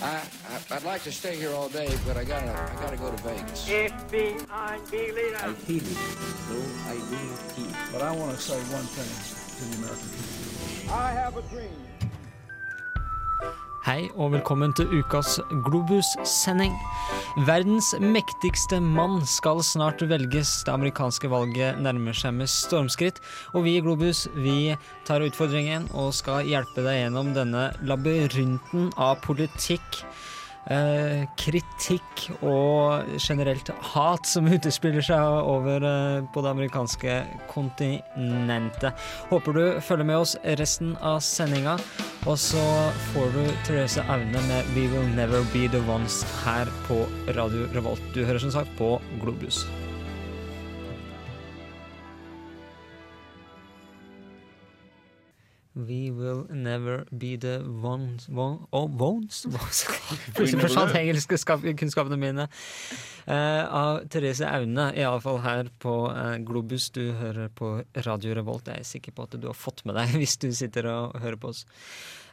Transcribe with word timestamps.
I, 0.00 0.22
I 0.70 0.76
I'd 0.76 0.84
like 0.84 1.02
to 1.04 1.12
stay 1.12 1.36
here 1.36 1.52
all 1.52 1.68
day, 1.68 1.88
but 2.06 2.16
I 2.16 2.24
gotta 2.24 2.50
I 2.50 2.74
gotta 2.80 2.96
go 2.96 3.10
to 3.10 3.22
Vegas. 3.22 3.68
FBI 3.68 4.90
leader. 4.92 5.36
I 5.40 5.52
feel 5.52 5.84
it, 5.84 5.96
though 6.48 6.68
I 6.86 6.94
do 6.94 7.16
feel. 7.54 7.76
But 7.92 8.02
I 8.02 8.12
want 8.12 8.36
to 8.36 8.40
say 8.40 8.58
one 8.72 8.84
thing 8.84 9.10
to 9.58 9.64
the 9.64 9.84
American 9.84 10.08
people. 10.08 10.94
I 10.94 11.12
have 11.12 11.36
a 11.36 11.42
dream. 11.42 11.97
Hei 13.88 14.10
og 14.20 14.34
velkommen 14.34 14.74
til 14.76 14.90
ukas 14.98 15.38
Globus-sending. 15.64 16.74
Verdens 17.48 17.94
mektigste 17.96 18.82
mann 18.84 19.22
skal 19.24 19.62
snart 19.64 20.04
velges. 20.10 20.50
Det 20.66 20.74
amerikanske 20.74 21.30
valget 21.32 21.80
nærmer 21.80 22.12
seg 22.12 22.34
med 22.36 22.52
stormskritt. 22.52 23.22
Og 23.56 23.64
vi 23.64 23.78
i 23.78 23.80
Globus 23.80 24.26
vi 24.36 24.74
tar 25.08 25.24
utfordringen 25.24 25.88
og 25.96 26.12
skal 26.18 26.44
hjelpe 26.44 26.84
deg 26.84 26.98
gjennom 26.98 27.32
denne 27.32 27.70
labyrinten 27.88 28.90
av 29.00 29.22
politikk. 29.24 30.02
Eh, 30.68 31.24
kritikk 31.40 32.26
og 32.44 33.08
generelt 33.16 33.70
hat 33.94 34.28
som 34.28 34.50
utespiller 34.52 35.04
seg 35.04 35.38
over 35.48 35.80
eh, 35.80 36.26
på 36.34 36.42
det 36.44 36.50
amerikanske 36.52 37.14
kontinentet. 37.48 39.08
Håper 39.32 39.56
du 39.56 39.64
følger 39.80 40.10
med 40.12 40.20
oss 40.26 40.36
resten 40.60 40.92
av 41.00 41.22
sendinga. 41.24 41.78
Og 42.28 42.36
så 42.36 42.62
får 43.14 43.32
du 43.32 43.42
Therese 43.64 44.04
Aune 44.04 44.44
med 44.50 44.72
'We 44.74 44.90
Will 44.92 45.08
Never 45.16 45.40
Be 45.54 45.68
The 45.72 45.80
Ones' 45.88 46.20
her 46.44 46.68
på 46.84 47.06
Radio 47.32 47.64
Revolt. 47.72 48.04
Du 48.12 48.24
hører 48.24 48.38
som 48.38 48.52
sagt 48.52 48.76
på 48.76 48.98
Globus. 49.22 49.64
We 55.78 56.10
will 56.10 56.46
never 56.50 57.06
be 57.16 57.36
the 57.36 57.62
ones 57.62 58.28
one, 58.28 58.66
oh, 58.72 58.86
ones? 58.86 59.46
Plutselig 60.34 60.64
forsvant 60.64 60.96
engelskkunnskapene 60.98 62.18
mine. 62.18 62.48
Uh, 63.28 63.62
av 63.70 64.08
Therese 64.10 64.42
Aune, 64.48 64.88
iallfall 64.98 65.38
her 65.44 65.70
på 65.78 65.92
uh, 66.10 66.34
Globus. 66.42 66.88
Du 66.90 67.12
hører 67.20 67.46
på 67.54 67.76
Radio 68.08 68.34
Revolt. 68.40 68.66
Jeg 68.66 68.82
er 68.82 68.90
sikker 68.90 69.14
på 69.14 69.28
at 69.28 69.38
du 69.38 69.46
har 69.46 69.54
fått 69.54 69.84
med 69.86 69.94
deg 70.00 70.16
hvis 70.18 70.34
du 70.42 70.48
sitter 70.50 70.90
og 70.90 71.20
hører 71.22 71.38
på 71.38 71.54
oss. 71.54 71.62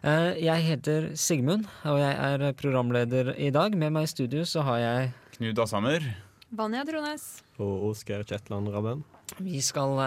Uh, 0.02 0.34
jeg 0.42 0.66
heter 0.72 1.12
Sigmund, 1.14 1.70
og 1.86 2.02
jeg 2.02 2.18
er 2.18 2.50
programleder 2.58 3.36
i 3.38 3.54
dag. 3.54 3.78
Med 3.78 3.94
meg 3.94 4.10
i 4.10 4.14
studio 4.16 4.42
så 4.50 4.66
har 4.66 4.82
jeg 4.82 5.16
Knut 5.38 5.62
Ashammer. 5.62 6.02
Vanja 6.50 6.82
Trones. 6.90 7.30
Og 7.62 7.92
Oskar 7.92 8.26
Kjetland 8.26 8.74
Rabben. 8.74 9.06
Vi 9.38 9.62
skal 9.62 10.00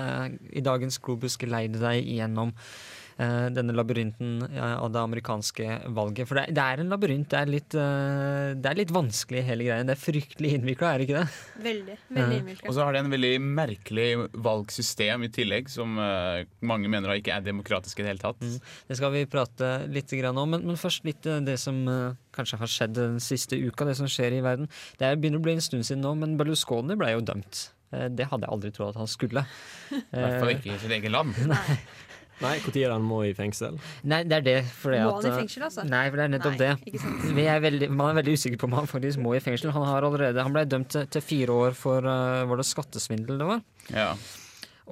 i 0.51 0.63
dagens 0.65 0.99
Globus 0.99 1.39
geleide 1.39 1.79
deg 1.79 2.03
gjennom 2.03 2.57
denne 3.19 3.75
labyrinten 3.75 4.45
ja, 4.55 4.77
av 4.79 4.93
det 4.95 5.01
amerikanske 5.03 5.65
valget. 5.97 6.29
For 6.31 6.39
det, 6.39 6.45
det 6.55 6.63
er 6.63 6.83
en 6.85 6.93
labyrint. 6.93 7.27
Det 7.33 7.39
er 7.41 7.51
litt, 7.51 7.75
eh, 7.75 8.53
det 8.55 8.71
er 8.71 8.79
litt 8.79 8.93
vanskelig, 8.95 9.43
hele 9.49 9.67
greien. 9.67 9.89
Det 9.91 9.97
er 9.97 10.03
fryktelig 10.03 10.53
innvikla, 10.59 10.93
er 10.95 10.99
det 11.03 11.09
ikke 11.09 11.23
det? 11.25 11.41
Veldig. 11.65 11.97
veldig 12.15 12.23
Ja. 12.37 12.41
innviklet. 12.43 12.69
Og 12.71 12.77
så 12.77 12.85
har 12.87 12.93
de 12.95 13.03
en 13.03 13.11
veldig 13.11 13.33
merkelig 13.43 14.09
valgsystem 14.49 15.25
i 15.27 15.31
tillegg, 15.35 15.69
som 15.73 15.99
eh, 15.99 16.45
mange 16.63 16.89
mener 16.93 17.17
ikke 17.19 17.35
er 17.35 17.43
demokratisk 17.47 17.99
i 17.99 18.07
det 18.07 18.13
hele 18.15 18.23
tatt. 18.23 18.39
Mm. 18.41 18.61
Det 18.93 18.99
skal 19.01 19.13
vi 19.17 19.25
prate 19.27 19.73
litt 19.91 20.15
grann 20.15 20.39
om, 20.39 20.51
men, 20.55 20.63
men 20.71 20.79
først 20.79 21.05
litt 21.09 21.27
eh, 21.27 21.41
det 21.47 21.59
som 21.59 21.81
eh, 21.91 22.15
kanskje 22.39 22.61
har 22.63 22.71
skjedd 22.71 22.95
den 22.95 23.19
siste 23.25 23.59
uka, 23.59 23.85
det 23.89 23.97
som 23.99 24.07
skjer 24.07 24.39
i 24.39 24.45
verden. 24.45 24.71
Det 25.01 25.09
er, 25.11 25.19
begynner 25.19 25.43
å 25.43 25.47
bli 25.49 25.57
en 25.59 25.65
stund 25.65 25.83
siden 25.89 26.05
nå, 26.07 26.15
men 26.21 26.37
Berlusconi 26.39 26.95
ble 27.01 27.11
jo 27.17 27.25
dømt. 27.27 27.65
Eh, 27.91 28.07
Det 28.15 28.29
hadde 28.31 28.47
jeg 28.47 28.55
aldri 28.55 28.71
trodd 28.77 28.95
at 28.95 29.01
han 29.03 29.11
skulle. 29.11 29.43
I 29.91 30.03
hvert 30.13 30.39
fall 30.39 30.53
Eh, 30.53 30.59
ikke 30.61 30.75
i 30.77 30.79
sitt 30.85 30.95
eget 30.95 31.11
land. 31.15 31.35
Nei, 31.51 31.79
når 32.39 32.69
er 32.69 32.75
det 32.75 32.85
han 32.93 33.07
må 33.07 33.19
i 33.27 33.33
fengsel? 33.35 33.79
Nei, 34.07 34.21
det 34.29 34.37
er 34.39 34.45
det. 34.47 34.59
Fordi 34.79 35.01
Må 35.03 35.17
at, 35.17 35.25
han 35.25 35.27
i 35.27 35.33
eh, 35.33 35.41
fengsel, 35.43 35.65
altså? 35.67 35.85
Nei, 35.89 36.05
for 36.07 36.21
det 36.21 36.27
er 36.27 36.33
nettopp 36.37 36.55
Nei, 36.55 36.69
det. 37.35 37.47
er 37.55 37.65
veldig, 37.65 37.89
man 37.91 38.13
er 38.13 38.21
veldig 38.21 38.37
usikker 38.39 38.61
på 38.63 38.69
om 38.69 38.77
han 38.79 38.91
faktisk 38.91 39.23
må 39.25 39.35
i 39.35 39.43
fengsel. 39.43 39.73
Han 39.75 39.89
har 39.89 40.07
allerede, 40.07 40.45
han 40.47 40.55
ble 40.55 40.63
dømt 40.71 40.93
til, 40.95 41.09
til 41.11 41.25
fire 41.25 41.59
år 41.67 41.75
for 41.79 42.07
uh, 42.07 42.47
Var 42.49 42.63
det 42.63 42.69
skattesvindel 42.69 43.43
det 43.43 43.49
var? 43.49 43.65
Ja. 43.91 44.13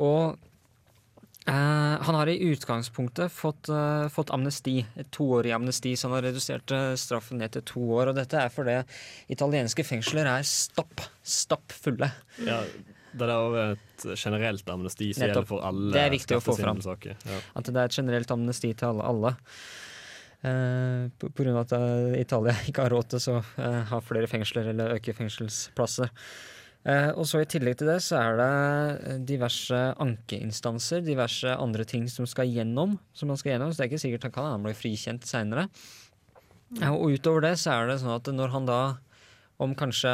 Og 0.02 0.34
uh, 0.34 1.94
han 2.08 2.18
har 2.18 2.32
i 2.32 2.38
utgangspunktet 2.50 3.30
fått, 3.30 3.70
uh, 3.70 4.10
fått 4.10 4.34
amnesti. 4.34 4.80
Et 4.98 5.12
toårig 5.14 5.54
amnesti, 5.54 5.94
så 5.94 6.10
han 6.10 6.18
har 6.18 6.28
redusert 6.32 6.74
straffen 6.98 7.38
ned 7.44 7.54
til 7.54 7.66
to 7.70 7.86
år. 8.00 8.10
Og 8.10 8.18
dette 8.18 8.42
er 8.42 8.50
fordi 8.50 8.80
italienske 9.38 9.86
fengsler 9.86 10.26
er 10.34 10.50
stapp, 10.50 11.06
stapp 11.22 11.78
fulle. 11.78 12.10
Ja, 12.42 12.64
det 13.16 13.32
er 13.32 13.40
også 13.40 13.64
et 13.72 14.20
generelt 14.20 14.70
amnesti 14.70 15.10
som 15.14 15.24
Nettopp. 15.24 15.32
gjelder 15.32 15.48
for 15.48 15.66
alle 15.66 15.92
Det 15.94 16.04
er 16.04 16.14
viktig 16.14 16.36
å 16.36 16.44
få 16.44 16.56
fram. 16.58 16.80
Ja. 16.84 17.40
At 17.56 17.68
det 17.70 17.80
er 17.80 17.90
et 17.90 17.98
generelt 17.98 18.32
amnesti 18.34 18.72
til 18.76 18.88
alle. 18.88 19.06
alle. 19.10 19.36
Eh, 20.46 21.06
på, 21.18 21.30
på 21.32 21.42
grunn 21.42 21.56
av 21.56 21.64
at 21.64 21.72
eh, 21.78 22.20
Italia 22.20 22.54
ikke 22.68 22.84
har 22.84 22.92
råd 22.92 23.14
til 23.14 23.32
å 23.32 23.40
uh, 23.40 23.80
ha 23.90 24.02
flere 24.04 24.28
fengsler 24.30 24.70
eller 24.72 24.98
øke 24.98 25.16
fengselsplasser. 25.16 26.12
Uh, 26.86 27.10
og 27.18 27.24
så 27.26 27.40
I 27.42 27.48
tillegg 27.50 27.80
til 27.80 27.88
det 27.90 27.98
så 28.04 28.20
er 28.20 28.36
det 28.38 29.16
diverse 29.26 29.78
ankeinstanser, 30.02 31.02
diverse 31.02 31.56
andre 31.56 31.86
ting 31.88 32.04
som 32.12 32.28
skal 32.30 32.52
gjennom. 32.52 32.94
Som 33.16 33.32
man 33.32 33.40
skal 33.40 33.56
gjennom, 33.56 33.72
Så 33.72 33.80
det 33.80 33.86
er 33.86 33.92
ikke 33.94 34.04
sikkert 34.04 34.28
han 34.28 34.36
kan 34.36 34.50
han 34.52 34.68
blir 34.68 34.78
frikjent 34.78 35.26
seinere. 35.26 35.66
og 36.92 37.16
utover 37.16 37.48
det 37.48 37.56
så 37.62 37.80
er 37.80 37.90
det 37.90 38.00
sånn 38.02 38.14
at 38.14 38.30
når 38.30 38.54
han 38.54 38.70
da 38.70 38.80
om 39.62 39.74
kanskje 39.74 40.12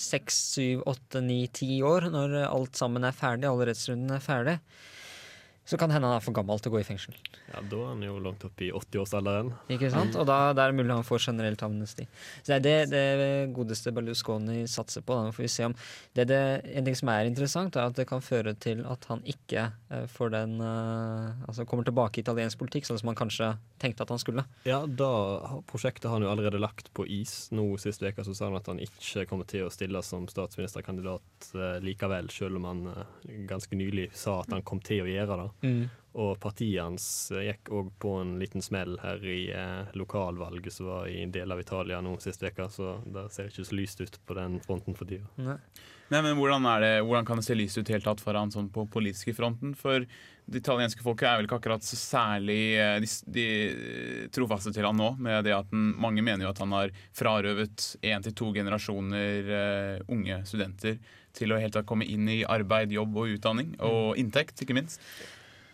seks, 0.00 0.38
syv, 0.54 0.84
åtte, 0.90 1.22
ni, 1.24 1.42
ti 1.52 1.80
år, 1.86 2.08
når 2.12 2.38
alt 2.46 2.80
sammen 2.80 3.04
er 3.06 3.16
ferdig, 3.16 3.48
alle 3.50 3.68
rettsrundene 3.70 4.16
er 4.16 4.24
ferdig, 4.24 4.56
så 5.70 5.78
kan 5.78 5.92
hende 5.94 6.08
han 6.10 6.18
er 6.18 6.24
for 6.24 6.34
gammel 6.34 6.58
til 6.58 6.72
å 6.72 6.74
gå 6.74 6.80
i 6.82 6.86
fengsel. 6.86 7.14
ja, 7.52 7.60
Da 7.62 7.78
er 7.78 7.90
han 7.92 8.02
jo 8.02 8.16
langt 8.22 8.42
opp 8.46 8.62
i 8.64 8.72
80-årsalderen. 8.74 9.52
Ikke 9.70 9.90
sant? 9.92 10.16
Og 10.18 10.26
da, 10.26 10.38
det 10.56 10.64
er 10.64 10.72
det 10.72 10.78
mulig 10.80 10.96
han 10.96 11.06
får 11.06 11.28
generelt 11.28 11.62
amnesti. 11.62 12.06
Så 12.42 12.50
det 12.50 12.56
er 12.56 12.64
det, 12.90 12.96
det 13.20 13.52
godeste 13.54 13.92
Berlusconi 13.94 14.64
satser 14.70 15.04
på. 15.06 15.14
Da. 15.14 15.28
Nå 15.28 15.34
får 15.36 15.44
vi 15.46 15.50
se 15.52 15.68
om 15.68 15.76
det, 16.16 16.26
det, 16.32 16.40
En 16.74 16.88
ting 16.88 16.98
som 16.98 17.12
er 17.12 17.28
interessant, 17.28 17.78
er 17.78 17.86
at 17.86 18.00
det 18.00 18.08
kan 18.10 18.24
føre 18.24 18.56
til 18.58 18.82
at 18.90 19.06
han 19.12 19.22
ikke 19.30 19.68
eh, 19.92 20.06
får 20.10 20.32
den 20.34 20.56
eh, 20.64 21.46
Altså 21.46 21.66
kommer 21.68 21.86
tilbake 21.86 22.18
i 22.18 22.24
italiensk 22.24 22.58
politikk, 22.58 22.88
sånn 22.88 22.98
som 22.98 23.12
han 23.12 23.18
kanskje 23.18 23.52
tenkte 23.80 24.02
at 24.04 24.10
han 24.10 24.20
skulle. 24.20 24.44
Ja, 24.66 24.82
da 24.86 25.60
prosjektet 25.70 26.08
har 26.10 26.18
han 26.18 26.26
jo 26.26 26.32
allerede 26.32 26.58
lagt 26.60 26.90
på 26.96 27.06
is. 27.06 27.46
Nå 27.54 27.68
Sist 27.80 28.02
uke 28.02 28.24
så 28.26 28.34
sa 28.34 28.48
han 28.48 28.58
at 28.58 28.66
han 28.68 28.82
ikke 28.82 29.24
kommer 29.30 29.46
til 29.48 29.68
å 29.68 29.72
stille 29.72 30.02
som 30.04 30.26
statsministerkandidat 30.30 31.52
eh, 31.54 31.78
likevel, 31.86 32.32
selv 32.34 32.58
om 32.58 32.68
han 32.68 32.84
ganske 33.46 33.78
nylig 33.78 34.10
sa 34.18 34.40
at 34.42 34.50
han 34.52 34.66
kom 34.66 34.82
til 34.84 35.04
å 35.04 35.10
gjøre 35.10 35.38
det. 35.44 35.48
Og 36.20 36.34
partiet 36.42 36.82
hans 36.82 37.04
eh, 37.30 37.46
gikk 37.46 37.70
òg 37.70 37.92
på 38.02 38.16
en 38.18 38.34
liten 38.40 38.64
smell 38.64 38.96
her 39.02 39.22
i 39.22 39.44
eh, 39.54 39.92
lokalvalget 39.94 40.74
som 40.74 40.88
var 40.90 41.06
i 41.06 41.20
en 41.22 41.34
del 41.34 41.54
av 41.54 41.62
Italia 41.62 42.00
nå 42.02 42.16
sist 42.22 42.42
uke, 42.42 42.66
så 42.72 42.96
det 43.06 43.28
ser 43.34 43.52
ikke 43.52 43.68
så 43.68 43.78
lyst 43.78 44.02
ut 44.02 44.18
på 44.26 44.34
den 44.38 44.58
fronten 44.64 44.98
for 44.98 45.06
tida. 45.06 45.30
Nei. 45.38 45.60
Nei, 46.10 46.24
men 46.26 46.34
hvordan, 46.34 46.64
det, 46.82 47.04
hvordan 47.06 47.26
kan 47.26 47.38
det 47.38 47.44
se 47.46 47.54
lyst 47.54 47.78
ut 47.78 47.90
helt 47.94 48.02
tatt 48.02 48.18
for 48.18 48.34
han 48.34 48.50
sånn 48.50 48.72
på 48.74 48.82
politiske 48.90 49.30
fronten? 49.36 49.76
For 49.78 50.02
det 50.02 50.58
italienske 50.58 51.04
folket 51.06 51.28
er 51.28 51.36
vel 51.38 51.46
ikke 51.46 51.60
akkurat 51.60 51.86
så 51.86 51.94
særlig 51.94 52.58
eh, 52.82 52.96
de, 52.98 53.10
de 53.30 53.46
trofaste 54.34 54.74
til 54.74 54.88
han 54.88 54.98
nå. 54.98 55.12
med 55.22 55.46
det 55.46 55.54
at 55.54 55.70
den, 55.70 55.92
Mange 56.02 56.26
mener 56.26 56.48
jo 56.48 56.50
at 56.50 56.58
han 56.64 56.74
har 56.74 56.90
frarøvet 57.14 57.92
én 58.02 58.26
til 58.26 58.34
to 58.34 58.50
generasjoner 58.56 59.54
uh, 59.54 60.10
unge 60.10 60.42
studenter 60.50 60.98
til 61.38 61.54
å 61.54 61.60
helt 61.62 61.76
tatt 61.78 61.86
komme 61.86 62.08
inn 62.10 62.26
i 62.26 62.40
arbeid, 62.42 62.90
jobb 62.90 63.14
og 63.22 63.36
utdanning. 63.36 63.76
Og 63.86 64.18
inntekt, 64.18 64.58
ikke 64.64 64.74
minst. 64.74 64.98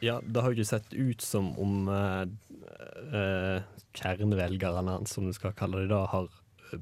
Ja, 0.04 0.18
det 0.22 0.42
har 0.42 0.52
jo 0.52 0.58
ikke 0.58 0.68
sett 0.68 0.92
ut 0.92 1.24
som 1.24 1.52
om 1.60 1.88
eh, 1.88 2.24
eh, 3.16 3.62
kjernevelgerne 3.96 4.98
hans, 4.98 5.14
som 5.16 5.28
du 5.28 5.32
skal 5.36 5.56
kalle 5.56 5.84
det 5.84 5.92
da, 5.94 6.04
har 6.12 6.28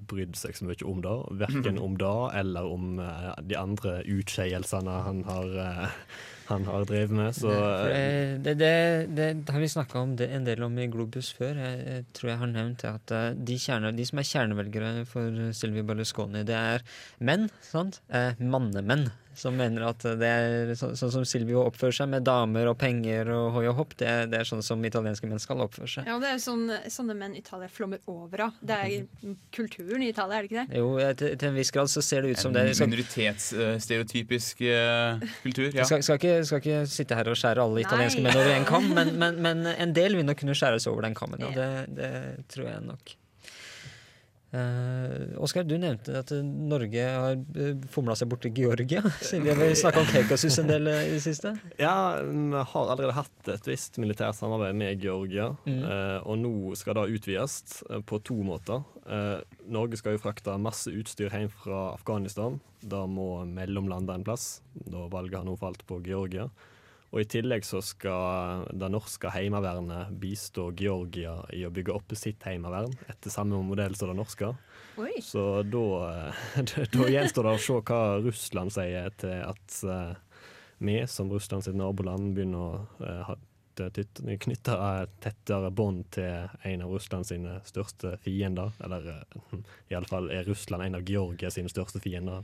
brydd 0.09 0.37
seg 0.39 0.57
så 0.57 0.67
mye 0.67 0.87
om 0.89 1.03
det. 1.05 1.17
Verken 1.45 1.79
om 1.79 1.99
det 2.01 2.15
eller 2.41 2.71
om 2.71 3.01
eh, 3.03 3.33
de 3.45 3.59
andre 3.61 3.99
utskeielsene 4.17 5.03
han 5.07 5.25
har 5.29 5.59
eh, 5.67 5.99
han 6.47 6.65
har 6.69 6.85
drevet 6.85 7.13
med. 7.15 7.33
Så 7.37 7.51
eh, 7.53 8.37
det, 8.43 8.55
det, 8.61 8.73
det, 9.17 9.29
det 9.47 9.55
har 9.55 9.63
vi 9.63 9.71
snakka 9.73 10.01
om 10.01 10.15
det, 10.19 10.29
en 10.35 10.47
del 10.47 10.63
om 10.67 10.77
i 10.79 10.89
Globus 10.93 11.33
før. 11.37 11.57
Jeg, 11.61 11.81
jeg 11.89 12.07
tror 12.17 12.31
jeg 12.31 12.41
har 12.43 12.53
nevnt 12.53 12.85
det 12.85 12.91
at 12.91 13.15
eh, 13.17 13.29
de, 13.51 13.59
kjerne, 13.61 13.93
de 13.97 14.07
som 14.09 14.21
er 14.21 14.29
kjernevelgere 14.31 14.93
for 15.09 15.43
Silvi 15.57 15.85
Berlusconi, 15.87 16.45
det 16.47 16.59
er 16.59 16.85
menn. 17.25 17.49
sant? 17.65 18.03
Eh, 18.13 18.41
mannemenn. 18.41 19.09
Som 19.37 19.57
mener 19.59 19.87
at 19.89 20.05
det 20.21 20.29
er 20.29 20.73
så, 20.79 20.93
sånn 20.99 21.13
som 21.13 21.25
Silvio 21.29 21.65
oppfører 21.65 21.97
seg, 21.99 22.11
med 22.13 22.25
damer 22.27 22.69
og 22.71 22.77
penger 22.81 23.31
og 23.35 23.51
hoi 23.57 23.65
og 23.71 23.77
hopp. 23.81 23.97
Det, 24.01 24.11
det 24.33 24.41
er 24.41 24.49
sånn 24.49 24.63
som 24.65 24.83
italienske 24.87 25.29
menn 25.31 25.43
skal 25.43 25.63
oppføre 25.65 25.91
seg. 25.91 26.09
Ja, 26.11 26.19
det 26.23 26.35
er 26.35 26.43
sånn, 26.43 26.69
sånne 26.93 27.17
menn 27.19 27.35
Italia 27.39 27.69
flommer 27.73 28.03
over 28.11 28.47
av. 28.49 28.61
Det 28.61 28.79
er 28.79 29.35
kulturen 29.55 30.05
i 30.05 30.11
Italia, 30.13 30.39
er 30.39 30.47
det 30.47 30.53
ikke 30.53 30.65
det? 30.65 30.81
Jo, 30.81 30.91
til, 31.19 31.35
til 31.41 31.51
en 31.51 31.59
viss 31.59 31.73
grad 31.75 31.91
så 31.93 32.05
ser 32.05 32.25
det 32.27 32.35
ut 32.35 32.43
som 32.45 32.55
det. 32.55 32.67
En 32.75 32.85
minoritetsstereotypisk 32.87 34.63
uh, 34.69 35.25
kultur. 35.43 35.71
Ja. 35.75 35.89
skal, 35.89 36.05
skal, 36.07 36.21
ikke, 36.21 36.37
skal 36.49 36.63
ikke 36.63 36.81
sitte 36.91 37.19
her 37.19 37.33
og 37.33 37.39
skjære 37.41 37.65
alle 37.65 37.85
italienske 37.85 38.23
Nei. 38.23 38.31
menn 38.31 38.41
over 38.43 38.55
en 38.55 38.69
kam, 38.69 38.89
men, 38.95 39.13
men, 39.21 39.43
men 39.45 39.67
en 39.75 39.97
del 39.97 40.19
vil 40.19 40.27
nok 40.29 40.41
kunne 40.45 40.57
skjæres 40.59 40.89
over 40.91 41.07
den 41.09 41.19
kammen. 41.19 41.43
og 41.43 41.53
Ja. 41.55 41.85
Det, 41.85 41.99
det 41.99 42.49
tror 42.51 42.69
jeg 42.69 42.83
nok. 42.87 43.15
Eh, 44.55 45.35
Oskar, 45.43 45.65
du 45.67 45.75
nevnte 45.81 46.15
at 46.21 46.31
eh, 46.31 46.45
Norge 46.45 47.05
har 47.11 47.39
fomla 47.91 48.15
seg 48.19 48.31
bort 48.31 48.45
til 48.47 48.55
Georgia. 48.55 49.03
Siden 49.25 49.49
vi 49.49 49.55
har 49.55 49.75
snakka 49.79 50.05
om 50.05 50.11
Kaukasus 50.13 50.61
en 50.63 50.71
del 50.71 50.91
eh, 50.93 51.09
i 51.09 51.17
det 51.17 51.23
siste. 51.25 51.57
Ja, 51.81 52.21
vi 52.23 52.55
har 52.55 52.93
allerede 52.93 53.17
hatt 53.17 53.51
et 53.51 53.67
visst 53.67 53.99
militært 54.03 54.39
samarbeid 54.39 54.79
med 54.79 55.03
Georgia, 55.03 55.53
Mm. 55.65 55.81
Uh, 55.85 56.19
og 56.29 56.39
nå 56.41 56.53
skal 56.79 56.97
det 56.99 57.17
utvides 57.17 57.83
eh, 57.89 58.01
på 58.07 58.19
to 58.27 58.37
måter. 58.47 58.83
Uh, 59.07 59.41
Norge 59.71 59.99
skal 60.01 60.17
jo 60.17 60.23
frakte 60.23 60.55
masse 60.61 60.93
utstyr 60.93 61.33
hjem 61.33 61.49
fra 61.53 61.87
Afghanistan. 61.95 62.59
Det 62.85 63.01
må 63.11 63.45
mellomlande 63.49 64.17
en 64.17 64.27
plass, 64.27 64.61
da 64.75 65.07
valget 65.13 65.41
har 65.41 65.47
nå 65.49 65.57
falt 65.61 65.85
på 65.89 66.01
Georgia. 66.05 66.49
Og 67.15 67.23
I 67.23 67.29
tillegg 67.31 67.63
så 67.63 67.79
skal 67.79 68.65
det 68.75 68.89
norske 68.91 69.31
heimevernet 69.31 70.11
bistå 70.19 70.73
Georgia 70.75 71.37
i 71.55 71.61
å 71.63 71.71
bygge 71.71 71.95
opp 71.95 72.11
sitt 72.19 72.43
heimevern 72.43 72.91
etter 73.07 73.31
samme 73.31 73.61
modell 73.63 73.95
som 73.95 74.11
det 74.11 74.17
norske. 74.19 74.51
Oi. 74.99 75.13
Så 75.23 75.63
da, 75.63 75.87
eh, 76.59 76.83
da 76.91 77.09
gjenstår 77.15 77.47
det 77.47 77.55
å 77.55 77.63
se 77.63 77.79
hva 77.79 78.03
Russland 78.25 78.75
sier 78.75 79.15
til 79.23 79.37
at 79.47 79.79
eh, 79.87 80.43
vi 80.83 80.97
som 81.07 81.31
Russland 81.31 81.63
sitt 81.69 81.79
naboland 81.79 82.35
begynner 82.35 82.67
å 82.67 83.07
eh, 83.07 83.23
ha 83.31 83.39
knytte 83.75 84.75
et 84.75 85.15
tettere 85.23 85.71
bånd 85.75 86.05
til 86.15 86.51
en 86.67 86.85
av 86.87 86.93
Russland 86.95 87.27
sine 87.27 87.57
største 87.67 88.17
fiender. 88.27 88.75
Eller 88.83 89.25
iallfall 89.91 90.31
er 90.35 90.47
Russland 90.51 90.87
en 90.87 90.99
av 90.99 91.07
Georgia 91.07 91.51
sine 91.51 91.71
største 91.71 92.03
fiender. 92.03 92.43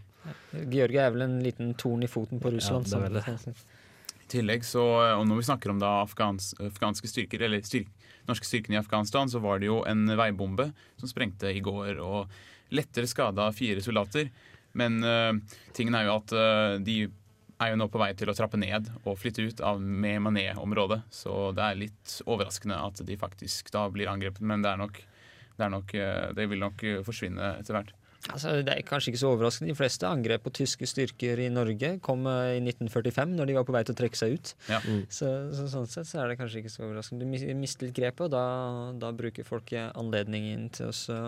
Georgia 0.55 1.06
er 1.06 1.14
vel 1.14 1.26
en 1.26 1.38
liten 1.43 1.75
torn 1.78 2.02
i 2.02 2.11
foten 2.11 2.43
på 2.43 2.55
Russland. 2.55 2.90
Ja, 2.90 3.06
det 3.06 3.22
er 3.22 3.38
vel 3.38 3.55
I 3.55 3.80
tillegg 4.31 4.65
så, 4.67 4.85
og 5.19 5.27
Når 5.29 5.41
vi 5.41 5.49
snakker 5.49 5.73
om 5.73 5.81
da 5.82 6.00
afghans, 6.05 6.53
afghanske 6.62 7.11
styrker, 7.11 7.43
eller 7.47 7.65
styrk, 7.67 7.91
norske 8.29 8.47
styrkene 8.47 8.79
i 8.79 8.81
Afghanistan, 8.81 9.31
så 9.31 9.41
var 9.43 9.61
det 9.61 9.71
jo 9.71 9.81
en 9.88 10.06
veibombe 10.19 10.71
som 11.00 11.11
sprengte 11.11 11.50
i 11.53 11.62
går 11.65 11.99
og 12.05 12.31
lettere 12.75 13.09
skada 13.11 13.49
fire 13.55 13.82
soldater. 13.82 14.31
Men 14.79 15.00
uh, 15.03 15.35
tingen 15.75 15.97
er 15.99 16.06
jo 16.06 16.17
at 16.19 16.35
uh, 16.37 16.77
de 16.82 17.03
er 17.61 17.73
jo 17.73 17.79
nå 17.81 17.91
på 17.93 18.00
vei 18.00 18.12
til 18.17 18.31
å 18.31 18.35
trappe 18.37 18.61
ned 18.61 18.87
og 19.03 19.19
flytte 19.21 19.44
ut 19.44 19.62
av 19.67 19.81
Memané-området. 19.82 21.03
Så 21.12 21.50
det 21.56 21.65
er 21.67 21.81
litt 21.82 22.19
overraskende 22.25 22.79
at 22.81 23.03
de 23.05 23.19
faktisk 23.21 23.73
da 23.75 23.85
blir 23.93 24.09
angrepet, 24.12 24.44
men 24.47 24.65
det, 24.65 24.73
er 24.73 24.81
nok, 24.81 25.03
det, 25.56 25.65
er 25.67 25.75
nok, 25.75 25.97
uh, 25.99 26.29
det 26.37 26.47
vil 26.53 26.62
nok 26.62 26.87
forsvinne 27.09 27.56
etter 27.59 27.77
hvert. 27.77 27.97
Altså, 28.28 28.58
det 28.61 28.75
er 28.75 28.84
kanskje 28.84 29.14
ikke 29.14 29.22
så 29.22 29.31
overraskende. 29.32 29.72
De 29.72 29.78
fleste 29.78 30.08
angrep 30.08 30.44
på 30.44 30.52
tyske 30.61 30.87
styrker 30.88 31.40
i 31.40 31.49
Norge 31.52 31.94
kom 32.05 32.26
eh, 32.28 32.58
i 32.58 32.61
1945, 32.61 33.32
når 33.38 33.49
de 33.49 33.56
var 33.56 33.67
på 33.69 33.75
vei 33.75 33.82
til 33.87 33.96
å 33.96 34.00
trekke 34.02 34.20
seg 34.20 34.37
ut. 34.37 34.52
Ja. 34.69 34.81
Mm. 34.84 35.02
Så, 35.08 35.31
så 35.56 35.69
sånn 35.72 35.88
sett 35.88 36.11
så 36.11 36.20
er 36.20 36.31
det 36.31 36.38
kanskje 36.40 36.61
ikke 36.61 36.72
så 36.75 36.84
overraskende. 36.84 37.25
Du 37.25 37.55
mister 37.56 37.88
litt 37.88 37.96
grepet, 37.96 38.26
og 38.28 38.34
da, 38.34 38.44
da 39.00 39.12
bruker 39.17 39.49
folk 39.49 39.72
eh, 39.72 39.88
anledningen 39.96 40.69
til 40.76 40.90
å 40.90 40.96
så, 40.96 41.19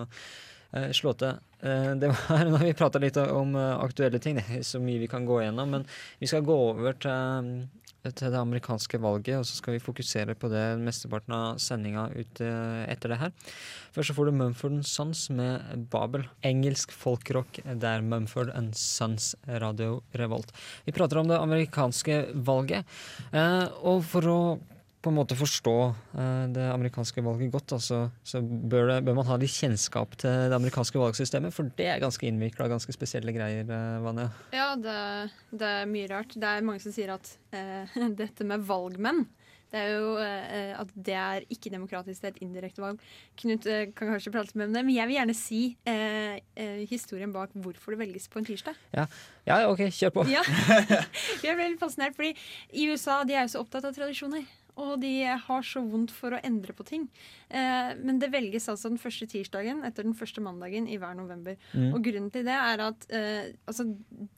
eh, 0.76 0.90
slå 0.92 1.14
til. 1.22 1.40
Eh, 1.64 1.94
det 2.02 2.12
var 2.12 2.44
når 2.52 2.66
vi 2.68 2.76
prata 2.76 3.00
litt 3.00 3.20
om 3.24 3.56
aktuelle 3.56 4.20
ting, 4.20 4.36
det 4.42 4.60
er 4.60 4.66
så 4.68 4.82
mye 4.82 5.00
vi 5.00 5.10
kan 5.10 5.24
gå 5.28 5.40
gjennom, 5.46 5.78
men 5.78 5.88
vi 6.20 6.28
skal 6.28 6.44
gå 6.44 6.58
over 6.74 7.00
til 7.00 7.64
til 8.10 8.32
det 8.32 8.38
amerikanske 8.40 8.98
valget, 9.02 9.38
og 9.38 9.46
så 9.46 9.58
skal 9.58 9.76
vi 9.76 9.82
fokusere 9.82 10.34
på 10.38 10.50
det 10.50 10.64
mesteparten 10.82 11.34
av 11.36 11.60
sendinga 11.62 12.08
eh, 12.18 12.82
etter 12.90 13.14
det 13.14 13.20
her. 13.20 13.32
Først 13.94 14.10
så 14.10 14.16
får 14.16 14.28
du 14.28 14.38
Mumford 14.40 14.80
Sons 14.88 15.28
med 15.30 15.86
Babel. 15.92 16.26
Engelsk 16.42 16.94
folkrock. 16.94 17.62
Det 17.62 17.88
er 17.88 18.02
Mumford 18.02 18.50
Sons 18.78 19.32
Radio 19.46 20.02
Revolt. 20.18 20.50
Vi 20.86 20.94
prater 20.96 21.22
om 21.22 21.30
det 21.30 21.38
amerikanske 21.38 22.24
valget. 22.42 22.88
Eh, 23.30 23.66
og 23.86 24.02
for 24.10 24.32
å 24.32 24.40
på 25.02 25.10
en 25.10 25.18
måte 25.18 25.36
forstå 25.38 25.74
eh, 25.90 26.44
det 26.54 26.64
amerikanske 26.70 27.24
valget 27.24 27.52
godt, 27.54 27.74
altså, 27.78 28.00
så 28.26 28.40
bør, 28.42 28.88
det, 28.88 28.98
bør 29.06 29.18
man 29.18 29.28
ha 29.28 29.38
litt 29.40 29.54
kjennskap 29.54 30.16
til 30.22 30.50
det 30.52 30.56
amerikanske 30.56 31.02
valgsystemet, 31.02 31.54
for 31.54 31.70
det 31.78 31.88
er 31.90 32.02
ganske 32.02 32.26
innvikla, 32.28 32.70
ganske 32.70 32.94
spesielle 32.94 33.34
greier, 33.34 33.66
eh, 33.66 34.00
Vanja. 34.04 34.30
Ja, 34.54 34.72
det, 34.78 34.96
det 35.50 35.74
er 35.82 35.90
mye 35.90 36.10
rart. 36.12 36.34
Det 36.38 36.48
er 36.48 36.66
mange 36.66 36.84
som 36.84 36.94
sier 36.94 37.14
at 37.16 37.34
eh, 37.56 37.98
dette 38.22 38.46
med 38.46 38.66
valgmenn 38.68 39.24
det 39.72 39.80
er 39.80 39.92
jo 39.94 40.08
eh, 40.20 40.72
at 40.76 40.90
det 40.92 41.14
er 41.16 41.44
ikke 41.52 41.70
demokratisk, 41.72 42.20
det 42.20 42.28
er 42.28 42.34
et 42.34 42.42
indirekte 42.44 42.82
valg. 42.84 43.00
Knut 43.40 43.66
eh, 43.72 43.86
kan 43.96 44.10
kanskje 44.12 44.32
prate 44.34 44.58
med 44.58 44.68
om 44.68 44.74
det, 44.76 44.82
men 44.84 44.94
jeg 44.94 45.08
vil 45.08 45.16
gjerne 45.16 45.36
si 45.36 45.60
eh, 45.88 46.34
eh, 46.60 46.82
historien 46.90 47.32
bak 47.32 47.54
hvorfor 47.56 47.94
det 47.94 48.02
velges 48.02 48.28
på 48.28 48.42
en 48.42 48.48
tirsdag. 48.50 48.76
Ja, 48.92 49.62
OK, 49.70 49.86
kjør 49.88 50.12
på. 50.18 50.26
Ja. 50.28 50.44
jeg 51.46 51.56
ble 51.56 51.70
litt 51.70 51.80
fascinert, 51.80 52.18
fordi 52.18 52.34
i 52.76 52.90
USA 52.92 53.22
de 53.24 53.38
er 53.38 53.46
jo 53.46 53.54
så 53.54 53.64
opptatt 53.64 53.88
av 53.88 53.96
tradisjoner. 53.96 54.44
Og 54.80 54.94
de 55.02 55.10
har 55.26 55.64
så 55.66 55.82
vondt 55.84 56.12
for 56.14 56.32
å 56.32 56.40
endre 56.44 56.72
på 56.76 56.84
ting. 56.88 57.04
Eh, 57.52 57.92
men 58.00 58.20
det 58.22 58.30
velges 58.32 58.70
altså 58.72 58.88
den 58.88 59.00
første 59.00 59.28
tirsdagen 59.28 59.82
etter 59.84 60.06
den 60.06 60.16
første 60.16 60.40
mandagen 60.44 60.86
i 60.88 60.96
hver 61.00 61.16
november. 61.18 61.58
Mm. 61.76 61.90
Og 61.90 62.00
grunnen 62.06 62.30
til 62.32 62.46
det 62.48 62.56
er 62.56 62.84
at 62.86 63.04
eh, 63.12 63.52
altså, 63.68 63.86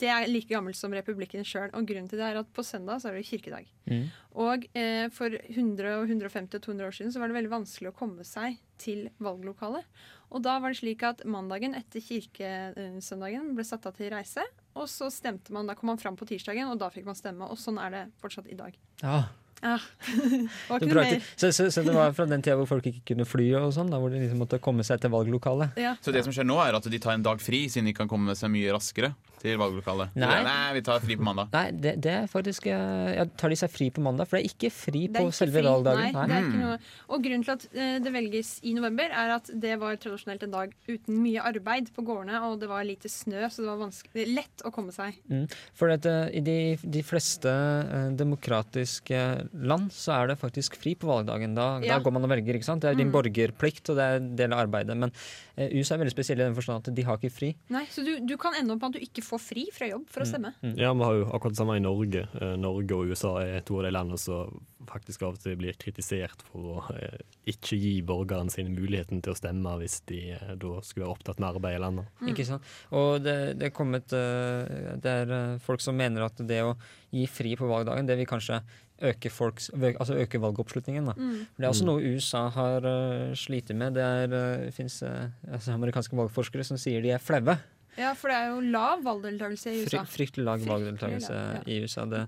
det 0.02 0.10
er 0.10 0.26
like 0.30 0.50
gammelt 0.50 0.78
som 0.78 0.94
republikken 0.94 1.46
sjøl. 1.46 1.70
Og 1.70 1.86
grunnen 1.86 2.10
til 2.10 2.18
det 2.18 2.26
er 2.32 2.40
at 2.42 2.50
på 2.54 2.66
søndag 2.66 3.02
så 3.02 3.12
er 3.12 3.20
det 3.20 3.28
kirkedag. 3.28 3.70
Mm. 3.86 4.08
Og 4.42 4.66
eh, 4.74 5.06
for 5.14 5.38
100, 5.38 6.00
og 6.00 6.10
150 6.10 6.58
og 6.58 6.66
200 6.66 6.88
år 6.88 6.98
siden 6.98 7.14
så 7.14 7.22
var 7.22 7.30
det 7.30 7.38
veldig 7.38 7.54
vanskelig 7.54 7.92
å 7.92 7.96
komme 7.96 8.26
seg 8.26 8.58
til 8.82 9.06
valglokalet. 9.22 9.86
Og 10.34 10.42
da 10.42 10.56
var 10.58 10.74
det 10.74 10.80
slik 10.80 11.04
at 11.06 11.22
mandagen 11.30 11.76
etter 11.78 12.02
kirkesøndagen 12.02 13.52
ble 13.54 13.66
satt 13.66 13.86
av 13.86 13.94
til 13.94 14.10
reise. 14.10 14.42
Og 14.74 14.90
så 14.90 15.06
stemte 15.14 15.54
man, 15.54 15.68
da 15.70 15.76
kom 15.78 15.92
man 15.92 16.00
fram 16.02 16.18
på 16.18 16.26
tirsdagen, 16.26 16.66
og 16.72 16.80
da 16.82 16.90
fikk 16.90 17.06
man 17.06 17.18
stemme. 17.18 17.46
Og 17.46 17.60
sånn 17.60 17.78
er 17.78 17.94
det 17.94 18.04
fortsatt 18.18 18.50
i 18.50 18.58
dag. 18.58 18.74
Ja, 19.04 19.20
Ja. 19.64 19.78
Var 20.68 20.78
så, 20.78 20.84
ikke 20.84 20.90
noe 20.92 21.04
mer. 21.08 21.28
så, 21.40 21.50
så, 21.56 21.68
så 21.72 21.84
det 21.86 21.94
var 21.96 22.12
fra 22.16 22.26
den 22.28 22.42
tida 22.44 22.58
hvor 22.60 22.68
folk 22.68 22.84
ikke 22.90 23.14
kunne 23.14 23.24
fly 23.28 23.46
og 23.62 23.70
sånn, 23.72 23.88
da 23.92 24.00
hvor 24.00 24.12
de 24.12 24.20
liksom 24.20 24.42
måtte 24.44 24.60
komme 24.62 24.84
seg 24.84 25.00
til 25.00 25.12
valglokalet? 25.14 25.78
Ja. 25.80 25.94
Så 26.04 26.12
det 26.12 26.24
som 26.26 26.34
skjer 26.36 26.46
nå, 26.48 26.58
er 26.60 26.76
at 26.76 26.88
de 26.92 27.00
tar 27.00 27.16
en 27.16 27.24
dag 27.24 27.40
fri, 27.40 27.64
siden 27.72 27.88
de 27.88 27.96
kan 27.96 28.10
komme 28.10 28.36
seg 28.36 28.52
mye 28.52 28.74
raskere 28.76 29.14
til 29.44 29.58
valglokalet. 29.60 30.14
Nei. 30.16 30.38
Nei, 30.46 30.72
vi 30.78 30.82
tar 30.86 31.02
fri 31.04 31.18
på 31.20 31.24
mandag. 31.26 31.50
Nei, 31.52 31.64
det, 31.84 31.90
det 32.00 32.12
er 32.22 32.26
faktisk 32.32 32.64
ja, 32.70 33.26
Tar 33.36 33.52
de 33.52 33.58
seg 33.60 33.70
fri 33.72 33.90
på 33.92 34.00
mandag? 34.04 34.26
For 34.30 34.38
det 34.38 34.46
er 34.46 34.54
ikke 34.54 34.70
fri 34.72 35.02
er 35.04 35.12
på 35.18 35.26
ikke 35.28 35.36
selve 35.36 35.60
fri. 35.60 35.66
valgdagen. 35.68 36.14
Nei, 36.16 36.24
det 36.30 36.36
er 36.38 36.46
ikke 36.48 36.62
noe. 36.62 36.78
Og 37.12 37.24
grunnen 37.26 37.44
til 37.44 37.52
at 37.54 37.66
eh, 37.76 37.96
det 38.04 38.12
velges 38.14 38.54
i 38.64 38.72
november, 38.76 39.12
er 39.12 39.34
at 39.36 39.50
det 39.52 39.74
var 39.82 39.98
tradisjonelt 40.00 40.46
en 40.48 40.54
dag 40.56 40.72
uten 40.88 41.20
mye 41.20 41.44
arbeid 41.44 41.90
på 41.94 42.04
gårdene, 42.08 42.40
og 42.48 42.56
det 42.62 42.70
var 42.72 42.86
lite 42.88 43.10
snø, 43.12 43.44
så 43.52 43.62
det 43.62 43.68
var 43.68 44.26
lett 44.32 44.64
å 44.64 44.72
komme 44.72 44.94
seg. 44.96 45.18
Mm. 45.28 45.44
For 45.76 45.92
at, 45.92 46.08
eh, 46.08 46.32
i 46.40 46.44
de, 46.46 46.56
de 46.80 47.02
fleste 47.04 47.52
eh, 47.52 48.08
demokratiske 48.16 49.20
land 49.68 49.92
så 49.94 50.16
er 50.22 50.32
det 50.32 50.38
faktisk 50.40 50.76
fri 50.80 50.94
på 50.96 51.08
valgdagen. 51.10 51.54
Da, 51.56 51.68
Ja. 51.84 51.98
da 51.98 52.02
går 52.04 52.12
man 52.16 52.24
og 52.24 52.30
velger. 52.30 52.54
ikke 52.56 52.64
sant? 52.70 52.80
Det 52.82 52.90
er 52.90 52.94
din 52.94 53.08
Mm. 53.08 53.12
borgerplikt, 53.12 53.88
og 53.90 53.96
det 53.96 54.04
er 54.04 54.16
en 54.16 54.36
del 54.36 54.52
av 54.52 54.64
arbeidet. 54.66 54.96
Men 54.96 55.12
USA 55.56 55.94
er 55.94 55.98
veldig 56.02 56.10
spesielle 56.16 56.42
i 56.42 56.48
den 56.48 56.54
forstand 56.54 56.88
at 56.88 56.94
de 56.94 57.02
har 57.02 57.16
ikke 57.18 57.30
fri. 57.32 57.54
Nei, 57.70 57.84
Så 57.86 58.04
du, 58.04 58.18
du 58.26 58.36
kan 58.36 58.54
ende 58.54 58.72
opp 58.74 58.80
med 58.82 58.94
at 58.96 59.00
du 59.00 59.06
ikke 59.06 59.22
får 59.22 59.33
fri 59.42 59.66
fra 59.74 59.88
jobb 59.88 60.06
for 60.12 60.24
å 60.24 60.28
stemme. 60.28 60.52
Ja, 60.78 60.92
vi 60.94 61.06
har 61.06 61.18
jo 61.18 61.26
akkurat 61.28 61.54
det 61.54 61.60
samme 61.60 61.76
i 61.78 61.82
Norge. 61.84 62.26
Eh, 62.40 62.54
Norge 62.60 62.96
og 62.96 63.12
USA 63.12 63.34
er 63.42 63.64
to 63.66 63.78
av 63.80 63.86
de 63.86 63.92
landene 63.94 64.20
som 64.20 64.62
faktisk 64.84 65.24
av 65.24 65.38
og 65.38 65.40
til 65.40 65.56
blir 65.56 65.76
kritisert 65.80 66.44
for 66.50 66.70
å 66.74 66.82
eh, 66.94 67.22
ikke 67.54 67.78
gi 67.80 67.94
borgerne 68.06 68.52
sine 68.52 68.72
muligheten 68.74 69.22
til 69.24 69.32
å 69.32 69.38
stemme 69.38 69.76
hvis 69.80 70.00
de 70.10 70.20
eh, 70.36 70.54
da 70.60 70.78
skulle 70.84 71.06
være 71.06 71.16
opptatt 71.16 71.40
med 71.40 71.50
arbeid 71.50 71.78
i 71.78 71.82
landet. 71.84 72.24
Ikke 72.30 72.48
sant? 72.48 72.74
Og 72.94 73.22
det, 73.24 73.38
det 73.60 73.70
er 73.70 73.74
kommet 73.74 74.10
Det 74.10 75.10
er 75.10 75.58
folk 75.64 75.82
som 75.82 75.96
mener 75.96 76.26
at 76.26 76.40
det 76.46 76.60
å 76.64 76.74
gi 77.14 77.24
fri 77.30 77.54
på 77.58 77.68
valgdagen, 77.70 78.06
det 78.08 78.18
vil 78.18 78.28
kanskje 78.28 78.60
øke, 79.02 79.30
folks, 79.30 79.70
altså 79.74 80.14
øke 80.14 80.40
valgoppslutningen. 80.40 81.06
Da. 81.06 81.12
Mm. 81.16 81.46
Det 81.56 81.64
er 81.64 81.68
også 81.68 81.86
noe 81.86 82.14
USA 82.14 82.46
har 82.54 82.86
uh, 82.86 83.34
slitt 83.38 83.72
med. 83.74 83.94
Det 83.98 84.02
er, 84.02 84.34
uh, 84.34 84.72
finnes 84.74 85.00
uh, 85.02 85.30
altså 85.52 85.74
amerikanske 85.74 86.16
valgforskere 86.16 86.66
som 86.66 86.80
sier 86.80 87.02
de 87.04 87.14
er 87.14 87.22
flaue. 87.22 87.56
Ja, 88.00 88.10
for 88.18 88.32
det 88.32 88.36
er 88.36 88.48
jo 88.50 88.60
lav 88.74 89.02
valgdeltakelse 89.06 89.70
i 89.70 89.82
Fry, 89.86 89.98
USA. 90.00 90.04
fryktelig 90.10 90.44
lav 90.48 90.64
valgdeltakelse 90.66 91.34
ja. 91.34 91.60
i 91.70 91.76
USA. 91.84 92.06
Det 92.10 92.22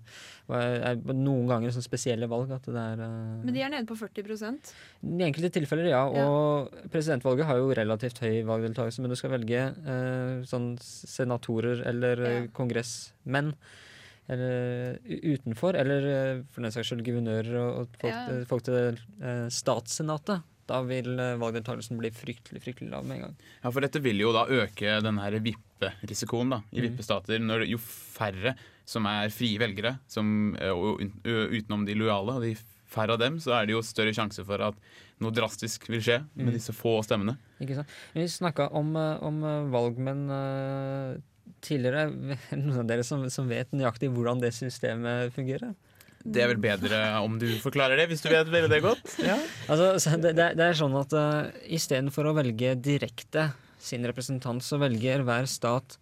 er 0.55 1.01
noen 1.17 1.49
ganger 1.51 1.75
sånn 1.75 1.85
spesielle 1.87 2.29
valg 2.31 2.53
at 2.55 2.69
det 2.71 2.83
er 2.83 3.03
uh, 3.03 3.41
Men 3.43 3.57
de 3.57 3.65
er 3.65 3.73
nede 3.73 3.89
på 3.89 3.97
40 3.99 4.23
I 5.03 5.25
enkelte 5.27 5.51
tilfeller, 5.59 5.91
ja. 5.91 6.05
Ja. 6.15 6.29
Presidentvalget 6.93 7.49
har 7.51 7.59
jo 7.63 7.73
relativt 7.75 8.23
høy 8.23 8.45
valgdeltakelse, 8.47 9.03
men 9.03 9.11
du 9.11 9.19
skal 9.19 9.35
velge 9.35 9.65
uh, 9.87 10.45
sånn 10.47 10.75
senatorer 10.83 11.83
eller 11.91 12.23
eh, 12.23 12.37
Ja. 12.37 12.47
kongressmenn. 12.55 13.55
Eller 14.29 14.97
utenfor, 15.07 15.77
eller 15.79 16.43
for 16.51 16.65
den 16.65 16.73
saks 16.75 16.89
skyld 16.91 17.05
guvernører 17.07 17.55
og, 17.61 17.77
og 17.85 17.99
folk, 18.01 18.13
Ja. 18.13 18.39
folk 18.51 18.65
til 18.67 18.99
eh, 19.23 19.47
statssenatet. 19.55 20.43
Da 20.67 20.81
vil 20.83 21.13
eh, 21.23 21.37
valgdeltakelsen 21.39 21.99
bli 22.01 22.11
fryktelig 22.11 22.63
fryktelig 22.65 22.91
lav 22.91 23.05
med 23.07 23.17
en 23.21 23.23
gang. 23.29 23.35
Ja, 23.63 23.71
for 23.71 23.81
dette 23.85 24.01
vil 24.03 24.19
jo 24.19 24.33
da 24.35 24.47
øke 24.51 24.97
den 25.05 25.19
her 25.23 25.37
vipperisikoen 25.39 26.51
da, 26.51 26.63
i 26.73 26.81
Mm. 26.81 26.89
vippestater. 26.91 27.39
Når 27.39 27.67
jo 27.71 27.79
færre 27.79 28.57
som 28.87 29.07
er 29.07 29.29
frie 29.35 29.59
velgere, 29.59 29.99
som, 30.07 30.57
og 30.57 31.01
utenom 31.25 31.85
de 31.87 31.95
lojale, 31.99 32.35
og 32.39 32.43
de 32.43 32.55
færre 32.87 33.13
av 33.15 33.19
dem, 33.19 33.39
så 33.43 33.53
er 33.61 33.67
det 33.67 33.75
jo 33.75 33.83
større 33.83 34.13
sjanse 34.15 34.45
for 34.47 34.63
at 34.63 34.75
noe 35.21 35.31
drastisk 35.35 35.89
vil 35.91 36.01
skje 36.01 36.21
med 36.37 36.47
Mm. 36.47 36.53
disse 36.55 36.73
få 36.75 37.03
stemmene. 37.03 37.37
Ikke 37.61 37.75
sant? 37.81 37.89
Vi 38.15 38.27
snakka 38.29 38.69
om, 38.73 38.95
eh, 38.97 39.19
om 39.23 39.43
eh, 39.45 39.71
valgmenn 39.73 40.31
eh, 40.31 41.17
tidligere. 41.63 42.07
Er 42.11 42.11
det 42.51 42.59
Noen 42.63 42.79
av 42.81 42.87
dere 42.87 43.03
som, 43.05 43.23
som 43.31 43.49
vet 43.49 43.71
nøyaktig 43.73 44.11
hvordan 44.13 44.41
det 44.41 44.53
systemet 44.55 45.33
fungerer? 45.35 45.75
Det 46.27 46.43
er 46.43 46.51
vel 46.51 46.61
bedre 46.63 46.99
om 47.23 47.37
du 47.39 47.47
forklarer 47.63 48.01
det, 48.01 48.09
hvis 48.11 48.23
du 48.25 48.29
vet 48.33 48.49
veldig 48.51 48.81
godt. 48.85 49.13
Altså, 49.71 50.17
det, 50.21 50.33
det, 50.37 50.57
er- 50.67 50.77
sånn 50.79 50.97
at 50.99 51.15
uh, 51.15 51.49
istedenfor 51.73 52.27
å 52.31 52.35
velge 52.37 52.75
direkte 52.83 53.51
sin 53.79 54.07
representant, 54.09 54.65
så 54.67 54.79
velger 54.83 55.23
hver 55.27 55.47
stat 55.51 55.99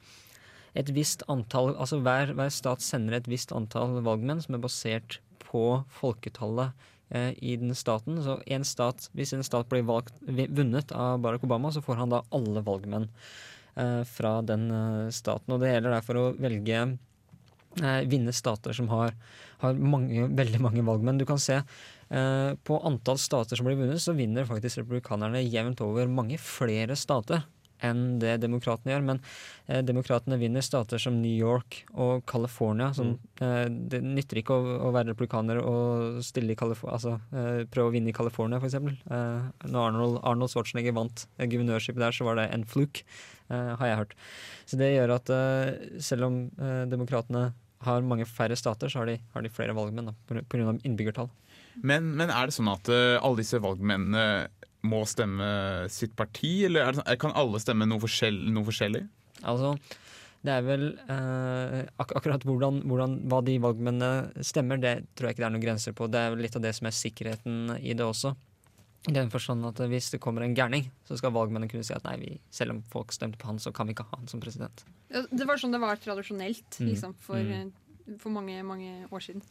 et 0.75 0.89
visst 0.91 1.23
antall 1.31 1.75
Altså 1.77 2.01
hver, 2.03 2.33
hver 2.35 2.51
stat 2.51 2.83
sender 2.83 3.19
et 3.21 3.29
visst 3.31 3.53
antall 3.55 4.01
valgmenn 4.03 4.41
som 4.43 4.57
er 4.57 4.63
basert 4.65 5.19
på 5.45 5.85
folketallet 6.01 6.73
eh, 7.15 7.31
i 7.39 7.55
den 7.61 7.77
staten. 7.79 8.17
Så 8.25 8.41
en 8.51 8.65
stat, 8.67 9.07
hvis 9.15 9.35
en 9.37 9.45
stat 9.47 9.69
blir 9.71 9.85
valgt, 9.87 10.17
vunnet 10.27 10.91
av 10.97 11.21
Barack 11.23 11.45
Obama, 11.47 11.71
så 11.71 11.83
får 11.85 12.01
han 12.01 12.11
da 12.17 12.23
alle 12.35 12.65
valgmenn 12.67 13.07
eh, 13.77 14.01
fra 14.09 14.41
den 14.43 14.67
eh, 14.75 15.13
staten. 15.15 15.55
Og 15.55 15.63
det 15.63 15.71
gjelder 15.77 15.95
derfor 15.99 16.19
å 16.25 16.27
velge 16.43 16.81
eh, 16.81 16.97
vinne 18.11 18.33
stater 18.33 18.77
som 18.77 18.89
har, 18.93 19.17
har 19.63 19.81
mange, 19.81 20.29
veldig 20.37 20.61
mange 20.63 20.85
valgmenn. 20.87 21.19
Du 21.19 21.27
kan 21.27 21.41
se 21.43 21.57
eh, 21.59 22.51
på 22.65 22.79
antall 22.87 23.19
stater 23.19 23.59
som 23.59 23.67
blir 23.67 23.79
vunnet, 23.81 24.03
så 24.03 24.15
vinner 24.17 24.47
faktisk 24.49 24.83
republikanerne 24.83 25.43
jevnt 25.43 25.83
over 25.85 26.11
mange 26.11 26.39
flere 26.39 26.97
stater 26.99 27.43
enn 27.85 28.19
det 28.23 28.37
demokratene 28.43 28.95
gjør. 28.95 29.05
Men 29.07 29.21
eh, 29.67 29.83
demokratene 29.87 30.39
vinner 30.41 30.65
stater 30.65 31.01
som 31.03 31.17
New 31.21 31.33
York 31.33 31.83
og 31.93 32.25
California. 32.31 32.91
Som, 32.97 33.17
eh, 33.43 33.67
det 33.69 34.03
nytter 34.05 34.41
ikke 34.41 34.57
å, 34.57 34.77
å 34.89 34.93
være 34.95 35.13
republikaner 35.13 35.61
og 35.63 36.23
stille 36.25 36.57
altså, 36.57 37.19
eh, 37.35 37.65
prøve 37.71 37.91
å 37.91 37.95
vinne 37.95 38.13
i 38.13 38.17
California, 38.17 38.61
f.eks. 38.63 38.79
Eh, 38.79 39.69
når 39.69 39.89
Arnold, 39.89 40.21
Arnold 40.23 40.55
Schwarzenegger 40.55 40.97
vant 40.97 41.27
eh, 41.39 41.49
guvernørskipet 41.51 42.07
der, 42.07 42.17
så 42.17 42.29
var 42.29 42.41
det 42.41 42.49
en 42.55 42.67
fluke, 42.69 43.05
eh, 43.51 43.75
har 43.81 43.91
jeg 43.91 44.01
hørt. 44.05 44.17
Så 44.71 44.81
det 44.81 44.95
gjør 44.95 45.19
at 45.19 45.35
eh, 45.35 46.01
selv 46.05 46.31
om 46.31 46.41
eh, 46.55 46.85
demokratene 46.91 47.51
har 47.87 48.07
mange 48.07 48.27
færre 48.29 48.57
stater, 48.59 48.91
så 48.93 49.03
har 49.03 49.11
de, 49.13 49.19
har 49.35 49.45
de 49.45 49.53
flere 49.53 49.77
valgmenn 49.77 50.13
pga. 50.29 50.77
innbyggertall. 50.85 51.31
Men, 51.83 52.13
men 52.19 52.31
er 52.31 52.49
det 52.49 52.57
sånn 52.57 52.71
at 52.71 52.89
uh, 52.93 53.19
alle 53.21 53.43
disse 53.43 53.61
valgmennene 53.63 54.49
må 54.85 55.03
stemme 55.09 55.47
sitt 55.93 56.13
parti, 56.17 56.67
eller 56.69 56.85
er 56.85 56.93
det, 56.93 57.01
sånn- 57.01 57.21
kan 57.23 57.37
alle 57.41 57.61
stemme 57.63 57.89
noe, 57.89 58.03
forskjell, 58.03 58.37
noe 58.53 58.67
forskjellig? 58.69 59.07
Altså, 59.49 59.73
det 60.45 60.53
er 60.53 60.65
vel 60.67 60.83
eh, 61.09 61.79
ak 62.01 62.13
akkurat 62.19 62.43
hvordan, 62.45 62.83
hvordan, 62.85 63.15
hva 63.33 63.41
de 63.47 63.55
valgmennene 63.65 64.45
stemmer, 64.45 64.81
det 64.81 64.93
tror 65.17 65.31
jeg 65.31 65.37
ikke 65.37 65.45
det 65.45 65.49
er 65.49 65.55
noen 65.55 65.65
grenser 65.65 65.97
på. 65.97 66.09
Det 66.13 66.21
er 66.21 66.35
vel 66.35 66.45
litt 66.45 66.59
av 66.59 66.65
det 66.67 66.75
som 66.77 66.89
er 66.89 66.97
sikkerheten 66.99 67.79
i 67.81 67.97
det 67.97 68.05
også. 68.05 68.35
I 69.09 69.13
den 69.13 69.29
forstand 69.31 69.67
at 69.69 69.77
hvis 69.91 70.11
det 70.15 70.21
kommer 70.25 70.43
en 70.47 70.55
gærning, 70.57 70.87
så 71.05 71.19
skal 71.19 71.33
valgmennene 71.35 71.69
kunne 71.69 71.85
si 71.85 71.93
at 71.93 72.05
nei, 72.05 72.17
vi, 72.23 72.41
selv 72.51 72.71
om 72.73 72.83
folk 72.89 73.13
stemte 73.13 73.37
på 73.37 73.47
han, 73.51 73.59
så 73.61 73.73
kan 73.75 73.87
vi 73.87 73.93
ikke 73.93 74.07
ha 74.09 74.17
han 74.17 74.29
som 74.31 74.41
president. 74.41 74.85
Ja, 75.13 75.27
Det 75.31 75.47
var 75.47 75.57
sånn 75.61 75.73
det 75.73 75.81
var 75.83 75.97
tradisjonelt 76.01 76.79
Mm. 76.81 76.89
liksom, 76.89 77.15
for, 77.21 77.37
Mm. 77.37 77.51
eh, 77.53 78.17
for 78.19 78.31
mange, 78.31 78.63
mange 78.65 79.07
år 79.13 79.21
siden. 79.21 79.43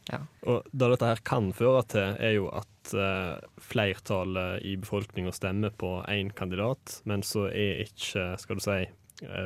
Og 0.46 0.64
det 0.72 0.90
dette 0.90 1.06
her 1.06 1.20
kan 1.24 1.52
føre 1.52 1.86
til, 1.86 2.16
er 2.18 2.34
jo 2.34 2.48
at 2.50 2.94
uh, 2.94 3.38
flertallet 3.58 4.62
i 4.64 4.76
befolkninga 4.76 5.32
stemmer 5.32 5.70
på 5.70 6.04
én 6.10 6.32
kandidat, 6.34 7.00
men 7.04 7.22
så 7.22 7.46
er 7.50 7.84
ikke, 7.86 8.38
skal 8.38 8.56
du 8.56 8.60
si, 8.60 8.86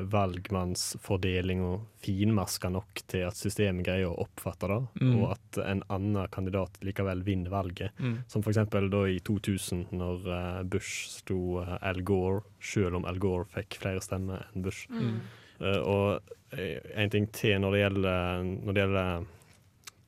valgmannsfordelinga 0.09 1.81
finmaska 2.01 2.69
nok 2.73 3.03
til 3.11 3.27
at 3.29 3.37
systemet 3.37 3.85
greier 3.87 4.09
å 4.11 4.25
oppfatte 4.25 4.69
det, 4.71 4.79
Mm. 5.01 5.23
og 5.23 5.31
at 5.33 5.59
en 5.65 5.83
annen 5.91 6.29
kandidat 6.31 6.71
likevel 6.83 7.23
vinner 7.23 7.51
valget. 7.51 7.91
Mm. 7.99 8.19
Som 8.29 8.43
f.eks. 8.43 8.57
da 8.71 9.03
i 9.09 9.19
2000, 9.21 9.87
når 9.93 10.27
eh, 10.27 10.63
Bush 10.65 11.09
sto 11.09 11.61
eh, 11.61 11.77
Al 11.83 12.01
Gore, 12.03 12.43
selv 12.61 12.97
om 12.97 13.05
Al 13.05 13.19
Gore 13.19 13.45
fikk 13.55 13.79
flere 13.81 14.01
stemmer 14.01 14.47
enn 14.55 14.63
Bush. 14.63 14.87
Mm. 14.91 15.21
Eh, 15.61 15.81
og 15.83 16.21
eh, 16.53 16.79
en 16.95 17.11
ting 17.11 17.27
til 17.33 17.61
når 17.61 17.73
det 17.73 17.81
gjelder, 17.85 18.43
når 18.65 18.73
det 18.73 18.83
gjelder 18.87 19.27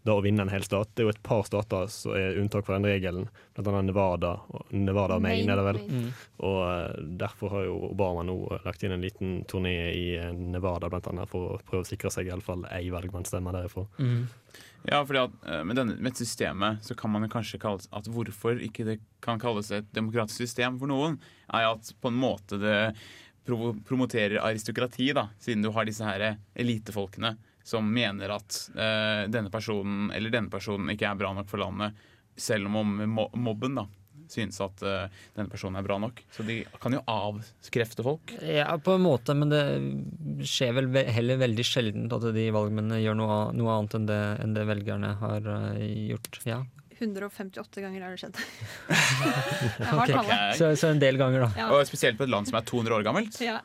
da 0.03 0.15
å 0.17 0.23
vinne 0.25 0.45
en 0.47 0.53
hel 0.53 0.65
stat. 0.65 0.93
Det 0.95 1.03
er 1.03 1.09
jo 1.09 1.13
et 1.13 1.23
par 1.25 1.43
stater 1.45 1.89
som 1.93 2.15
er 2.17 2.39
unntak 2.41 2.65
fra 2.67 2.79
den 2.79 2.89
regelen, 2.89 3.27
blant 3.57 3.69
annet 3.69 3.91
Nevada. 3.91 4.33
Og 4.49 4.73
Nevada 4.73 5.19
Maine, 5.21 5.53
er 5.53 5.61
det 5.61 5.67
vel. 5.67 5.81
Mm. 5.85 6.07
Og 6.49 6.59
eh, 6.65 7.03
derfor 7.21 7.55
har 7.55 7.67
jo 7.67 7.77
Obama 7.91 8.25
nå 8.25 8.39
lagt 8.65 8.85
inn 8.87 8.97
en 8.97 9.05
liten 9.05 9.43
turné 9.51 9.75
i 9.93 10.07
eh, 10.17 10.33
Nevada, 10.33 10.89
blant 10.93 11.11
annet, 11.13 11.29
for 11.31 11.57
å 11.57 11.61
prøve 11.67 11.85
å 11.85 11.91
sikre 11.91 12.13
seg 12.15 12.31
iallfall 12.31 12.65
ei 12.73 12.89
valgmannsstemme 12.95 13.53
derifra. 13.59 13.85
Mm. 14.01 14.23
Ja, 14.89 15.03
fordi 15.05 15.21
at 15.27 15.37
eh, 15.45 15.63
med, 15.69 15.77
denne, 15.77 15.99
med 16.01 16.15
et 16.15 16.23
systemet 16.23 16.87
så 16.87 16.97
kan 16.97 17.13
man 17.13 17.29
kanskje 17.33 17.61
kalle 17.61 17.85
at 17.93 18.09
hvorfor 18.09 18.63
ikke 18.65 18.89
det 18.89 19.01
kan 19.25 19.41
kalles 19.43 19.69
et 19.77 19.93
demokratisk 19.97 20.47
system 20.47 20.81
for 20.81 20.89
noen, 20.89 21.21
er 21.53 21.69
at 21.75 21.93
på 22.01 22.13
en 22.13 22.23
måte 22.23 22.57
det 22.61 22.81
promoterer 23.45 24.41
aristokrati, 24.45 25.11
da, 25.17 25.29
siden 25.43 25.65
du 25.65 25.73
har 25.75 25.89
disse 25.89 26.07
her 26.07 26.37
elitefolkene 26.55 27.35
som 27.63 27.87
mener 27.93 28.35
at 28.35 28.61
eh, 28.75 29.25
denne 29.33 29.53
personen 29.53 30.11
eller 30.15 30.33
denne 30.33 30.53
personen 30.53 30.93
ikke 30.95 31.09
er 31.11 31.21
bra 31.21 31.33
nok 31.37 31.51
for 31.51 31.63
landet, 31.63 31.99
selv 32.41 32.71
om 32.71 32.95
mobben 33.37 33.77
da 33.77 33.87
synes 34.31 34.61
at 34.63 34.83
eh, 34.87 35.07
denne 35.37 35.51
personen 35.51 35.81
er 35.81 35.87
bra 35.87 35.99
nok. 36.03 36.23
Så 36.35 36.45
de 36.47 36.61
kan 36.83 36.95
jo 36.95 37.03
avskrefte 37.11 38.05
folk. 38.07 38.35
Ja, 38.43 38.73
på 38.79 38.97
en 38.97 39.05
måte, 39.05 39.35
men 39.37 39.53
det 39.53 39.65
skjer 40.49 40.77
vel 40.79 40.91
heller 41.11 41.41
veldig 41.41 41.67
sjelden 41.67 42.11
at 42.15 42.29
de 42.35 42.47
valgmennene 42.55 43.01
gjør 43.03 43.19
noe, 43.19 43.41
noe 43.57 43.77
annet 43.77 43.99
enn 43.99 44.11
det, 44.11 44.21
enn 44.45 44.55
det 44.57 44.69
velgerne 44.71 45.15
har 45.23 45.51
eh, 45.57 45.89
gjort. 46.13 46.43
Ja. 46.49 46.63
158 47.01 47.81
ganger 47.83 48.03
har 48.05 48.11
det 48.15 48.21
skjedd. 48.21 48.37
okay. 50.01 50.15
har 50.15 50.53
Så, 50.59 50.69
så 50.77 50.91
en 50.93 51.01
del 51.03 51.17
ganger, 51.21 51.47
da. 51.47 51.49
Ja. 51.57 51.69
Og 51.75 51.87
spesielt 51.89 52.19
på 52.19 52.27
et 52.27 52.33
land 52.33 52.49
som 52.49 52.59
er 52.61 52.67
200 52.69 52.97
år 52.99 53.07
gammelt. 53.07 53.39
Ja. 53.45 53.59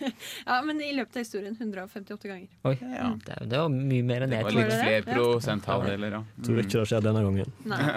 ja, 0.48 0.58
men 0.66 0.80
i 0.84 0.92
løpet 0.96 1.16
av 1.16 1.24
historien 1.24 1.56
158 1.58 2.28
ganger. 2.28 2.48
Oi, 2.68 2.74
Ja. 2.80 3.08
det, 3.26 3.38
det 3.52 3.62
var 3.62 3.72
mye 3.72 4.06
mer 4.08 4.26
enn 4.26 4.34
Det 4.34 4.40
jeg 4.40 4.46
var 4.48 4.56
trodde. 4.56 4.68
litt 4.68 4.84
flere 4.84 5.02
Ja. 5.02 5.16
prosenthaldeler, 5.16 6.16
ja. 6.18 6.22
Tror 6.44 6.62
ikke 6.62 6.78
det 6.82 6.86
skjer 6.92 7.06
denne 7.08 7.24
gangen. 7.28 7.56
Nei. 7.72 7.80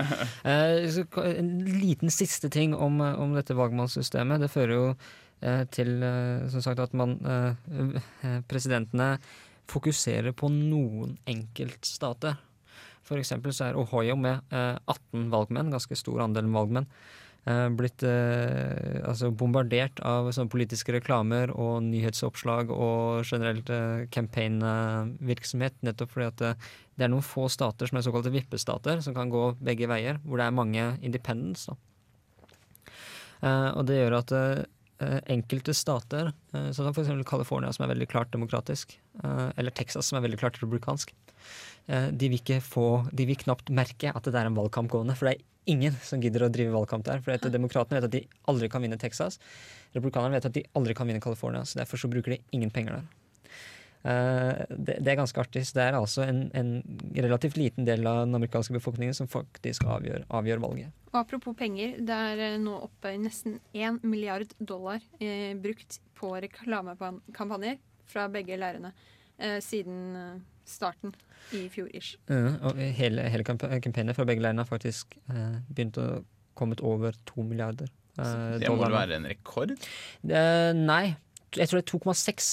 Eh, 0.45 0.85
så 0.93 1.03
en 1.25 1.49
liten 1.81 2.11
siste 2.13 2.49
ting 2.53 2.75
om, 2.75 2.99
eh, 3.01 3.19
om 3.19 3.33
dette 3.35 3.55
valgmannssystemet. 3.57 4.43
Det 4.43 4.49
fører 4.53 4.73
jo 4.75 4.85
uh, 4.95 5.63
til 5.73 6.03
uh, 6.03 6.45
som 6.53 6.61
sagt 6.63 6.79
at 6.83 6.93
man 6.93 7.17
Presidentene 8.49 9.15
fokuserer 9.69 10.35
på 10.37 10.49
noen 10.53 11.15
enkeltstater. 11.29 12.37
For 13.05 13.21
eksempel 13.21 13.53
så 13.53 13.69
er 13.69 13.77
Ohio 13.79 14.17
med 14.17 14.41
eh, 14.53 14.79
18 14.89 15.29
valgmenn, 15.33 15.71
ganske 15.73 15.97
stor 15.99 16.23
andel 16.25 16.49
valgmenn, 16.53 16.87
eh, 17.45 17.67
blitt 17.77 18.03
eh, 18.07 19.01
altså 19.05 19.29
bombardert 19.29 20.01
av 20.05 20.31
politiske 20.51 20.95
reklamer 20.95 21.53
og 21.53 21.83
nyhetsoppslag 21.85 22.73
og 22.73 23.25
generelt 23.29 23.69
eh, 23.69 24.05
campaign-virksomhet, 24.13 25.77
nettopp 25.85 26.15
fordi 26.15 26.31
at 26.31 26.45
eh, 26.49 26.69
det 26.95 27.07
er 27.07 27.11
noen 27.13 27.25
få 27.25 27.49
stater 27.51 27.91
som 27.91 27.99
er 27.99 28.07
såkalte 28.07 28.33
vippestater, 28.33 29.01
som 29.05 29.17
kan 29.17 29.29
gå 29.33 29.51
begge 29.61 29.89
veier, 29.91 30.21
hvor 30.23 30.41
det 30.41 30.47
er 30.47 30.61
mange 30.63 30.93
independents. 31.05 31.67
Da. 31.69 31.77
Eh, 33.43 33.69
og 33.75 33.83
det 33.89 33.99
gjør 33.99 34.17
at 34.21 34.33
eh, 34.35 34.45
eh, 34.59 34.63
enkelte 35.01 35.73
stater, 35.75 36.31
uh, 36.53 36.69
sånn 36.71 36.87
som 36.87 36.93
f.eks. 36.93 37.11
California, 37.27 37.71
som 37.75 37.85
er 37.85 37.91
veldig 37.93 38.07
klart 38.11 38.31
demokratisk, 38.31 38.95
eh, 39.23 39.49
eller 39.59 39.73
Texas, 39.75 40.07
som 40.07 40.19
er 40.19 40.23
veldig 40.27 40.39
klart 40.39 40.59
republikansk, 40.61 41.11
eh, 41.87 42.07
de, 42.11 42.29
vil 42.29 42.39
ikke 42.39 42.61
få, 42.63 42.87
de 43.11 43.27
vil 43.27 43.39
knapt 43.41 43.73
merke 43.75 44.13
at 44.15 44.29
det 44.29 44.39
er 44.39 44.47
en 44.47 44.57
valgkamp 44.57 44.91
gående. 44.93 45.17
For 45.17 45.27
det 45.27 45.35
er 45.35 45.75
ingen 45.75 45.97
som 46.05 46.21
gidder 46.23 46.45
å 46.45 46.51
drive 46.53 46.73
valgkamp 46.75 47.05
der. 47.07 47.21
For 47.25 47.51
Demokratene 47.51 47.99
vet 47.99 48.07
at 48.07 48.15
de 48.15 48.23
aldri 48.51 48.69
kan 48.71 48.85
vinne 48.85 48.99
Texas. 49.01 49.39
Republikanerne 49.97 50.37
vet 50.37 50.47
at 50.47 50.55
de 50.55 50.65
aldri 50.77 50.95
kan 50.95 51.09
vinne 51.09 51.23
California, 51.23 51.65
så 51.65 51.81
derfor 51.81 51.99
så 51.99 52.11
bruker 52.11 52.35
de 52.35 52.41
ingen 52.55 52.71
penger 52.71 52.99
der. 52.99 53.24
Eh, 54.05 54.65
det, 54.69 54.99
det 55.01 55.11
er 55.13 55.17
ganske 55.17 55.39
artig. 55.41 55.63
Så 55.65 55.79
det 55.79 55.85
er 55.87 55.97
altså 55.97 56.25
en, 56.27 56.43
en 56.53 56.73
relativt 57.15 57.57
liten 57.57 57.87
del 57.87 58.05
av 58.05 58.21
den 58.27 58.37
amerikanske 58.37 58.75
befolkningen 58.77 59.15
som 59.17 59.29
faktisk 59.31 59.87
avgjør, 59.89 60.27
avgjør 60.29 60.61
valget. 60.61 60.93
Og 61.13 61.19
apropos 61.23 61.55
penger, 61.57 61.95
det 62.05 62.17
er 62.31 62.43
eh, 62.51 62.57
nå 62.61 62.75
oppe 62.85 63.15
i 63.15 63.21
nesten 63.23 63.57
1 63.73 64.03
milliard 64.05 64.51
dollar 64.59 65.01
eh, 65.17 65.55
brukt 65.57 65.97
på 66.19 66.35
reklamekampanjer 66.45 67.79
fra 68.11 68.27
begge 68.31 68.57
leirene 68.61 68.91
eh, 69.39 69.57
siden 69.63 70.15
eh, 70.19 70.37
starten 70.69 71.13
i 71.57 71.65
fjor 71.73 71.89
ish. 71.97 72.15
Ja, 72.29 72.55
og 72.69 72.77
hele, 72.77 73.25
hele 73.29 73.45
kampanjen 73.47 74.13
fra 74.17 74.25
begge 74.27 74.43
leirene 74.45 74.63
har 74.65 74.69
faktisk 74.69 75.17
eh, 75.33 75.59
begynt 75.69 75.97
å 76.01 76.07
komme 76.55 76.77
over 76.85 77.17
to 77.27 77.43
milliarder 77.43 77.89
eh, 78.19 78.57
Det 78.61 78.69
må 78.69 78.77
dollar. 78.77 78.85
vel 78.91 78.99
være 79.01 79.17
en 79.21 79.29
rekord? 79.33 79.73
Nei. 80.25 81.15
Jeg 81.57 81.69
tror 81.71 81.81
det 81.81 81.85
er 81.85 81.99
2,6 81.99 82.51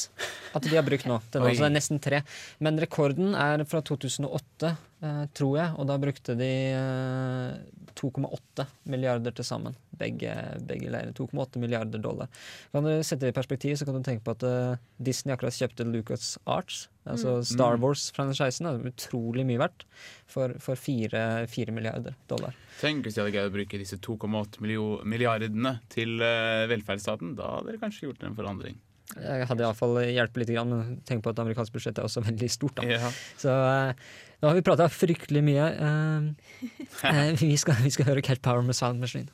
at 0.55 0.63
de 0.69 0.77
har 0.77 0.85
brukt 0.87 1.07
nå. 1.09 1.21
Den, 1.33 1.43
Oi. 1.43 1.51
altså, 1.53 1.65
det 1.65 1.71
er 1.71 1.77
nesten 1.79 2.01
tre. 2.05 2.23
Men 2.63 2.79
rekorden 2.83 3.35
er 3.39 3.65
fra 3.69 3.81
2008, 3.83 4.73
eh, 5.03 5.23
tror 5.35 5.55
jeg, 5.59 5.75
og 5.81 5.89
da 5.89 5.97
brukte 6.03 6.37
de 6.39 6.51
eh, 6.77 7.57
2,8 7.99 8.67
milliarder 8.89 9.35
til 9.37 9.45
sammen. 9.45 9.75
Begge, 10.01 10.33
begge 10.67 10.89
leirer. 10.91 11.13
2,8 11.17 11.61
milliarder 11.61 12.01
dollar. 12.03 12.29
Kan 12.73 12.87
du 12.89 12.93
sette 13.05 13.27
det 13.27 13.33
i 13.35 13.37
perspektiv, 13.37 13.77
så 13.79 13.85
kan 13.89 13.99
du 13.99 14.05
tenke 14.07 14.25
på 14.27 14.35
at 14.37 14.47
eh, 14.49 14.77
Disney 15.03 15.35
akkurat 15.35 15.57
kjøpte 15.57 15.87
Lucas 15.89 16.35
Arts, 16.47 16.87
altså 17.09 17.41
Star 17.47 17.77
Mm. 17.77 17.83
Wars-franchisen. 17.87 18.67
er 18.69 18.89
utrolig 18.93 19.45
mye 19.49 19.59
verdt 19.61 19.85
for, 20.29 20.53
for 20.61 20.77
4, 20.77 21.47
milliarder 21.73 22.15
dollar. 22.29 22.55
Tenk 22.81 23.05
hvis 23.07 23.15
de 23.17 23.23
hadde 23.25 23.33
greid 23.35 23.51
å 23.51 23.55
bruke 23.57 23.81
disse 23.81 23.97
2,8 23.99 24.63
milliardene 25.05 25.77
til 25.93 26.21
eh, 26.23 26.67
velferdsstaten. 26.71 27.35
Da 27.39 27.57
hadde 27.59 27.73
dere 27.73 27.83
kanskje 27.83 28.09
gjort 28.09 28.23
en 28.29 28.37
forandring. 28.39 28.79
Jeg 29.19 29.47
hadde 29.51 29.65
iallfall 29.67 29.99
hjulpet 30.07 30.43
litt, 30.43 30.55
men 30.69 30.97
tenk 31.09 31.25
på 31.25 31.33
at 31.33 31.41
amerikansk 31.43 31.75
budsjett 31.75 31.99
er 32.01 32.09
også 32.09 32.25
veldig 32.25 32.49
stort. 32.53 32.77
da. 32.79 32.87
Ja. 32.89 33.13
Så 33.41 33.53
eh, 33.53 33.93
nå 34.41 34.51
har 34.51 34.59
vi 34.59 34.65
prata 34.67 34.89
fryktelig 34.91 35.45
mye. 35.47 35.69
Eh, 35.69 36.67
eh, 37.13 37.31
vi, 37.41 37.53
skal, 37.61 37.83
vi 37.85 37.93
skal 37.95 38.09
høre 38.09 38.25
Cat 38.25 38.43
Power 38.45 38.65
med 38.67 38.79
Sound 38.79 39.03
Machine. 39.03 39.29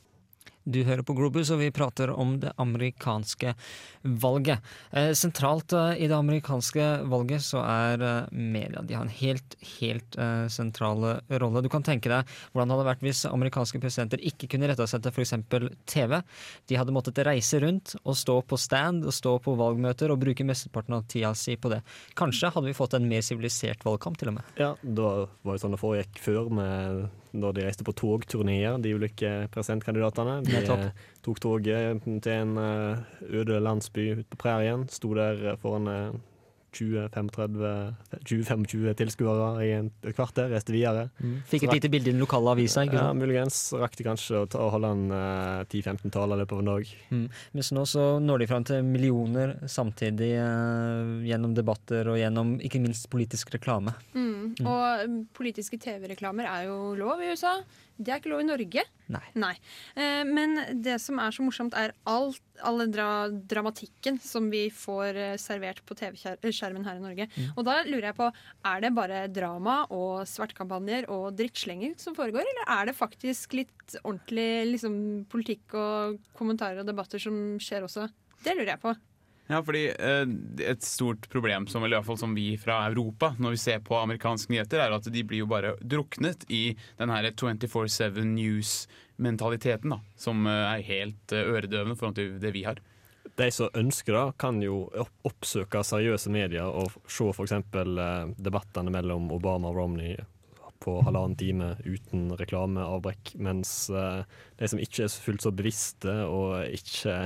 Du 0.63 0.81
hører 0.83 1.05
på 1.07 1.15
Globus, 1.17 1.49
og 1.53 1.61
vi 1.61 1.71
prater 1.73 2.11
om 2.11 2.35
det 2.41 2.51
amerikanske 2.59 3.53
valget. 4.21 4.65
Eh, 4.91 5.11
sentralt 5.17 5.73
eh, 5.73 6.03
i 6.03 6.09
det 6.09 6.17
amerikanske 6.17 6.87
valget 7.09 7.45
så 7.45 7.63
er 7.63 8.03
eh, 8.03 8.31
media. 8.31 8.83
De 8.83 8.97
har 8.97 9.07
en 9.07 9.13
helt, 9.21 9.55
helt 9.79 10.17
sentral 10.51 11.05
rolle. 11.29 11.63
Du 11.63 11.69
kan 11.71 11.83
tenke 11.85 12.11
deg 12.11 12.27
hvordan 12.51 12.69
det 12.69 12.75
hadde 12.75 12.87
vært 12.89 13.05
hvis 13.05 13.23
amerikanske 13.29 13.79
presidenter 13.81 14.21
ikke 14.25 14.49
kunne 14.51 14.69
retta 14.69 14.87
seg 14.89 15.03
til 15.05 15.13
f.eks. 15.15 15.35
TV. 15.89 16.17
De 16.69 16.77
hadde 16.79 16.95
måttet 16.95 17.21
reise 17.25 17.61
rundt 17.63 17.95
og 18.03 18.17
stå 18.19 18.39
på 18.49 18.59
stand 18.59 19.07
og 19.07 19.15
stå 19.15 19.37
på 19.43 19.55
valgmøter 19.59 20.11
og 20.11 20.21
bruke 20.21 20.45
mesteparten 20.47 20.97
av 20.97 21.07
tida 21.09 21.31
si 21.37 21.55
på 21.59 21.71
det. 21.71 21.81
Kanskje 22.19 22.51
hadde 22.53 22.69
vi 22.69 22.77
fått 22.77 22.97
en 22.97 23.07
mer 23.09 23.23
sivilisert 23.25 23.85
valgkamp, 23.87 24.19
til 24.19 24.33
og 24.33 24.39
med. 24.39 24.53
Ja, 24.59 24.73
det 24.83 25.07
var 25.07 25.55
jo 25.55 25.61
sånn 25.63 25.75
det 25.75 25.81
foregikk 25.81 26.21
før, 26.21 26.51
med, 26.53 27.07
da 27.31 27.51
de 27.53 27.65
reiste 27.65 27.85
på 27.85 27.93
togturneer, 27.93 28.79
de 28.81 28.93
ulike 28.97 29.31
presidentkandidatene. 29.53 30.39
De 30.47 30.57
eh, 30.61 30.89
tok 31.25 31.41
toget 31.43 32.03
til 32.23 32.33
en 32.33 32.57
eh, 32.57 33.03
øde 33.41 33.59
landsby 33.61 34.11
ute 34.15 34.27
på 34.31 34.41
prærien. 34.45 34.87
Sto 34.89 35.13
der 35.17 35.55
foran 35.61 35.87
eh, 35.87 36.17
20-25 36.73 38.95
tilskuere 38.99 39.47
i 39.65 39.71
en- 39.77 39.91
et 40.03 40.15
kvarter, 40.15 40.49
reiste 40.51 40.71
videre. 40.73 41.09
Fikk 41.49 41.63
et 41.67 41.73
lite 41.73 41.89
bilde 41.91 42.09
i 42.09 42.13
den 42.13 42.19
lokale 42.21 42.51
avisa. 42.53 42.83
Ja, 42.85 43.13
muligens 43.13 43.73
rakk 43.73 43.95
de 43.97 44.03
kanskje 44.03 44.35
å 44.43 44.47
ta, 44.49 44.69
holde 44.69 44.91
en 44.91 45.11
eh, 45.11 45.63
10-15 45.65 46.11
taler 46.11 46.35
i 46.35 46.39
løpet 46.43 46.53
av 46.53 46.59
en 46.59 46.65
dag. 46.71 46.85
Mm. 47.11 47.27
Mens 47.53 47.71
nå 47.71 47.85
så 47.89 48.19
når 48.21 48.37
de 48.39 48.47
fram 48.47 48.63
til 48.63 48.83
millioner 48.83 49.55
samtidig 49.67 50.31
eh, 50.37 51.27
gjennom 51.29 51.53
debatter 51.57 52.07
og 52.13 52.17
gjennom 52.21 52.57
ikke 52.61 52.81
minst 52.81 53.09
politisk 53.09 53.53
reklame. 53.55 53.93
Mm. 54.13 54.55
Og 54.65 55.09
mm, 55.09 55.19
politiske 55.33 55.77
TV-reklamer 55.81 56.45
er 56.49 56.67
jo 56.69 56.95
lov 56.99 57.21
i 57.21 57.31
USA. 57.33 57.57
Det 57.99 58.13
er 58.13 58.21
ikke 58.21 58.31
lov 58.31 58.41
i 58.43 58.47
Norge. 58.47 58.83
Nei. 59.41 59.51
Eh, 59.99 60.21
men 60.23 60.55
det 60.79 60.95
som 61.03 61.19
er 61.19 61.33
så 61.35 61.43
morsomt, 61.43 61.75
er 61.75 61.91
alt, 62.07 62.39
all 62.63 62.79
den 62.79 62.93
dra 62.95 63.09
dramatikken 63.27 64.19
som 64.23 64.47
vi 64.53 64.67
får 64.71 65.19
eh, 65.19 65.33
servert 65.41 65.81
på 65.83 65.97
TV-skjermen 65.99 66.87
her 66.87 67.01
i 67.01 67.03
Norge. 67.03 67.27
Og 67.55 67.65
da 67.67 67.81
lurer 67.87 68.11
jeg 68.11 68.17
på, 68.21 68.29
er 68.71 68.85
det 68.85 68.93
bare 68.95 69.25
drama 69.35 69.81
og 69.91 70.23
svartkampanjer 70.31 71.09
og 71.11 71.33
drittslenging 71.39 71.97
som 71.99 72.15
foregår, 72.15 72.47
eller 72.47 72.73
er 72.77 72.89
det 72.89 72.97
faktisk 72.97 73.59
litt 73.59 73.99
ordentlig 74.03 74.49
liksom, 74.75 74.95
politikk 75.31 75.75
og 75.75 76.19
kommentarer 76.39 76.79
og 76.79 76.87
debatter 76.87 77.19
som 77.19 77.59
skjer 77.59 77.89
også? 77.89 78.07
Det 78.45 78.55
lurer 78.55 78.77
jeg 78.77 78.83
på. 78.85 78.95
Ja, 79.49 79.63
fordi 79.65 79.87
eh, 79.89 80.25
Et 80.69 80.83
stort 80.83 81.29
problem 81.29 81.65
som, 81.67 81.85
i 81.85 81.89
hvert 81.89 82.05
fall 82.05 82.19
som 82.21 82.35
vi 82.37 82.51
fra 82.61 82.83
Europa 82.85 83.31
når 83.41 83.55
vi 83.55 83.61
ser 83.63 83.79
på 83.81 83.97
amerikanske 83.97 84.53
nyheter, 84.53 84.83
er 84.83 84.93
at 84.93 85.09
de 85.09 85.23
blir 85.25 85.41
jo 85.41 85.49
bare 85.49 85.73
druknet 85.81 86.45
i 86.53 86.75
den 86.99 87.09
24-7 87.09 88.21
news-mentaliteten, 88.29 89.97
som 90.15 90.45
eh, 90.45 90.75
er 90.75 90.85
helt 90.85 91.33
eh, 91.33 91.49
øredøvende 91.49 92.11
i 92.21 92.29
det 92.43 92.53
vi 92.53 92.63
har. 92.67 92.81
De 93.39 93.49
som 93.51 93.73
ønsker 93.73 94.13
det, 94.13 94.25
kan 94.37 94.61
jo 94.61 94.83
oppsøke 95.25 95.81
seriøse 95.81 96.29
medier 96.29 96.69
og 96.69 96.93
se 97.09 97.31
f.eks. 97.33 97.55
Debattene 98.37 98.93
mellom 98.93 99.31
Obama 99.33 99.71
og 99.71 99.81
Romney 99.81 100.19
på 100.83 100.95
halvannen 101.03 101.35
time 101.39 101.73
uten 101.83 102.29
reklameavbrekk, 102.39 103.33
mens 103.43 103.89
eh, 103.91 104.21
de 104.59 104.69
som 104.71 104.79
ikke 104.81 105.05
er 105.05 105.17
fullt 105.25 105.43
så 105.43 105.51
bevisste 105.55 106.13
og 106.25 106.63
ikke, 106.75 107.17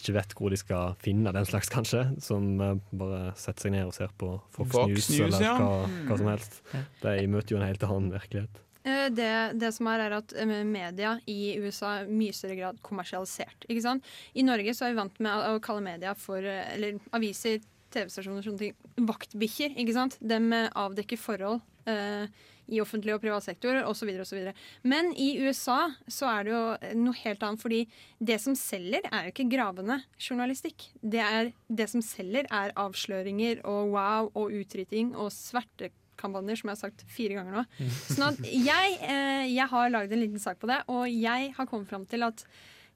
ikke 0.00 0.16
vet 0.16 0.34
hvor 0.38 0.54
de 0.54 0.60
skal 0.60 0.96
finne 1.02 1.34
den 1.36 1.48
slags, 1.48 1.70
kanskje, 1.72 2.06
som 2.24 2.50
eh, 2.60 2.78
bare 2.90 3.34
setter 3.40 3.68
seg 3.68 3.76
ned 3.76 3.90
og 3.90 3.94
ser 3.96 4.12
på 4.20 4.32
Fox, 4.56 4.72
Fox 4.72 4.88
News, 4.88 5.10
News, 5.12 5.20
eller 5.28 5.46
ja. 5.46 5.54
hva, 5.60 6.02
hva 6.08 6.18
som 6.22 6.32
helst, 6.32 6.60
de 7.04 7.30
møter 7.30 7.54
jo 7.54 7.60
en 7.60 7.68
helt 7.68 7.88
annen 7.88 8.12
virkelighet. 8.16 8.62
Eh, 8.82 9.08
Det, 9.12 9.32
det 9.60 9.72
som 9.76 9.90
er, 9.92 10.06
er 10.06 10.16
at 10.22 10.36
media 10.64 11.18
i 11.28 11.58
USA 11.60 11.98
er 11.98 12.08
i 12.08 12.20
mye 12.22 12.36
større 12.36 12.56
grad 12.56 12.80
kommersialisert. 12.86 13.68
Ikke 13.68 13.84
sant? 13.84 14.08
I 14.32 14.46
Norge 14.46 14.72
så 14.76 14.86
er 14.86 14.94
vi 14.94 15.02
vant 15.02 15.20
med 15.20 15.50
å 15.50 15.60
kalle 15.64 15.84
media 15.84 16.16
for 16.16 16.40
Eller 16.40 16.96
aviser, 17.16 17.60
TV-stasjoner, 17.90 18.40
og 18.40 18.46
sånne 18.46 18.62
ting. 18.62 19.04
Vaktbikkjer. 19.08 19.74
ikke 19.82 19.96
sant? 19.96 20.16
De 20.22 20.38
avdekker 20.78 21.20
forhold 21.20 21.60
eh, 21.90 22.30
i 22.70 22.80
offentlig 22.80 23.14
og 23.16 23.20
privat 23.24 23.44
sektor 23.44 23.80
osv. 23.88 24.08
osv. 24.22 24.50
Men 24.86 25.10
i 25.18 25.32
USA 25.42 25.90
så 26.08 26.28
er 26.30 26.44
det 26.46 26.52
jo 26.54 26.62
noe 27.02 27.18
helt 27.24 27.42
annet. 27.42 27.60
fordi 27.60 27.80
det 28.20 28.38
som 28.40 28.54
selger, 28.54 29.02
er 29.10 29.26
jo 29.28 29.32
ikke 29.34 29.48
gravende 29.52 30.00
journalistikk. 30.18 30.88
Det, 31.02 31.20
er, 31.20 31.52
det 31.68 31.88
som 31.90 32.02
selger, 32.02 32.46
er 32.50 32.72
avsløringer 32.78 33.64
og 33.64 33.90
wow 33.94 34.30
og 34.34 34.52
utryting 34.54 35.12
og 35.16 35.30
svertekampanjer, 35.34 36.60
som 36.60 36.70
jeg 36.70 36.76
har 36.76 36.82
sagt 36.86 37.04
fire 37.10 37.38
ganger 37.38 37.60
nå. 37.60 37.64
Sånn 38.10 38.28
at 38.32 38.42
jeg, 38.46 38.98
eh, 39.02 39.46
jeg 39.50 39.66
har 39.72 39.90
lagd 39.92 40.12
en 40.12 40.22
liten 40.22 40.42
sak 40.42 40.60
på 40.62 40.68
det, 40.70 40.82
og 40.92 41.08
jeg 41.10 41.52
har 41.56 41.66
kommet 41.70 41.88
fram 41.90 42.06
til 42.06 42.22
at 42.28 42.44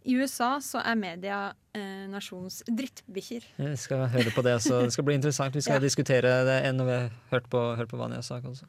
i 0.05 0.13
USA 0.21 0.59
så 0.61 0.83
er 0.85 0.99
media 1.01 1.37
eh, 1.73 2.05
nasjonens 2.13 2.59
drittbikkjer. 2.69 3.47
Vi 3.57 3.71
skal 3.81 4.03
høre 4.13 4.33
på 4.37 4.43
det, 4.45 4.59
så 4.61 4.83
det 4.85 4.93
skal 4.93 5.07
bli 5.09 5.15
interessant. 5.17 5.57
Vi 5.57 5.63
skal 5.65 5.79
Ja. 5.81 5.85
diskutere 5.87 6.35
det 6.45 6.59
når 6.77 6.85
vi 6.91 6.97
har 6.99 7.11
hørt 7.31 7.49
på, 7.49 7.63
hørt 7.79 7.89
på 7.89 7.97
Vanias 7.97 8.29
sak 8.29 8.45
også. 8.45 8.69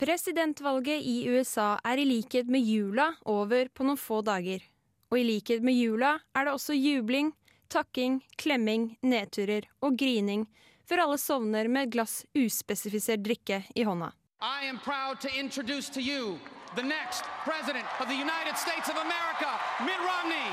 Presidentvalget 0.00 1.02
i 1.02 1.28
USA 1.28 1.74
er 1.84 2.00
i 2.00 2.06
likhet 2.08 2.48
med 2.48 2.64
jula 2.64 3.10
over 3.28 3.68
på 3.68 3.84
noen 3.84 3.98
få 4.00 4.22
dager. 4.24 4.62
Og 5.12 5.18
i 5.20 5.24
likhet 5.28 5.60
med 5.60 5.76
jula 5.76 6.14
er 6.32 6.46
det 6.46 6.54
også 6.56 6.72
jubling, 6.72 7.34
takking, 7.68 8.14
klemming, 8.40 8.94
nedturer 9.04 9.66
og 9.84 9.98
grining 10.00 10.46
før 10.88 11.02
alle 11.04 11.18
sovner 11.20 11.68
med 11.68 11.84
et 11.84 11.92
glass 11.98 12.14
uspesifisert 12.32 13.20
drikke 13.26 13.58
i 13.76 13.84
hånda. 13.84 14.08
I 14.40 14.70
am 14.70 14.80
proud 14.80 15.20
to 15.20 15.28
introduce 15.36 15.92
to 15.92 16.00
you 16.00 16.38
the 16.80 16.86
next 16.86 17.28
President 17.44 17.84
of 18.00 18.08
the 18.08 18.16
United 18.16 18.56
States 18.56 18.88
of 18.88 18.96
America, 18.96 19.52
Mitt 19.84 20.00
Romney. 20.00 20.48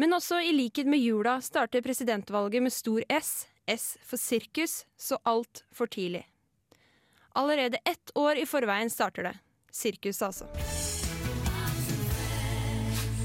Men 0.00 0.16
også 0.16 0.40
i 0.40 0.56
likhet 0.56 0.88
med 0.88 1.04
jula 1.04 1.42
starter 1.44 1.84
presidentvalget 1.84 2.62
med 2.62 2.72
stor 2.72 3.04
S, 3.20 3.44
S 3.68 3.98
for 4.00 4.16
sirkus, 4.16 4.86
så 4.96 5.20
alt 5.26 5.66
for 5.68 5.84
tidlig. 5.84 6.24
Allerede 7.38 7.76
ett 7.84 8.10
år 8.14 8.36
i 8.36 8.46
forveien 8.46 8.90
starter 8.90 9.22
det. 9.22 9.38
Sirkus, 9.70 10.22
altså. 10.22 10.46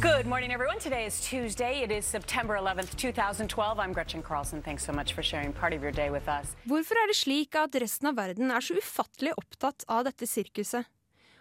Good 0.02 0.26
morning, 0.26 0.54
everyone. 0.54 0.80
Today 0.80 1.08
is 1.08 1.20
Tuesday. 1.20 1.84
It 1.84 1.92
is 1.92 2.06
September 2.06 2.56
11th, 2.58 2.96
2012. 2.96 3.80
I'm 3.80 3.94
Gretchen 3.94 4.22
Carlson. 4.22 4.62
Thanks 4.62 4.86
so 4.86 4.94
much 4.94 5.14
for 5.16 5.24
sharing 5.24 5.54
part 5.54 5.74
of 5.74 5.82
your 5.82 5.92
day 5.92 6.12
with 6.12 6.30
us. 6.30 6.54
Hvorfor 6.66 6.94
er 6.94 7.10
det 7.10 7.18
slik 7.18 7.56
at 7.56 7.74
resten 7.82 8.12
av 8.12 8.22
verden 8.22 8.52
er 8.52 8.62
så 8.62 8.78
ufattelig 8.78 9.34
opptatt 9.34 9.88
av 9.90 10.06
dette 10.06 10.30
sirkuset? 10.30 10.86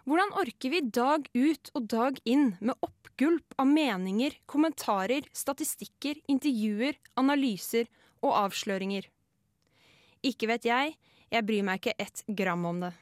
Hvordan 0.08 0.32
orker 0.40 0.72
vi 0.72 0.80
dag 0.80 1.28
ut 1.34 1.74
og 1.76 1.92
dag 1.92 2.24
inn 2.24 2.54
med 2.60 2.72
oppgulp 2.80 3.52
av 3.60 3.68
meninger, 3.68 4.40
kommentarer, 4.46 5.28
statistikker, 5.36 6.24
intervjuer, 6.24 6.96
analyser 7.20 7.92
og 8.24 8.32
avsløringer? 8.46 9.12
Ikke 10.24 10.48
vet 10.48 10.64
jeg, 10.64 10.96
jeg 11.32 11.46
bryr 11.48 11.64
meg 11.64 11.80
ikke 11.80 11.96
ett 12.02 12.24
gram 12.28 12.64
om 12.68 12.82
det. 12.86 12.92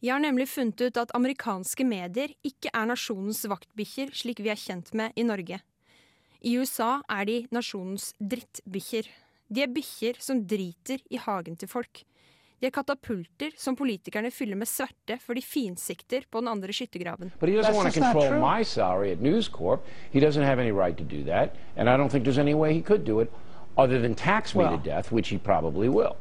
Jeg 0.00 0.14
har 0.14 0.22
nemlig 0.22 0.46
funnet 0.48 0.80
ut 0.80 0.96
at 0.96 1.10
amerikanske 1.16 1.84
medier 1.84 2.32
ikke 2.46 2.70
er 2.72 2.86
nasjonens 2.88 3.42
vaktbikkjer 3.50 4.14
slik 4.16 4.40
vi 4.40 4.52
er 4.52 4.60
kjent 4.60 4.94
med 4.96 5.12
i 5.18 5.26
Norge. 5.28 5.58
I 6.40 6.54
USA 6.56 7.02
er 7.10 7.26
de 7.28 7.40
nasjonens 7.52 8.14
drittbikkjer. 8.16 9.10
De 9.50 9.64
er 9.66 9.74
bikkjer 9.74 10.22
som 10.22 10.40
driter 10.48 11.02
i 11.12 11.20
hagen 11.20 11.58
til 11.60 11.68
folk. 11.68 12.04
De 12.60 12.68
er 12.68 12.72
katapulter 12.72 13.52
som 13.60 13.76
politikerne 13.76 14.30
fyller 14.32 14.56
med 14.60 14.68
sverte 14.68 15.16
før 15.20 15.36
de 15.36 15.44
finsikter 15.44 16.24
på 16.30 16.40
den 16.40 16.48
andre 16.48 16.72
skyttergraven. 16.76 17.32
Right 20.80 20.96
to 20.96 21.04
do 21.04 21.22
that, 21.24 21.56
and 21.76 21.88
I 21.88 21.96
don't 21.96 22.08
think 22.08 22.24
there's 22.24 22.38
any 22.38 22.54
way 22.54 22.72
he 22.72 22.80
could 22.82 23.04
do 23.04 23.20
it 23.20 23.30
other 23.76 24.00
than 24.00 24.14
tax 24.14 24.54
me 24.54 24.64
Well- 24.64 24.76
to 24.78 24.82
death, 24.82 25.12
which 25.12 25.28
he 25.28 25.38
probably 25.38 25.88
will. 25.88 26.16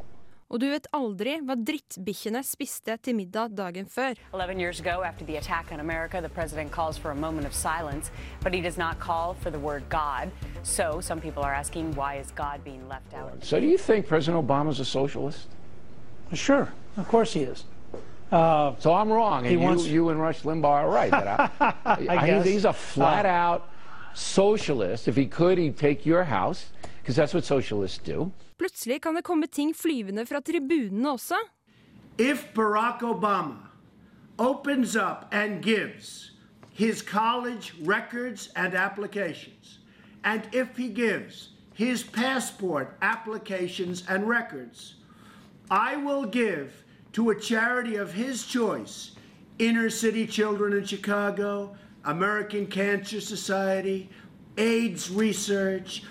Og 0.52 0.58
du 0.60 0.66
vet 0.72 0.88
aldri 0.98 1.36
hva 1.46 1.54
drittbikkjene 1.62 2.40
spiste 2.44 2.96
til 3.06 3.14
middag 3.20 3.52
dagen 3.54 3.86
før. 3.86 4.16
11 4.34 4.60
years 4.60 4.80
ago, 4.80 5.04
after 5.06 5.24
the 5.26 5.38
attack 5.38 5.72
on 5.72 5.80
America, 5.80 6.20
the 6.22 6.30
president 6.30 6.72
calls 6.72 6.98
for 6.98 7.12
a 7.12 7.16
moment 7.16 7.46
of 7.46 7.54
silence, 7.54 8.10
but 8.42 8.52
he 8.54 8.60
does 8.62 8.76
not 8.78 8.98
call 9.00 9.36
for 9.44 9.52
the 9.52 9.60
word 9.60 9.84
God. 9.90 10.32
So 10.64 11.02
some 11.02 11.22
people 11.22 11.44
are 11.44 11.54
asking, 11.54 11.94
why 11.94 12.16
is 12.18 12.32
God 12.36 12.64
being 12.64 12.88
left 12.90 13.14
out? 13.14 13.44
So 13.46 13.60
do 13.60 13.68
you 13.68 13.78
think 13.78 14.08
President 14.08 14.44
Obama's 14.48 14.80
a 14.80 14.86
socialist? 14.86 15.48
Sure, 16.34 16.68
of 16.98 17.08
course 17.08 17.34
he 17.34 17.42
is. 17.42 17.64
Uh, 18.32 18.74
So 18.80 18.94
I'm 18.94 19.12
wrong, 19.12 19.44
He 19.44 19.54
and 19.54 19.62
you, 19.62 19.68
wants- 19.68 19.86
you 19.86 20.10
and 20.10 20.20
Rush 20.20 20.42
Limbaugh 20.42 20.66
are 20.86 20.90
right. 20.90 21.12
That 21.12 21.52
I, 21.86 22.08
I 22.10 22.26
guess. 22.26 22.46
he's 22.46 22.66
a 22.66 22.74
flat-out 22.74 23.70
socialist. 24.16 25.08
If 25.08 25.16
he 25.16 25.26
could, 25.28 25.58
he'd 25.60 25.78
take 25.78 26.06
your 26.08 26.24
house, 26.24 26.70
because 27.02 27.16
that's 27.16 27.34
what 27.36 27.44
socialists 27.46 28.00
do. 28.00 28.32
Plutselig 28.60 29.02
kan 29.02 29.16
det 29.16 29.24
komme 29.24 29.48
ting 29.48 29.76
flyvende 29.76 30.26
fra 30.26 30.40
tribunene 30.40 31.12
også. 31.12 31.36
If 32.18 32.46
Barack 32.54 33.04
Obama 33.04 33.56
opens 34.38 34.96
up 34.96 35.26
and 35.32 35.64
gives 35.64 36.32
his 36.72 37.02
college 37.02 37.74
records 37.88 38.50
and 38.56 38.74
applications, 38.74 39.80
and 40.24 40.42
if 40.54 40.78
he 40.78 40.90
gives 40.90 41.50
his 41.74 42.04
passport 42.04 42.88
applications 43.02 44.04
and 44.10 44.28
records, 44.28 44.96
I 45.72 45.96
will 45.96 46.30
give 46.32 46.84
to 47.14 47.30
a 47.30 47.36
charity 47.36 47.96
of 47.96 48.14
his 48.14 48.46
choice 48.46 49.12
inner 49.60 49.90
city 49.90 50.26
children 50.28 50.74
in 50.74 50.86
Chicago, 50.86 51.76
American 52.06 52.66
Cancer 52.66 53.22
Society, 53.22 54.10
AIDS 54.58 55.10
research, 55.10 56.04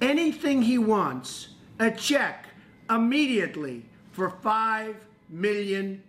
anything 0.00 0.62
he 0.62 0.78
wants, 0.78 1.53
a 1.78 1.90
check 1.90 2.46
immediately 2.90 3.84
for 4.12 4.30
$5 4.30 4.94
million. 5.28 6.02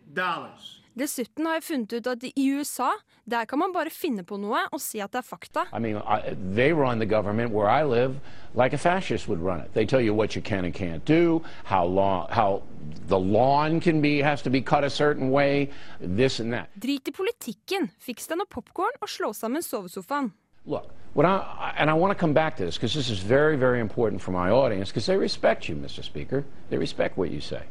Dessuten 0.96 1.46
har 1.46 1.58
jeg 1.58 1.64
funnet 1.68 1.94
ut 1.94 2.08
at 2.08 2.24
i 2.24 2.52
USA 2.56 2.94
der 3.26 3.46
kan 3.46 3.60
man 3.60 3.74
bare 3.74 3.90
finne 3.90 4.24
på 4.24 4.38
noe 4.38 4.62
og 4.72 4.80
si 4.80 5.02
at 5.04 5.12
det 5.12 5.20
er 5.20 5.26
fakta. 5.26 5.66
I 5.74 5.80
mean, 5.80 5.98
I, 5.98 6.36
they 6.56 6.72
run 6.72 7.00
the 7.00 7.06
government 7.06 7.52
where 7.52 7.68
I 7.68 7.84
live 7.84 8.22
like 8.54 8.74
a 8.74 8.78
fascist 8.78 9.28
would 9.28 9.42
run 9.42 9.60
it. 9.60 9.74
They 9.74 9.86
tell 9.86 10.00
you 10.00 10.14
what 10.14 10.36
you 10.36 10.42
can 10.42 10.64
and 10.64 10.74
can't 10.74 11.04
do, 11.04 11.42
how 11.66 11.84
long, 11.86 12.28
how 12.30 12.62
the 13.08 13.20
lawn 13.20 13.82
can 13.82 14.00
be 14.00 14.22
has 14.22 14.42
to 14.44 14.50
be 14.50 14.62
cut 14.62 14.84
a 14.84 14.90
certain 14.90 15.32
way, 15.32 15.70
this 16.00 16.40
and 16.40 16.54
that. 16.54 16.70
Drit 16.80 17.10
i 17.10 17.12
politikken. 17.12 17.90
Fiks 18.00 18.30
deg 18.30 18.40
noe 18.40 18.48
popkorn 18.48 18.96
og 19.02 19.10
slå 19.10 19.34
sammen 19.34 19.66
sovesofaen. 19.66 20.32
Look, 20.66 20.90
what 21.14 21.26
I, 21.26 21.74
and 21.78 21.90
I 21.90 21.94
want 21.94 22.12
to 22.12 22.20
come 22.20 22.34
back 22.34 22.58
to 22.58 22.66
this 22.66 22.76
because 22.76 22.94
this 22.94 23.10
is 23.10 23.20
very, 23.20 23.56
very 23.56 23.80
important 23.80 24.22
for 24.22 24.32
my 24.32 24.50
audience 24.50 24.90
because 24.90 25.06
they 25.06 25.18
respect 25.18 25.70
you, 25.70 25.76
Mr. 25.76 26.04
Speaker. 26.04 26.44
They 26.70 26.78
respect 26.78 27.18
what 27.18 27.32
you 27.32 27.42
say. 27.42 27.64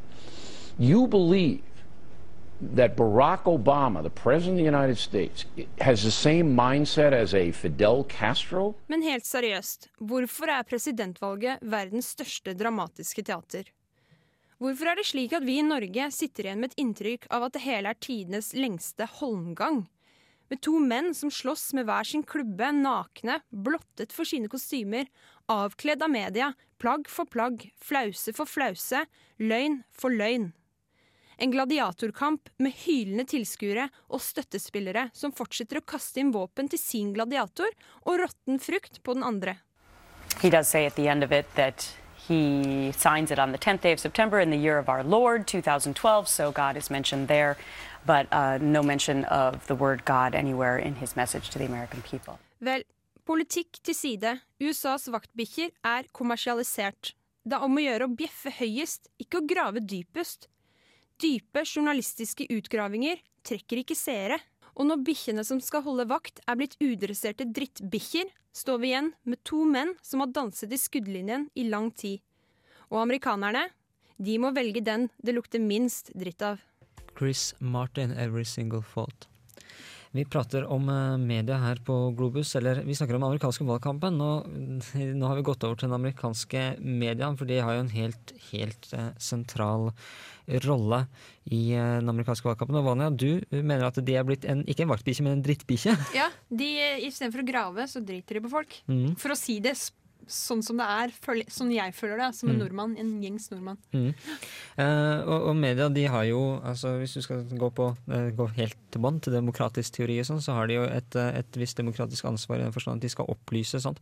You 0.78 1.06
believe 1.06 1.62
that 2.60 2.96
Barack 2.96 3.44
Obama, 3.44 4.02
the 4.02 4.10
President 4.10 4.54
of 4.54 4.58
the 4.58 4.64
United 4.64 4.98
States, 4.98 5.44
has 5.80 6.02
the 6.02 6.10
same 6.10 6.56
mindset 6.56 7.12
as 7.12 7.34
a 7.34 7.52
Fidel 7.52 8.04
Castro? 8.04 8.74
Men 8.88 9.02
helt 9.02 9.26
seriøst, 9.26 9.90
hvorfor 10.00 10.50
er 10.50 10.62
presidentvalget 10.62 11.58
verdens 11.62 12.14
største 12.14 12.54
dramatiske 12.54 13.22
teater? 13.22 13.68
Hvorfor 14.58 14.86
er 14.86 14.96
det 14.96 15.06
slik 15.06 15.34
at 15.34 15.44
vi 15.44 15.58
i 15.58 15.66
Norge 15.66 16.10
sitter 16.14 16.46
igjen 16.46 16.62
med 16.62 16.72
et 16.72 16.80
inntrykk 16.80 17.26
av 17.34 17.48
at 17.48 17.56
det 17.56 17.64
hele 17.66 17.90
er 17.90 17.98
tidenes 18.00 18.54
lengste 18.56 19.08
holmgang? 19.18 19.84
Med 20.54 20.60
to 20.62 20.78
menn 20.78 21.08
som 21.18 21.32
slåss 21.34 21.72
med 21.74 21.88
hver 21.88 22.06
sin 22.06 22.22
klubbe, 22.22 22.68
nakne, 22.70 23.40
blottet 23.50 24.12
for 24.14 24.22
sine 24.22 24.46
kostymer, 24.46 25.08
avkledd 25.50 26.04
av 26.06 26.12
media, 26.14 26.52
plagg 26.78 27.08
for 27.10 27.26
plagg, 27.26 27.64
flause 27.82 28.30
for 28.36 28.46
flause, 28.46 29.00
løgn 29.42 29.80
for 29.90 30.14
løgn. 30.14 30.52
En 31.42 31.50
gladiatorkamp 31.50 32.52
med 32.62 32.76
hylende 32.84 33.26
tilskuere 33.34 33.88
og 34.06 34.22
støttespillere 34.22 35.08
som 35.10 35.34
fortsetter 35.34 35.82
å 35.82 35.86
kaste 35.90 36.22
inn 36.22 36.30
våpen 36.30 36.70
til 36.70 36.78
sin 36.78 37.10
gladiator 37.18 37.74
og 38.04 38.22
råtten 38.22 38.62
frukt 38.62 39.02
på 39.02 39.18
den 39.18 39.26
andre. 39.26 39.56
He 40.38 40.54
does 40.54 40.70
at 40.78 41.90
he 42.28 42.92
signs 42.92 43.30
it 43.30 43.38
on 43.38 43.52
the 43.52 43.58
10th 43.58 43.82
day 43.82 43.92
of 43.92 44.00
September 44.00 44.40
in 44.40 44.50
the 44.50 44.56
year 44.56 44.78
of 44.78 44.88
our 44.88 45.02
Lord, 45.02 45.46
2012, 45.46 46.28
so 46.28 46.52
God 46.52 46.76
is 46.76 46.90
mentioned 46.90 47.28
there, 47.28 47.56
but 48.06 48.26
uh, 48.32 48.58
no 48.58 48.82
mention 48.82 49.24
of 49.24 49.66
the 49.66 49.74
word 49.74 50.04
God 50.04 50.34
anywhere 50.34 50.78
in 50.78 50.94
his 50.96 51.16
message 51.16 51.50
to 51.50 51.58
the 51.58 51.66
American 51.66 52.02
people. 52.02 52.38
Vel, 52.60 52.82
politikk 53.26 53.82
til 53.84 53.94
side. 53.94 54.38
USAs 54.60 55.08
vaktbikkjer 55.12 55.70
er 55.84 56.08
kommersialisert. 56.12 57.12
Det 57.44 57.58
er 57.58 57.64
om 57.66 57.76
å 57.76 57.84
gjøre 57.84 58.08
å 58.08 58.16
bjeffe 58.16 58.52
høyest, 58.56 59.10
ikke 59.20 59.42
å 59.42 59.48
grave 59.48 59.84
dypest. 59.84 60.48
Dype 61.20 61.64
journalistiske 61.68 62.46
utgravinger 62.50 63.20
trekker 63.44 63.82
ikke 63.82 63.96
seere. 63.98 64.40
Og 64.74 64.88
når 64.88 65.04
bikkjene 65.06 65.44
som 65.46 65.60
skal 65.62 65.84
holde 65.84 66.08
vakt 66.10 66.40
er 66.48 66.56
blitt 66.58 66.78
udresserte 66.82 67.46
drittbikkjer, 67.46 68.32
står 68.54 68.78
vi 68.80 68.92
igjen 68.92 69.12
med 69.26 69.42
to 69.44 69.64
menn 69.66 69.94
som 70.02 70.22
har 70.22 70.32
danset 70.32 70.72
i 70.72 70.78
skuddlinjen 70.78 71.48
i 71.54 71.66
lang 71.68 71.90
tid. 71.90 72.22
Og 72.92 73.02
amerikanerne, 73.02 73.68
de 74.16 74.38
må 74.38 74.54
velge 74.54 74.84
den 74.84 75.08
det 75.18 75.34
lukter 75.34 75.62
minst 75.62 76.12
dritt 76.14 76.42
av. 76.42 76.62
Chris 77.18 77.54
Martin, 77.58 78.10
'Every 78.14 78.44
Single 78.44 78.82
Fault'. 78.82 79.28
Vi 80.14 80.22
prater 80.30 80.62
om 80.70 80.86
eh, 80.88 81.16
media 81.18 81.56
her 81.58 81.80
på 81.82 81.94
Globus, 82.14 82.52
eller 82.54 82.84
vi 82.86 82.94
snakker 82.94 83.16
om 83.16 83.24
den 83.24 83.28
amerikanske 83.32 83.64
valgkampen. 83.66 84.14
Nå, 84.14 84.28
nå 85.18 85.26
har 85.26 85.40
vi 85.40 85.46
gått 85.48 85.66
over 85.66 85.80
til 85.80 85.88
den 85.88 85.96
amerikanske 85.96 86.62
mediaen, 86.78 87.34
for 87.40 87.50
de 87.50 87.58
har 87.58 87.74
jo 87.74 87.82
en 87.82 87.90
helt, 87.90 88.34
helt 88.52 88.86
uh, 88.94 89.08
sentral 89.18 89.90
rolle 90.62 91.00
i 91.50 91.64
uh, 91.74 91.96
den 91.98 92.12
amerikanske 92.12 92.46
valgkampen. 92.46 92.78
Og 92.78 92.86
Vanja, 92.86 93.10
du 93.10 93.42
mener 93.56 93.88
at 93.88 93.98
de 94.06 94.14
er 94.14 94.28
blitt 94.28 94.46
en, 94.46 94.62
ikke 94.70 94.86
en 94.86 94.92
vaktbikkje, 94.94 95.26
men 95.26 95.40
en 95.40 95.44
drittbikkje? 95.48 95.96
Ja, 96.14 96.30
de, 96.46 96.70
istedenfor 97.08 97.42
å 97.42 97.48
grave, 97.50 97.90
så 97.90 98.04
driter 98.04 98.38
de 98.38 98.46
på 98.46 98.54
folk. 98.54 98.78
Mm. 98.86 99.16
For 99.18 99.34
å 99.34 99.40
si 99.40 99.58
det 99.64 99.74
sånn 100.26 100.62
som 100.62 100.76
det 100.80 100.86
er, 100.86 101.12
sånn 101.52 101.72
jeg 101.74 101.94
føler 101.94 102.16
det, 102.18 102.34
som 102.34 102.48
en 102.50 102.56
Mm. 102.56 102.62
nordmann. 102.64 102.96
En 102.98 103.22
gjengs 103.22 103.50
nordmann. 103.50 103.78
Mm. 103.92 104.14
Eh, 104.78 105.20
og, 105.26 105.48
og 105.50 105.56
media 105.56 105.88
de 105.88 106.04
har 106.06 106.24
jo, 106.24 106.60
altså 106.64 106.98
hvis 107.00 107.14
du 107.14 107.22
skal 107.22 107.44
gå, 107.44 107.70
på, 107.74 107.96
eh, 108.10 108.30
gå 108.30 108.48
helt 108.56 108.76
til 108.90 109.00
bånn 109.02 109.20
til 109.20 109.32
demokratisk 109.36 109.92
teori, 109.98 110.18
og 110.20 110.26
sånn, 110.26 110.42
så 110.42 110.52
har 110.54 110.66
de 110.66 110.74
jo 110.74 110.84
et, 110.84 111.16
eh, 111.16 111.38
et 111.38 111.56
visst 111.60 111.76
demokratisk 111.76 112.24
ansvar 112.24 112.58
i 112.60 112.64
den 112.66 112.72
forstand 112.72 112.96
at 112.98 113.02
de 113.02 113.08
skal 113.08 113.26
opplyse. 113.28 113.80
sånt. 113.80 113.98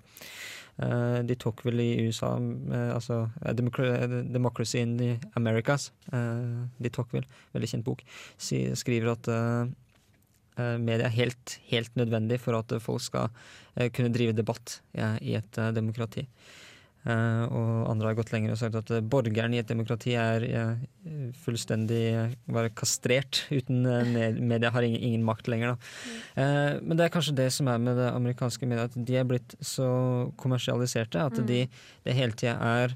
Eh, 0.80 1.22
de 1.28 1.34
tok 1.36 1.60
vel 1.66 1.80
i 1.80 2.06
USA 2.08 2.36
eh, 2.38 2.94
altså 2.94 3.30
eh, 3.44 3.52
Democracy 3.52 4.78
in 4.80 4.96
the 4.96 5.18
Americas. 5.36 5.90
eh, 6.12 6.66
de 6.80 6.88
tok 6.88 7.12
vel, 7.12 7.26
veldig 7.54 7.68
kjent 7.68 7.84
bok, 7.84 8.00
skriver 8.38 9.12
at 9.12 9.28
media 10.78 11.06
er 11.08 11.16
helt, 11.16 11.58
helt 11.70 11.94
nødvendig 11.96 12.40
for 12.40 12.58
at 12.58 12.72
folk 12.82 13.00
skal 13.00 13.30
eh, 13.76 13.88
kunne 13.90 14.12
drive 14.12 14.34
debatt 14.36 14.80
i 14.94 15.34
et 15.38 15.58
eh, 15.58 15.72
demokrati. 15.72 16.26
Eh, 17.02 17.44
og 17.50 17.88
andre 17.90 18.12
har 18.12 18.14
gått 18.14 18.30
lenger 18.30 18.52
og 18.54 18.58
sagt 18.60 18.76
at 18.78 18.90
eh, 18.94 19.00
borgeren 19.02 19.54
i 19.56 19.58
et 19.58 19.66
demokrati 19.66 20.12
er 20.14 20.44
eh, 20.46 21.32
fullstendig 21.42 22.02
eh, 22.14 22.34
bare 22.46 22.70
kastrert. 22.78 23.40
Uten 23.50 23.80
eh, 23.90 24.36
media 24.38 24.70
har 24.70 24.86
ingen, 24.86 25.02
ingen 25.02 25.24
makt 25.26 25.50
lenger. 25.50 25.72
Da. 25.74 25.90
Eh, 26.38 26.76
men 26.78 26.94
det 27.00 27.08
er 27.08 27.14
kanskje 27.16 27.34
det 27.40 27.48
som 27.56 27.66
er 27.72 27.82
med 27.82 27.98
det 27.98 28.06
amerikanske 28.12 28.68
media, 28.70 28.86
at 28.86 28.94
de 28.94 29.18
er 29.18 29.26
blitt 29.26 29.56
så 29.58 29.88
kommersialiserte 30.38 31.18
at 31.24 31.40
Mm. 31.42 31.46
de, 31.48 31.60
det 32.06 32.14
hele 32.14 32.38
tida 32.38 32.54
er 32.60 32.94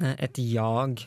eh, 0.00 0.14
et 0.28 0.38
jag 0.38 1.02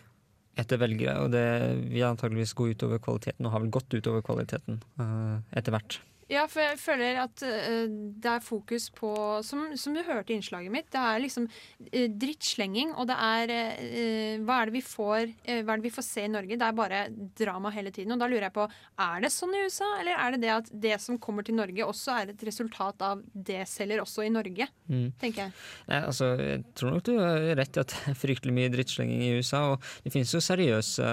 etter 0.60 0.80
velgere, 0.82 1.18
og 1.24 1.32
det 1.34 1.46
vil 1.90 2.06
antageligvis 2.08 2.54
gå 2.58 2.70
utover 2.74 3.02
kvaliteten, 3.04 3.46
og 3.46 3.56
har 3.56 3.64
vel 3.64 3.74
gått 3.74 3.96
utover 3.96 4.26
kvaliteten 4.26 4.82
uh, 5.02 5.40
etter 5.58 5.74
hvert. 5.74 5.98
Ja, 6.32 6.46
for 6.48 6.64
jeg 6.64 6.80
føler 6.80 7.20
at 7.24 7.44
uh, 7.44 7.86
det 8.24 8.30
er 8.32 8.44
fokus 8.44 8.90
på, 8.96 9.12
som, 9.46 9.66
som 9.80 9.96
du 9.96 10.02
hørte 10.06 10.34
i 10.34 10.38
innslaget 10.40 10.72
mitt, 10.74 10.90
det 10.94 11.02
er 11.02 11.22
liksom 11.24 11.48
uh, 11.50 12.08
drittslenging, 12.22 12.94
og 12.96 13.10
det 13.10 13.18
er 13.18 13.54
uh, 13.54 14.44
hva, 14.46 14.62
er 14.62 14.72
det 14.72 14.76
vi 14.78 14.84
får, 14.86 15.34
hva 15.64 15.76
er 15.76 15.82
det 15.82 15.88
vi 15.88 15.94
får 15.94 16.08
se 16.08 16.26
i 16.28 16.32
Norge? 16.32 16.58
Det 16.60 16.68
er 16.68 16.78
bare 16.78 17.02
drama 17.40 17.72
hele 17.76 17.92
tiden. 17.96 18.16
Og 18.16 18.22
da 18.22 18.30
lurer 18.32 18.48
jeg 18.48 18.56
på, 18.56 18.68
er 19.08 19.26
det 19.26 19.34
sånn 19.34 19.56
i 19.58 19.64
USA, 19.66 19.90
eller 20.00 20.20
er 20.20 20.36
det 20.36 20.42
det 20.44 20.54
at 20.54 20.72
det 20.88 21.00
som 21.04 21.20
kommer 21.22 21.46
til 21.48 21.58
Norge, 21.60 21.86
også 21.88 22.16
er 22.16 22.34
et 22.34 22.46
resultat 22.48 23.04
av 23.06 23.24
det 23.34 23.64
selger 23.70 24.04
også 24.04 24.26
i 24.28 24.32
Norge? 24.34 24.70
Mm. 24.88 25.10
Tenker 25.22 25.46
jeg. 25.46 25.56
Nei, 25.90 26.00
altså, 26.00 26.34
jeg 26.40 26.64
tror 26.78 26.96
nok 26.96 27.06
du 27.08 27.14
har 27.20 27.50
rett 27.60 27.78
i 27.78 27.84
at 27.84 27.94
det 27.94 28.14
er 28.14 28.20
fryktelig 28.20 28.56
mye 28.56 28.72
drittslenging 28.74 29.24
i 29.28 29.34
USA. 29.40 29.64
Og 29.74 29.90
det 30.06 30.14
finnes 30.16 30.32
jo 30.34 30.42
seriøse 30.44 31.12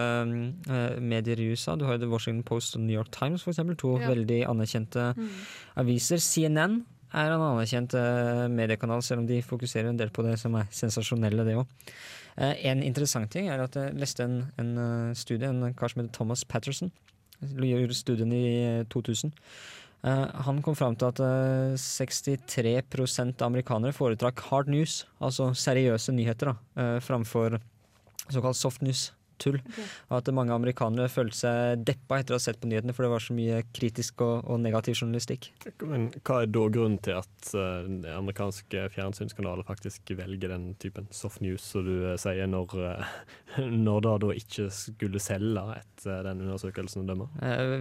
medier 1.00 1.40
i 1.40 1.50
USA. 1.52 1.76
Du 1.78 1.86
har 1.88 1.96
jo 1.98 2.04
The 2.04 2.10
Washington 2.10 2.44
Post 2.46 2.76
og 2.78 2.84
New 2.84 2.96
York 2.96 3.10
Times, 3.14 3.44
for 3.44 3.52
eksempel. 3.54 3.78
To 3.80 3.96
Ja. 4.00 4.08
veldig 4.10 4.40
anerkjente 4.48 4.99
Mm. 5.16 5.34
aviser. 5.82 6.22
CNN 6.22 6.80
er 7.10 7.34
en 7.34 7.42
anerkjent 7.42 7.94
eh, 7.98 8.46
mediekanal, 8.52 9.02
selv 9.02 9.24
om 9.24 9.28
de 9.28 9.42
fokuserer 9.42 9.90
en 9.90 9.98
del 9.98 10.12
på 10.14 10.24
det 10.26 10.36
som 10.42 10.54
er 10.60 10.70
sensasjonelle, 10.70 11.46
det 11.46 11.58
òg. 11.58 11.92
en 12.40 12.82
interessant 12.82 13.28
ting 13.30 13.48
er 13.50 13.60
at 13.60 13.74
jeg 13.76 13.96
leste 13.98 14.24
en, 14.24 14.44
en 14.58 14.70
eh, 14.78 15.14
studie, 15.18 15.48
en 15.48 15.74
kar 15.74 15.90
som 15.90 16.02
heter 16.02 16.14
Thomas 16.14 16.44
Patterson. 16.44 16.92
Gjorde 17.40 17.96
studien 17.96 18.32
i 18.32 18.44
eh, 18.62 18.86
2000. 18.92 19.32
Eh, 20.02 20.26
han 20.46 20.62
kom 20.64 20.76
fram 20.76 20.96
til 20.96 21.10
at 21.10 21.20
eh, 21.20 21.76
63 21.76 22.76
av 22.80 23.46
amerikanere 23.50 23.92
foretrakk 23.92 24.40
hard 24.48 24.70
news, 24.72 25.04
altså 25.20 25.50
seriøse 25.52 26.14
nyheter, 26.16 26.54
da, 26.54 26.82
eh, 26.82 27.00
framfor 27.04 27.58
såkalt 28.30 28.56
soft 28.56 28.82
news. 28.82 29.10
Tull. 29.40 29.58
Og 30.10 30.16
at 30.18 30.30
mange 30.36 30.54
amerikanere 30.54 31.10
følte 31.12 31.38
seg 31.38 31.84
deppa 31.88 32.20
etter 32.20 32.34
å 32.34 32.38
ha 32.38 32.44
sett 32.44 32.60
på 32.60 32.68
nyhetene, 32.70 32.94
for 32.96 33.06
det 33.06 33.12
var 33.12 33.24
så 33.24 33.36
mye 33.36 33.62
kritisk 33.76 34.22
og, 34.26 34.44
og 34.50 34.60
negativ 34.62 34.98
journalistikk. 34.98 35.50
Men 35.86 36.08
hva 36.20 36.42
er 36.42 36.52
da 36.52 36.66
grunnen 36.72 37.00
til 37.04 37.18
at 37.20 37.52
uh, 37.56 37.88
amerikanske 38.16 38.86
fjernsynskanaler 38.94 39.66
faktisk 39.68 40.12
velger 40.18 40.52
den 40.52 40.70
typen 40.82 41.08
soft 41.14 41.42
news, 41.44 41.64
som 41.64 41.86
du 41.86 41.94
uh, 42.10 42.14
sier, 42.20 42.48
når, 42.50 42.76
uh, 42.76 43.16
når 43.86 44.06
da, 44.06 44.14
da 44.26 44.32
ikke 44.36 44.68
skulle 44.74 45.22
selge 45.22 45.64
etter 45.78 46.24
den 46.28 46.44
undersøkelsen 46.46 47.04
å 47.04 47.08
dømme? 47.08 47.28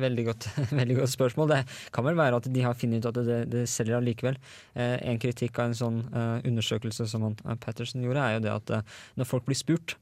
Veldig, 0.05 0.27
godt, 0.31 0.49
veldig 0.81 0.99
godt 1.01 1.15
spørsmål. 1.15 1.55
Det 1.55 1.61
kan 1.95 2.07
vel 2.07 2.19
være 2.19 2.41
at 2.41 2.51
de 2.53 2.65
har 2.65 2.77
funnet 2.79 3.03
ut 3.03 3.11
at 3.11 3.23
det, 3.27 3.39
det 3.51 3.65
selger 3.71 3.99
allikevel. 3.99 4.39
En 4.79 5.19
kritikk 5.21 5.59
av 5.59 5.69
en 5.69 5.77
sånn 5.77 5.99
undersøkelse 6.47 7.07
som 7.09 7.25
han, 7.25 7.37
Patterson 7.63 8.03
gjorde, 8.05 8.23
er 8.23 8.37
jo 8.37 8.43
det 8.45 8.53
at 8.53 8.93
når 9.19 9.27
folk 9.27 9.47
blir 9.47 9.57
spurt 9.57 9.97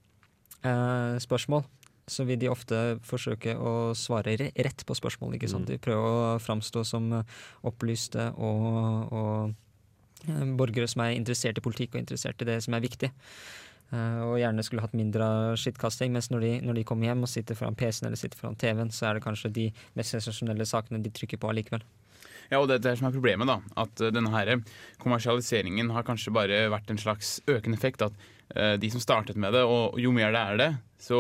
spørsmål, 0.64 1.62
så 2.08 2.24
vil 2.24 2.40
de 2.40 2.50
ofte 2.50 2.78
forsøke 3.06 3.54
å 3.60 3.94
svare 3.98 4.38
rett 4.40 4.84
på 4.88 4.96
spørsmål. 4.96 5.36
ikke 5.36 5.52
sant? 5.52 5.68
Mm. 5.68 5.76
De 5.76 5.84
prøver 5.84 6.08
å 6.08 6.42
framstå 6.42 6.84
som 6.88 7.12
eh, 7.20 7.38
opplyste 7.68 8.30
og, 8.40 9.12
og 9.12 10.28
eh, 10.30 10.46
borgere 10.60 10.88
som 10.88 11.04
er 11.04 11.18
interessert 11.18 11.60
i 11.60 11.66
politikk 11.66 11.96
og 11.96 12.06
interessert 12.06 12.42
i 12.42 12.48
det 12.48 12.62
som 12.64 12.78
er 12.78 12.86
viktig. 12.86 13.12
Eh, 13.92 14.22
og 14.24 14.38
gjerne 14.40 14.64
skulle 14.64 14.86
hatt 14.86 14.96
mindre 14.96 15.28
skittkasting, 15.60 16.16
mens 16.16 16.32
når 16.32 16.48
de, 16.48 16.54
når 16.70 16.80
de 16.80 16.88
kommer 16.88 17.12
hjem 17.12 17.28
og 17.28 17.32
sitter 17.32 17.60
foran 17.60 17.76
PC-en 17.76 18.10
eller 18.10 18.24
sitter 18.24 18.40
foran 18.40 18.60
TV-en, 18.60 18.94
så 18.96 19.10
er 19.10 19.18
det 19.18 19.28
kanskje 19.28 19.54
de 19.60 19.70
mest 20.00 20.16
sensasjonelle 20.16 20.68
sakene 20.68 21.04
de 21.04 21.12
trykker 21.12 21.44
på 21.44 21.52
allikevel. 21.52 21.84
Ja, 22.48 22.62
og 22.62 22.70
det 22.72 22.80
er 22.88 22.96
som 22.96 23.10
er 23.10 23.12
problemet, 23.12 23.50
da. 23.50 23.60
At 23.76 24.00
denne 24.16 24.32
her 24.32 24.54
kommersialiseringen 25.04 25.92
har 25.92 26.08
kanskje 26.08 26.32
bare 26.32 26.62
vært 26.72 26.88
en 26.94 27.02
slags 27.02 27.42
økende 27.52 27.76
effekt. 27.76 28.06
At 28.06 28.16
de 28.56 28.90
som 28.94 29.02
startet 29.04 29.36
med 29.36 29.52
det, 29.54 29.64
og 29.68 29.98
jo 30.00 30.14
mer 30.16 30.32
det 30.32 30.40
er 30.42 30.60
det, 30.62 30.70
så, 31.04 31.18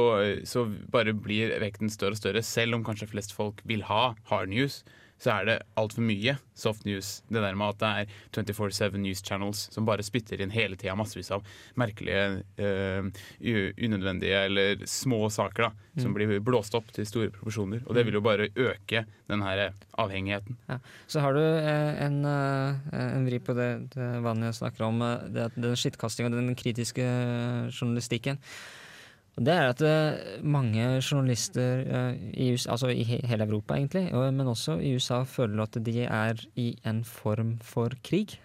så 0.48 0.63
bare 0.94 1.12
blir 1.13 1.52
vekten 1.62 1.92
større 1.92 2.16
og 2.16 2.22
større. 2.22 2.44
Selv 2.46 2.78
om 2.78 2.86
kanskje 2.88 3.10
flest 3.12 3.36
folk 3.36 3.60
vil 3.68 3.84
ha 3.90 4.13
hard 4.32 4.54
news, 4.54 4.80
så 5.17 5.32
er 5.34 5.45
det 5.49 5.56
altfor 5.80 6.06
mye 6.06 6.38
soft 6.58 6.86
news. 6.86 7.23
Det 7.30 7.41
der 7.41 7.56
med 7.58 7.75
at 7.75 7.80
det 7.82 7.89
er 7.89 8.51
24-7 8.53 8.97
news 9.01 9.23
channels 9.25 9.67
som 9.73 9.86
bare 9.86 10.06
spytter 10.06 10.41
inn 10.41 10.53
hele 10.53 10.77
tida 10.77 10.95
massevis 10.97 11.32
av 11.34 11.45
merkelige, 11.77 12.43
uh, 12.62 13.10
unødvendige 13.88 14.43
eller 14.45 14.86
små 14.89 15.27
saker 15.34 15.67
da, 15.67 15.71
som 15.97 16.12
Mm. 16.12 16.15
blir 16.15 16.39
blåst 16.39 16.75
opp 16.77 16.91
til 16.93 17.06
store 17.06 17.30
proporsjoner. 17.34 17.82
Og 17.88 17.95
det 17.95 18.06
vil 18.06 18.13
jo 18.13 18.21
bare 18.21 18.49
øke 18.56 19.06
den 19.27 19.41
her 19.41 19.73
avhengigheten. 19.97 20.58
Ja. 20.69 20.80
Så 21.08 21.19
har 21.19 21.34
du 21.34 21.41
eh, 21.41 22.06
en, 22.06 22.23
eh, 22.25 23.15
en 23.17 23.25
vri 23.25 23.39
på 23.39 23.53
det, 23.58 23.89
det 23.95 24.23
vanlige 24.23 24.53
snakker 24.53 24.86
om, 24.86 24.99
det, 25.34 25.51
den 25.56 25.75
skittkastinga, 25.75 26.30
den 26.30 26.56
kritiske 26.56 27.03
journalistikken. 27.73 28.38
Det 29.38 29.54
er 29.54 29.69
at 29.69 29.82
eh, 29.86 30.39
mange 30.41 30.86
journalister 30.97 31.84
eh, 31.86 32.21
i 32.34 32.50
USA, 32.56 32.71
altså 32.73 32.89
i 32.89 33.04
hele 33.06 33.45
Europa 33.45 33.76
egentlig, 33.78 34.10
men 34.34 34.47
også 34.50 34.80
i 34.82 34.95
USA, 34.97 35.21
føler 35.30 35.62
at 35.63 35.78
de 35.86 36.00
er 36.04 36.41
i 36.56 36.71
en 36.86 37.04
form 37.06 37.58
for 37.62 37.93
krig 38.04 38.39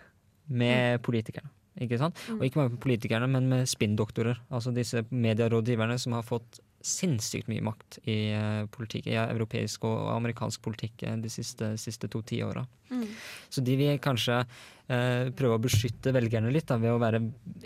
med 0.49 1.01
politikerne. 1.03 1.49
Ikke 1.81 1.97
sant? 1.97 2.19
Og 2.37 2.45
ikke 2.45 2.61
bare 2.61 2.69
med 2.75 2.83
politikerne, 2.83 3.27
men 3.27 3.49
med 3.49 3.67
spinndoktorer. 3.67 4.37
Altså 4.53 4.75
disse 4.77 5.05
medierådgiverne 5.09 5.97
som 5.99 6.13
har 6.13 6.27
fått 6.29 6.61
sinnssykt 6.83 7.49
mye 7.49 7.63
makt 7.65 8.01
i, 8.05 8.35
eh, 8.35 8.67
politikk, 8.75 9.07
i 9.07 9.17
europeisk 9.17 9.85
og 9.89 10.11
amerikansk 10.17 10.61
politikk 10.63 11.07
de 11.23 11.31
siste, 11.31 11.77
siste 11.79 12.11
to 12.11 12.21
tiåra. 12.23 12.67
Mm. 12.91 13.07
Så 13.49 13.65
de 13.65 13.77
vil 13.77 13.99
kanskje 13.99 14.45
prøve 14.89 15.55
å 15.57 15.63
beskytte 15.63 16.13
velgerne 16.13 16.51
litt 16.53 16.67
da, 16.67 16.77
ved 16.77 16.91
å 16.93 16.99
være 17.01 17.21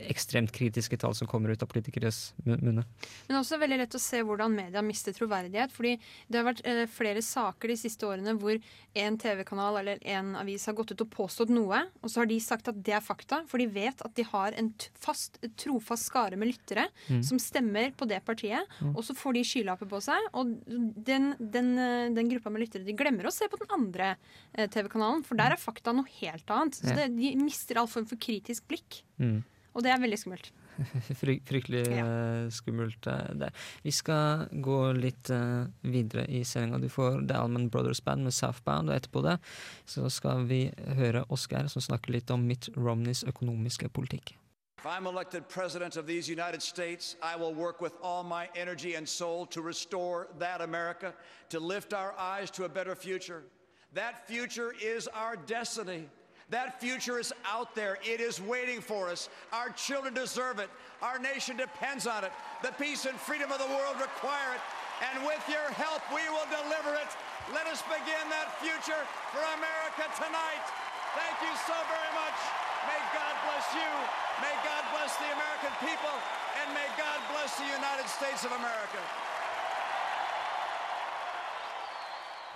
ekstremt 0.07 0.53
kritiske 0.55 0.99
tall 1.01 1.15
som 1.17 1.27
kommer 1.27 1.51
ut 1.51 1.63
av 1.65 1.69
politikeres 1.71 2.35
munnet. 2.45 2.63
Men 2.63 2.77
det 2.77 2.85
Men 3.29 3.39
også 3.41 3.59
veldig 3.59 3.79
lett 3.81 3.95
å 3.97 4.01
se 4.03 4.21
hvordan 4.23 4.55
media 4.55 4.83
mister 4.83 5.13
troverdighet. 5.17 5.73
fordi 5.73 5.99
det 6.31 6.39
har 6.39 6.45
vært 6.53 6.63
eh, 6.67 6.87
flere 6.87 7.23
saker 7.25 7.69
de 7.69 7.77
siste 7.77 8.07
årene 8.07 8.37
hvor 8.39 8.61
en 8.95 9.19
TV-kanal 9.19 9.79
eller 9.81 9.99
en 10.05 10.37
avis 10.37 10.67
har 10.67 10.75
gått 10.75 10.93
ut 10.93 11.01
og 11.01 11.11
påstått 11.11 11.49
noe, 11.51 11.83
og 12.03 12.09
så 12.11 12.21
har 12.23 12.27
de 12.31 12.39
sagt 12.41 12.69
at 12.69 12.83
det 12.83 12.95
er 12.95 13.01
fakta, 13.05 13.43
for 13.49 13.59
de 13.59 13.67
vet 13.67 14.01
at 14.05 14.15
de 14.15 14.23
har 14.23 14.53
en 14.57 14.73
fast, 14.95 15.39
trofast 15.57 16.07
skare 16.11 16.37
med 16.37 16.49
lyttere 16.53 16.89
Mm. 17.09 17.23
som 17.23 17.39
stemmer 17.39 17.93
på 17.97 18.07
det 18.09 18.25
partiet, 18.25 18.67
Mm. 18.81 18.97
og 18.97 19.03
så 19.05 19.15
får 19.15 19.35
de 19.35 19.43
skylapper 19.45 19.87
på 19.89 20.01
seg. 20.03 20.19
Og 20.35 20.47
den, 21.05 21.35
den, 21.39 21.79
eh, 21.79 22.09
den 22.15 22.29
gruppa 22.29 22.51
med 22.51 22.63
lyttere 22.63 22.85
de 22.85 22.93
glemmer 22.93 23.25
å 23.27 23.33
se 23.33 23.47
på 23.49 23.59
den 23.59 23.69
andre 23.71 24.17
eh, 24.55 24.67
TV-kanalen, 24.67 25.25
for 25.25 25.35
der 25.37 25.53
er 25.53 25.57
fakta 25.57 25.93
noe 25.95 26.07
helt 26.21 26.47
annet. 26.47 26.75
Så 26.75 26.95
det, 26.95 27.06
de 27.12 27.35
mister 27.40 27.81
all 27.81 27.90
form 27.90 28.07
for 28.09 28.21
kritisk 28.21 28.66
blikk. 28.69 29.03
Mm. 29.23 29.42
Og 29.77 29.85
det 29.85 29.92
er 29.92 30.01
veldig 30.01 30.19
skummelt. 30.19 30.53
Fry, 31.21 31.38
fryktelig 31.45 31.87
ja. 31.88 32.07
skummelt. 32.51 33.07
eh, 33.07 33.35
det. 33.35 33.51
Vi 33.83 33.90
skal 33.90 34.47
gå 34.51 34.92
litt 34.92 35.31
uh, 35.33 35.64
videre 35.81 36.27
i 36.29 36.45
sendinga. 36.45 36.81
Du 36.81 36.88
får 36.92 37.23
The 37.29 37.38
Alman 37.40 37.69
Brothers 37.73 38.01
Band 38.05 38.25
med 38.25 38.35
Southbound, 38.35 38.90
og 38.90 38.97
etterpå 38.97 39.23
det 39.25 39.38
så 39.88 40.09
skal 40.12 40.45
vi 40.51 40.66
høre 40.99 41.25
Oskar 41.33 41.71
som 41.73 41.85
snakker 41.85 42.12
litt 42.16 42.33
om 42.33 42.45
Mitt 42.47 42.69
Romneys 42.77 43.25
økonomiske 43.25 43.88
politikk. 43.88 44.37
If 44.79 44.85
I'm 44.85 45.07
elected 45.07 45.49
president 45.49 45.97
of 45.97 46.07
these 46.07 46.29
United 46.29 46.62
States, 46.62 47.16
I 47.23 47.35
will 47.35 47.55
work 47.55 47.81
with 47.81 47.95
all 48.03 48.23
my 48.23 48.49
energy 48.55 48.95
and 48.95 49.09
soul 49.09 49.47
to 49.47 49.62
restore 49.62 50.29
that 50.38 50.61
America, 50.61 51.14
to 51.49 51.59
lift 51.59 51.95
our 51.95 52.14
eyes 52.19 52.51
to 52.53 52.64
a 52.64 52.69
better 52.69 52.95
future. 52.95 53.42
That 53.95 54.29
future 54.29 54.75
is 54.79 55.09
our 55.09 55.37
destiny. 55.37 56.09
That 56.51 56.79
future 56.79 57.19
is 57.19 57.35
out 57.43 57.75
there. 57.75 57.99
It 58.07 58.23
is 58.23 58.39
waiting 58.41 58.81
for 58.81 59.11
us. 59.11 59.29
Our 59.51 59.71
children 59.75 60.15
deserve 60.15 60.63
it. 60.63 60.71
Our 61.03 61.19
nation 61.19 61.59
depends 61.59 62.07
on 62.07 62.23
it. 62.23 62.31
The 62.63 62.71
peace 62.79 63.05
and 63.05 63.19
freedom 63.19 63.51
of 63.51 63.59
the 63.59 63.67
world 63.67 63.99
require 63.99 64.55
it. 64.55 64.63
And 65.03 65.27
with 65.27 65.43
your 65.51 65.67
help, 65.75 66.07
we 66.15 66.23
will 66.31 66.47
deliver 66.47 66.95
it. 66.95 67.11
Let 67.51 67.67
us 67.67 67.83
begin 67.91 68.25
that 68.31 68.55
future 68.63 69.03
for 69.35 69.43
America 69.59 70.07
tonight. 70.15 70.65
Thank 71.19 71.37
you 71.43 71.53
so 71.67 71.77
very 71.91 72.13
much. 72.15 72.39
May 72.87 73.03
God 73.11 73.35
bless 73.51 73.67
you. 73.75 73.91
May 74.39 74.55
God 74.63 74.83
bless 74.95 75.19
the 75.19 75.27
American 75.35 75.75
people. 75.83 76.15
And 76.63 76.71
may 76.79 76.87
God 76.95 77.19
bless 77.35 77.59
the 77.59 77.67
United 77.67 78.07
States 78.07 78.47
of 78.47 78.55
America. 78.55 79.03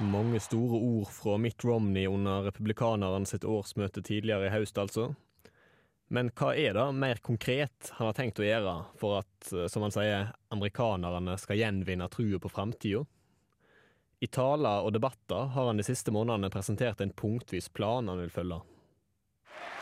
Mange 0.01 0.41
store 0.41 0.79
ord 0.81 1.11
fra 1.13 1.37
Mitt 1.37 1.65
Romney 1.65 2.07
under 2.09 2.47
republikaneren 2.47 3.27
sitt 3.29 3.45
årsmøte 3.45 4.01
tidligere 4.01 4.47
i 4.49 4.53
høst, 4.55 4.79
altså. 4.81 5.11
Men 6.09 6.31
hva 6.35 6.55
er 6.57 6.75
det 6.75 6.87
mer 6.97 7.21
konkret 7.23 7.91
han 7.99 8.09
har 8.09 8.17
tenkt 8.17 8.41
å 8.41 8.47
gjøre 8.47 8.73
for 8.99 9.21
at, 9.21 9.53
eh, 9.53 9.69
som 9.69 9.85
han 9.85 9.93
sier, 9.95 10.33
amerikanerne 10.51 11.37
skal 11.39 11.61
gjenvinne 11.61 12.09
trua 12.09 12.41
på 12.41 12.51
framtida? 12.51 13.05
I 14.21 14.27
taler 14.27 14.89
og 14.89 14.93
debatter 14.97 15.53
har 15.53 15.69
han 15.69 15.77
de 15.77 15.85
siste 15.85 16.13
månedene 16.13 16.51
presentert 16.53 17.01
en 17.01 17.13
punktvis 17.13 17.69
plan 17.69 18.09
han 18.09 18.25
vil 18.25 18.33
følge. 18.33 18.61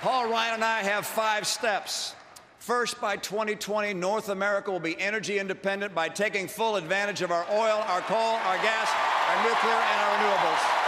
Paul 0.03 0.29
Ryan 0.29 0.59
and 0.59 0.65
I 0.65 0.83
have 0.83 1.07
five 1.07 1.47
steps. 1.47 2.15
First, 2.59 3.01
by 3.01 3.17
2020, 3.17 3.95
North 3.95 4.29
America 4.29 4.71
will 4.71 4.81
be 4.81 5.01
energy 5.01 5.39
independent 5.39 5.95
by 5.95 6.09
taking 6.09 6.49
full 6.49 6.77
advantage 6.77 7.23
of 7.23 7.31
our 7.31 7.47
oil, 7.51 7.83
our 7.87 8.01
coal, 8.03 8.19
our 8.19 8.57
gas, 8.57 8.91
our 9.29 9.43
nuclear, 9.45 9.73
and 9.73 10.01
our 10.01 10.19
renewables. 10.19 10.79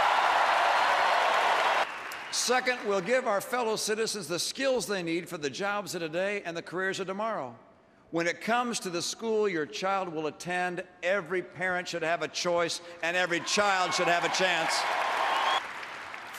Second, 2.31 2.77
we'll 2.85 3.01
give 3.01 3.27
our 3.27 3.41
fellow 3.41 3.75
citizens 3.75 4.27
the 4.27 4.39
skills 4.39 4.85
they 4.85 5.01
need 5.01 5.27
for 5.27 5.37
the 5.37 5.49
jobs 5.49 5.95
of 5.95 6.01
today 6.01 6.41
and 6.45 6.55
the 6.55 6.61
careers 6.61 6.99
of 6.99 7.07
tomorrow. 7.07 7.55
When 8.11 8.27
it 8.27 8.41
comes 8.41 8.79
to 8.81 8.89
the 8.89 9.01
school 9.01 9.47
your 9.47 9.65
child 9.65 10.09
will 10.09 10.27
attend, 10.27 10.83
every 11.01 11.41
parent 11.41 11.87
should 11.87 12.03
have 12.03 12.21
a 12.21 12.27
choice 12.27 12.81
and 13.03 13.15
every 13.15 13.39
child 13.41 13.93
should 13.93 14.07
have 14.07 14.25
a 14.25 14.29
chance. 14.29 14.73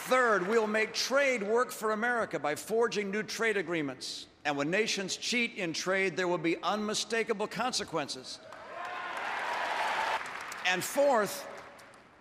Third, 0.04 0.46
we'll 0.48 0.66
make 0.66 0.92
trade 0.92 1.42
work 1.42 1.70
for 1.70 1.92
America 1.92 2.38
by 2.38 2.54
forging 2.54 3.10
new 3.10 3.22
trade 3.22 3.56
agreements. 3.56 4.26
And 4.44 4.56
when 4.56 4.70
nations 4.70 5.16
cheat 5.16 5.54
in 5.56 5.72
trade, 5.72 6.16
there 6.16 6.26
will 6.26 6.38
be 6.38 6.56
unmistakable 6.62 7.46
consequences. 7.46 8.38
And 10.66 10.82
fourth, 10.82 11.46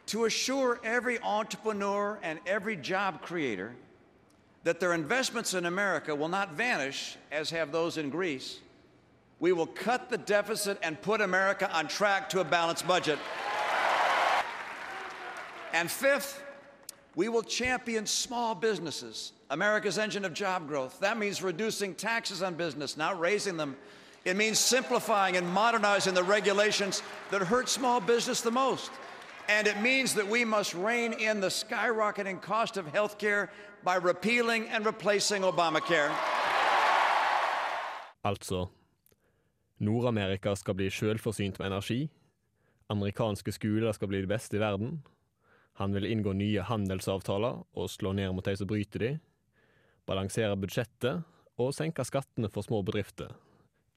to 0.08 0.26
assure 0.26 0.80
every 0.84 1.20
entrepreneur 1.22 2.20
and 2.22 2.40
every 2.46 2.76
job 2.76 3.22
creator 3.22 3.74
that 4.64 4.80
their 4.80 4.94
investments 4.94 5.54
in 5.54 5.66
America 5.66 6.14
will 6.14 6.28
not 6.28 6.54
vanish 6.54 7.18
as 7.32 7.50
have 7.50 7.72
those 7.72 7.98
in 7.98 8.10
Greece. 8.10 8.60
We 9.40 9.54
will 9.54 9.68
cut 9.68 10.10
the 10.10 10.18
deficit 10.18 10.78
and 10.84 11.02
put 11.02 11.22
America 11.22 11.72
on 11.74 11.88
track 11.88 12.30
to 12.30 12.42
a 12.42 12.44
balanced 12.44 12.88
budget. 12.88 13.18
And 15.74 15.90
fifth, 15.90 16.44
we 17.16 17.30
will 17.30 17.44
champion 17.44 18.06
small 18.06 18.56
businesses, 18.56 19.34
America's 19.50 19.98
engine 19.98 20.26
of 20.26 20.34
job 20.34 20.68
growth. 20.68 21.00
That 21.00 21.18
means 21.18 21.44
reducing 21.44 21.94
taxes 21.96 22.42
on 22.42 22.56
business, 22.56 22.98
not 22.98 23.20
raising 23.20 23.58
them. 23.58 23.76
It 24.24 24.38
means 24.38 24.60
simplifying 24.60 25.36
and 25.38 25.48
modernizing 25.48 26.14
the 26.14 26.24
regulations 26.24 27.04
that 27.32 27.42
hurt 27.42 27.70
small 27.70 28.00
business 28.00 28.42
the 28.42 28.52
most. 28.52 28.92
And 29.50 29.68
it 29.68 29.82
means 29.82 30.14
that 30.14 30.28
we 30.28 30.46
must 30.46 30.74
rein 30.74 31.14
in 31.14 31.42
the 31.42 31.50
skyrocketing 31.50 32.42
cost 32.42 32.78
of 32.78 32.88
health 32.88 33.18
care 33.18 33.50
by 33.84 33.96
repealing 33.96 34.70
and 34.70 34.86
replacing 34.86 35.44
Obamacare. 35.44 36.12
Altså 38.24 38.66
Nord-Amerika 39.80 40.56
skal 40.56 40.74
bli 40.74 40.90
selvforsynt 40.90 41.60
med 41.60 41.68
energi. 41.68 42.10
Amerikanske 42.90 43.52
skoler 43.52 43.92
skal 43.92 44.08
bli 44.08 44.22
de 44.22 44.28
beste 44.28 44.58
i 44.58 44.60
verden. 44.60 45.04
Han 45.80 45.94
vil 45.96 46.10
inngå 46.10 46.34
nye 46.36 46.66
handelsavtaler 46.68 47.62
og 47.78 47.92
slå 47.92 48.12
ned 48.18 48.34
mot 48.36 48.46
de 48.46 48.56
som 48.60 48.70
bryter 48.70 49.06
de. 49.06 49.12
Balansere 50.10 50.58
budsjettet 50.60 51.24
og 51.62 51.74
senke 51.76 52.06
skattene 52.08 52.50
for 52.52 52.66
små 52.66 52.82
bedrifter. 52.86 53.32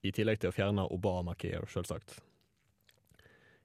I 0.04 0.12
tillegg 0.12 0.42
til 0.42 0.52
å 0.52 0.54
fjerne 0.54 0.86
Obamacare, 0.92 1.64
selvsagt. 1.70 2.18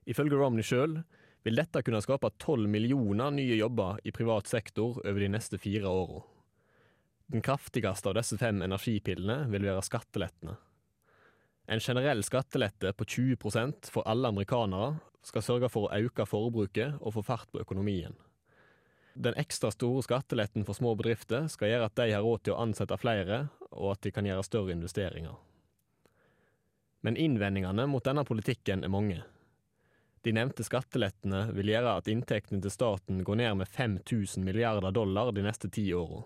Ifølge 0.10 0.40
Romney 0.40 0.66
sjøl 0.66 1.02
vil 1.46 1.60
dette 1.60 1.84
kunne 1.86 2.02
skape 2.04 2.32
tolv 2.42 2.70
millioner 2.72 3.32
nye 3.36 3.58
jobber 3.60 4.00
i 4.04 4.14
privat 4.16 4.50
sektor 4.50 5.00
over 5.04 5.20
de 5.20 5.30
neste 5.32 5.60
fire 5.62 5.92
åra. 5.92 6.24
Den 7.30 7.44
kraftigste 7.46 8.10
av 8.10 8.18
disse 8.18 8.40
fem 8.42 8.64
energipillene 8.66 9.46
vil 9.52 9.68
være 9.70 9.86
skattelettene. 9.86 10.56
En 11.70 11.84
generell 11.84 12.24
skattelette 12.26 12.96
på 12.98 13.06
20% 13.06 13.92
for 13.94 14.08
alle 14.10 14.32
amerikanere 14.32 14.96
skal 15.26 15.44
sørge 15.46 15.70
for 15.72 15.88
å 15.88 16.00
øke 16.00 16.26
forbruket 16.28 17.00
og 17.00 17.16
få 17.18 17.24
fart 17.26 17.52
på 17.52 17.62
økonomien. 17.62 18.16
Den 19.20 19.36
ekstra 19.42 19.72
store 19.74 20.04
skatteletten 20.06 20.64
for 20.68 20.78
små 20.78 20.94
bedrifter 20.96 21.50
skal 21.52 21.74
gjøre 21.74 21.90
at 21.90 21.98
de 22.00 22.12
har 22.14 22.24
råd 22.24 22.46
til 22.46 22.56
å 22.56 22.62
ansette 22.64 22.98
flere, 23.02 23.48
og 23.72 23.98
at 23.98 24.06
de 24.06 24.14
kan 24.16 24.28
gjøre 24.28 24.46
større 24.48 24.76
investeringer. 24.76 25.36
Men 27.04 27.18
innvendingene 27.20 27.88
mot 27.88 28.04
denne 28.04 28.24
politikken 28.28 28.84
er 28.84 28.92
mange. 28.92 29.20
De 30.24 30.34
nevnte 30.36 30.66
skattelettene 30.68 31.46
vil 31.56 31.72
gjøre 31.72 31.96
at 32.00 32.10
inntektene 32.12 32.64
til 32.64 32.74
staten 32.74 33.22
går 33.28 33.40
ned 33.40 33.62
med 33.62 33.72
5000 33.72 34.44
milliarder 34.44 34.92
dollar 34.96 35.32
de 35.36 35.46
neste 35.46 35.72
ti 35.72 35.86
åra. 35.96 36.26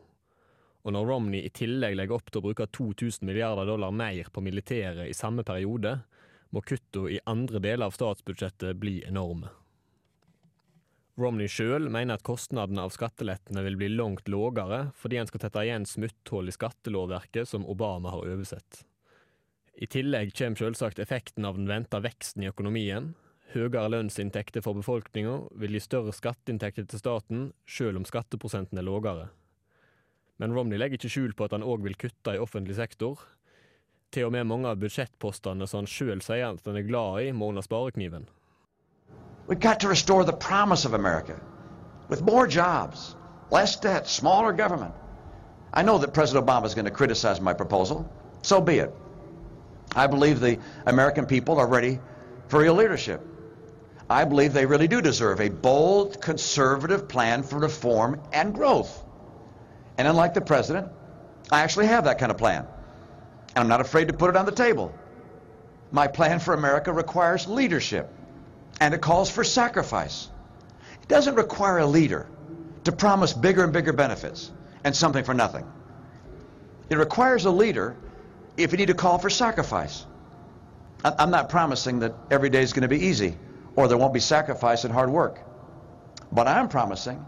Og 0.84 0.92
når 0.92 1.06
Romney 1.08 1.46
i 1.46 1.52
tillegg 1.54 1.96
legger 1.96 2.18
opp 2.18 2.32
til 2.32 2.42
å 2.42 2.46
bruke 2.48 2.68
2000 2.68 3.26
milliarder 3.26 3.70
dollar 3.70 3.94
mer 3.96 4.28
på 4.34 4.42
militæret 4.44 5.08
i 5.08 5.16
samme 5.16 5.46
periode, 5.48 6.00
må 6.54 6.62
kutta 6.62 7.08
i 7.10 7.20
andre 7.26 7.60
deler 7.60 7.90
av 7.90 7.98
statsbudsjettet 7.98 8.78
bli 8.78 9.00
enorme. 9.08 9.50
Romney 11.18 11.50
sjøl 11.50 11.92
mener 11.94 12.18
at 12.18 12.26
kostnadene 12.26 12.86
av 12.86 12.94
skattelettene 12.94 13.62
vil 13.68 13.78
bli 13.78 13.90
langt 13.94 14.30
lågere 14.30 14.88
fordi 14.98 15.20
en 15.22 15.30
skal 15.30 15.44
tette 15.44 15.66
igjen 15.66 15.86
smutthull 15.90 16.50
i 16.50 16.56
skattelovverket 16.56 17.50
som 17.50 17.68
Obama 17.70 18.14
har 18.16 18.26
oversett. 18.26 18.82
I 19.74 19.90
tillegg 19.90 20.34
kommer 20.38 20.62
selvsagt 20.62 21.02
effekten 21.02 21.46
av 21.46 21.58
den 21.58 21.70
venta 21.70 22.02
veksten 22.02 22.46
i 22.46 22.50
økonomien. 22.50 23.14
Høyere 23.54 23.90
lønnsinntekter 23.94 24.66
for 24.66 24.78
befolkninga 24.78 25.36
vil 25.62 25.78
gi 25.78 25.82
større 25.86 26.14
skatteinntekter 26.14 26.86
til 26.90 27.02
staten, 27.02 27.48
sjøl 27.66 28.00
om 28.00 28.06
skatteprosenten 28.10 28.82
er 28.82 28.86
lågere. 28.86 29.30
Men 30.42 30.54
Romney 30.58 30.80
legger 30.82 30.98
ikke 30.98 31.14
skjul 31.14 31.34
på 31.38 31.46
at 31.46 31.54
han 31.54 31.66
òg 31.66 31.86
vil 31.86 31.98
kutte 31.98 32.34
i 32.34 32.42
offentlig 32.42 32.78
sektor. 32.80 33.22
Til 34.14 34.28
og 34.28 34.32
med 34.36 34.46
mange 34.46 34.70
av 34.70 34.78
budsjettpostene 34.78 35.66
som 35.66 35.82
han 35.82 35.88
sjøl 35.90 36.20
sier 36.22 36.52
at 36.52 36.68
han 36.70 36.78
er 36.78 36.86
glad 36.86 37.24
i, 37.26 37.32
sparekniven. 37.66 38.28
We've 39.48 39.60
got 39.60 39.80
to 39.80 39.90
restore 39.90 40.24
the 40.24 40.34
promise 40.34 40.86
of 40.86 40.94
America 40.94 41.40
with 42.10 42.22
more 42.22 42.46
jobs, 42.48 43.16
less 43.50 43.76
debt, 43.76 44.08
smaller 44.08 44.54
government. 44.54 44.94
I 45.74 45.82
know 45.82 45.98
that 45.98 46.14
President 46.14 46.46
Obama 46.46 46.66
is 46.66 46.76
going 46.76 46.86
to 46.86 46.92
criticize 46.92 47.42
my 47.42 47.54
proposal. 47.54 48.06
So 48.44 48.62
be 48.62 48.78
it. 48.78 48.94
I 49.96 50.06
believe 50.08 50.40
the 50.40 50.60
American 50.86 51.26
people 51.26 51.58
are 51.58 51.68
ready 51.68 52.00
for 52.48 52.60
real 52.60 52.76
leadership. 52.76 53.22
I 54.10 54.26
believe 54.26 54.54
they 54.54 54.68
really 54.68 54.88
do 54.88 55.02
deserve 55.02 55.42
a 55.42 55.50
bold, 55.50 56.22
conservative 56.22 57.08
plan 57.08 57.42
for 57.42 57.58
reform 57.58 58.22
and 58.32 58.54
growth. 58.54 59.04
And 59.98 60.08
unlike 60.08 60.36
the 60.36 60.42
president, 60.42 60.88
I 61.52 61.62
actually 61.62 61.88
have 61.88 62.04
that 62.06 62.20
kind 62.20 62.32
of 62.32 62.38
plan. 62.38 62.68
And 63.56 63.64
I'm 63.64 63.68
not 63.68 63.82
afraid 63.82 64.08
to 64.08 64.14
put 64.14 64.30
it 64.30 64.36
on 64.36 64.46
the 64.46 64.52
table. 64.52 64.94
My 65.92 66.08
plan 66.08 66.40
for 66.40 66.54
America 66.54 66.92
requires 66.92 67.48
leadership, 67.48 68.12
and 68.80 68.94
it 68.94 69.02
calls 69.02 69.30
for 69.30 69.44
sacrifice. 69.44 70.30
It 71.02 71.08
doesn't 71.08 71.36
require 71.36 71.80
a 71.80 71.86
leader 71.86 72.28
to 72.86 72.92
promise 72.92 73.34
bigger 73.34 73.64
and 73.64 73.72
bigger 73.72 73.94
benefits 73.94 74.52
and 74.84 74.96
something 74.96 75.24
for 75.24 75.34
nothing. 75.34 75.66
It 76.90 76.98
requires 76.98 77.46
a 77.46 77.52
leader 77.52 77.96
if 78.58 78.72
you 78.72 78.78
need 78.78 78.88
to 78.88 78.94
call 78.94 79.20
for 79.20 79.30
sacrifice. 79.30 80.06
I- 81.06 81.14
I'm 81.20 81.32
not 81.32 81.50
promising 81.50 82.00
that 82.00 82.14
every 82.32 82.50
day 82.50 82.62
is 82.62 82.74
going 82.74 82.82
to 82.84 82.88
be 82.88 83.06
easy 83.06 83.38
or 83.76 83.88
there 83.88 83.98
won't 83.98 84.14
be 84.14 84.20
sacrifice 84.20 84.84
and 84.84 84.94
hard 84.94 85.10
work. 85.10 85.40
But 86.32 86.48
I'm 86.48 86.70
promising 86.70 87.24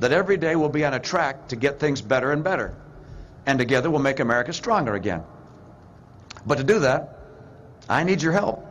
that 0.00 0.12
every 0.12 0.36
day 0.36 0.56
we'll 0.56 0.68
be 0.68 0.84
on 0.84 0.94
a 0.94 1.00
track 1.00 1.48
to 1.48 1.56
get 1.56 1.78
things 1.80 2.00
better 2.00 2.32
and 2.32 2.42
better. 2.42 2.74
And 3.46 3.58
together 3.58 3.90
we'll 3.90 4.00
make 4.00 4.20
America 4.20 4.52
stronger 4.52 4.94
again. 4.94 5.22
But 6.46 6.58
to 6.58 6.64
do 6.64 6.78
that, 6.80 7.18
I 7.88 8.04
need 8.04 8.22
your 8.22 8.32
help. 8.32 8.64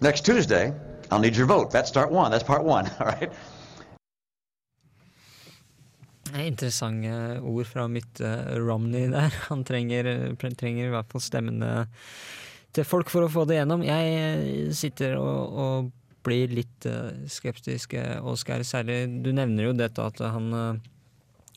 Next 0.00 0.24
Tuesday, 0.24 0.72
I'll 1.10 1.20
need 1.20 1.36
your 1.36 1.46
vote. 1.46 1.70
That's 1.70 1.88
start 1.88 2.10
one. 2.10 2.30
That's 2.30 2.44
part 2.44 2.64
one. 2.64 2.90
All 3.00 3.06
right. 3.06 3.32
Det 6.24 6.40
er 6.40 6.48
Interessante 6.50 7.40
ord 7.46 7.66
fra 7.70 7.84
mitt 7.86 8.20
eh, 8.20 8.56
Romney 8.58 9.06
der. 9.12 9.34
Han 9.50 9.62
trenger, 9.64 10.34
trenger 10.58 10.88
i 10.88 10.94
hvert 10.94 11.12
fall 11.12 11.22
stemmene 11.22 11.74
til 12.74 12.86
folk 12.88 13.12
for 13.12 13.22
å 13.22 13.30
få 13.30 13.44
det 13.46 13.60
gjennom. 13.60 13.84
Jeg 13.86 14.16
eh, 14.18 14.72
sitter 14.74 15.14
og, 15.20 15.54
og 15.54 15.92
blir 16.24 16.50
litt 16.56 16.88
eh, 16.88 17.12
skeptisk, 17.30 17.94
eh, 17.98 18.18
Oskar. 18.24 18.64
Særlig 18.66 19.04
Du 19.22 19.30
nevner 19.36 19.68
jo 19.68 19.76
dette 19.76 20.02
at 20.02 20.20
han 20.24 20.50
eh, 20.50 20.90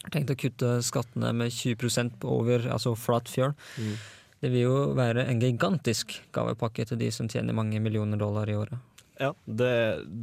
har 0.03 0.13
tenkt 0.13 0.33
å 0.33 0.37
kutte 0.39 0.77
skattene 0.85 1.33
med 1.35 1.53
20% 1.53 2.27
over, 2.27 2.67
altså 2.73 2.93
flat 2.99 3.31
fjøl. 3.31 3.55
Mm. 3.79 3.95
Det 4.41 4.51
vil 4.53 4.67
jo 4.67 4.75
være 4.97 5.25
en 5.31 5.39
gigantisk 5.41 6.13
gavepakke 6.35 6.85
til 6.85 6.99
de 7.01 7.09
som 7.13 7.29
tjener 7.31 7.55
mange 7.57 7.79
millioner 7.81 8.19
dollar 8.21 8.49
i 8.49 8.57
året. 8.57 8.77
Ja, 9.17 9.31
det, 9.49 9.71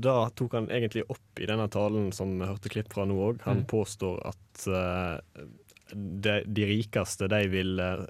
da 0.05 0.29
tok 0.38 0.53
han 0.55 0.68
egentlig 0.70 1.03
opp 1.11 1.40
i 1.42 1.48
denne 1.50 1.66
talen 1.72 2.12
som 2.14 2.37
vi 2.38 2.46
hørte 2.46 2.70
klipp 2.70 2.92
fra 2.94 3.09
nå 3.11 3.16
òg. 3.18 3.40
Han 3.42 3.64
Mm. 3.64 3.66
påstår 3.72 4.20
at 4.31 4.66
uh, 4.70 5.18
de, 5.90 6.37
de 6.46 6.68
rikeste 6.70 7.27
de 7.27 7.40
vil 7.50 7.74
uh, 7.83 8.05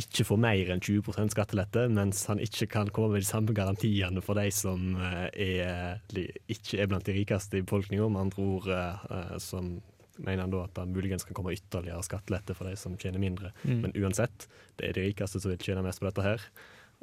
ikke 0.00 0.24
få 0.24 0.38
mer 0.40 0.72
enn 0.72 0.80
20% 0.80 1.34
skattelette, 1.36 1.84
mens 1.92 2.24
han 2.32 2.40
ikke 2.40 2.70
kan 2.72 2.88
komme 2.88 3.12
med 3.12 3.26
de 3.26 3.28
samme 3.28 3.52
garantiene 3.52 4.22
for 4.24 4.40
de 4.40 4.48
som 4.50 4.96
eh, 4.96 5.28
er, 5.60 6.00
ikke 6.48 6.80
er 6.80 6.88
blant 6.88 7.04
de 7.04 7.12
rikeste 7.12 7.60
i 7.60 7.66
befolkninga. 7.66 8.08
Med 8.08 8.22
andre 8.22 8.46
ord 8.56 9.40
som 9.44 9.74
mener 10.18 10.44
han 10.44 10.52
da 10.52 10.64
at 10.66 10.74
det 10.76 10.88
muligens 10.92 11.24
kan 11.24 11.36
komme 11.36 11.54
ytterligere 11.54 12.02
skattelette 12.04 12.56
for 12.56 12.68
de 12.68 12.76
som 12.78 12.96
tjener 13.00 13.22
mindre. 13.22 13.52
Mm. 13.64 13.80
Men 13.84 13.96
uansett, 13.96 14.48
det 14.80 14.88
er 14.88 14.98
de 14.98 15.06
rikeste 15.08 15.40
som 15.42 15.52
vil 15.52 15.62
tjene 15.62 15.84
mest 15.86 16.02
på 16.02 16.08
dette 16.08 16.26
her. 16.26 16.44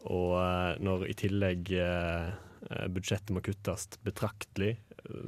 Og 0.07 0.37
eh, 0.39 0.77
når 0.83 1.07
i 1.09 1.15
tillegg 1.17 1.71
eh, 1.75 2.29
budsjettet 2.91 3.33
må 3.35 3.43
kuttes 3.43 3.89
betraktelig, 4.05 4.77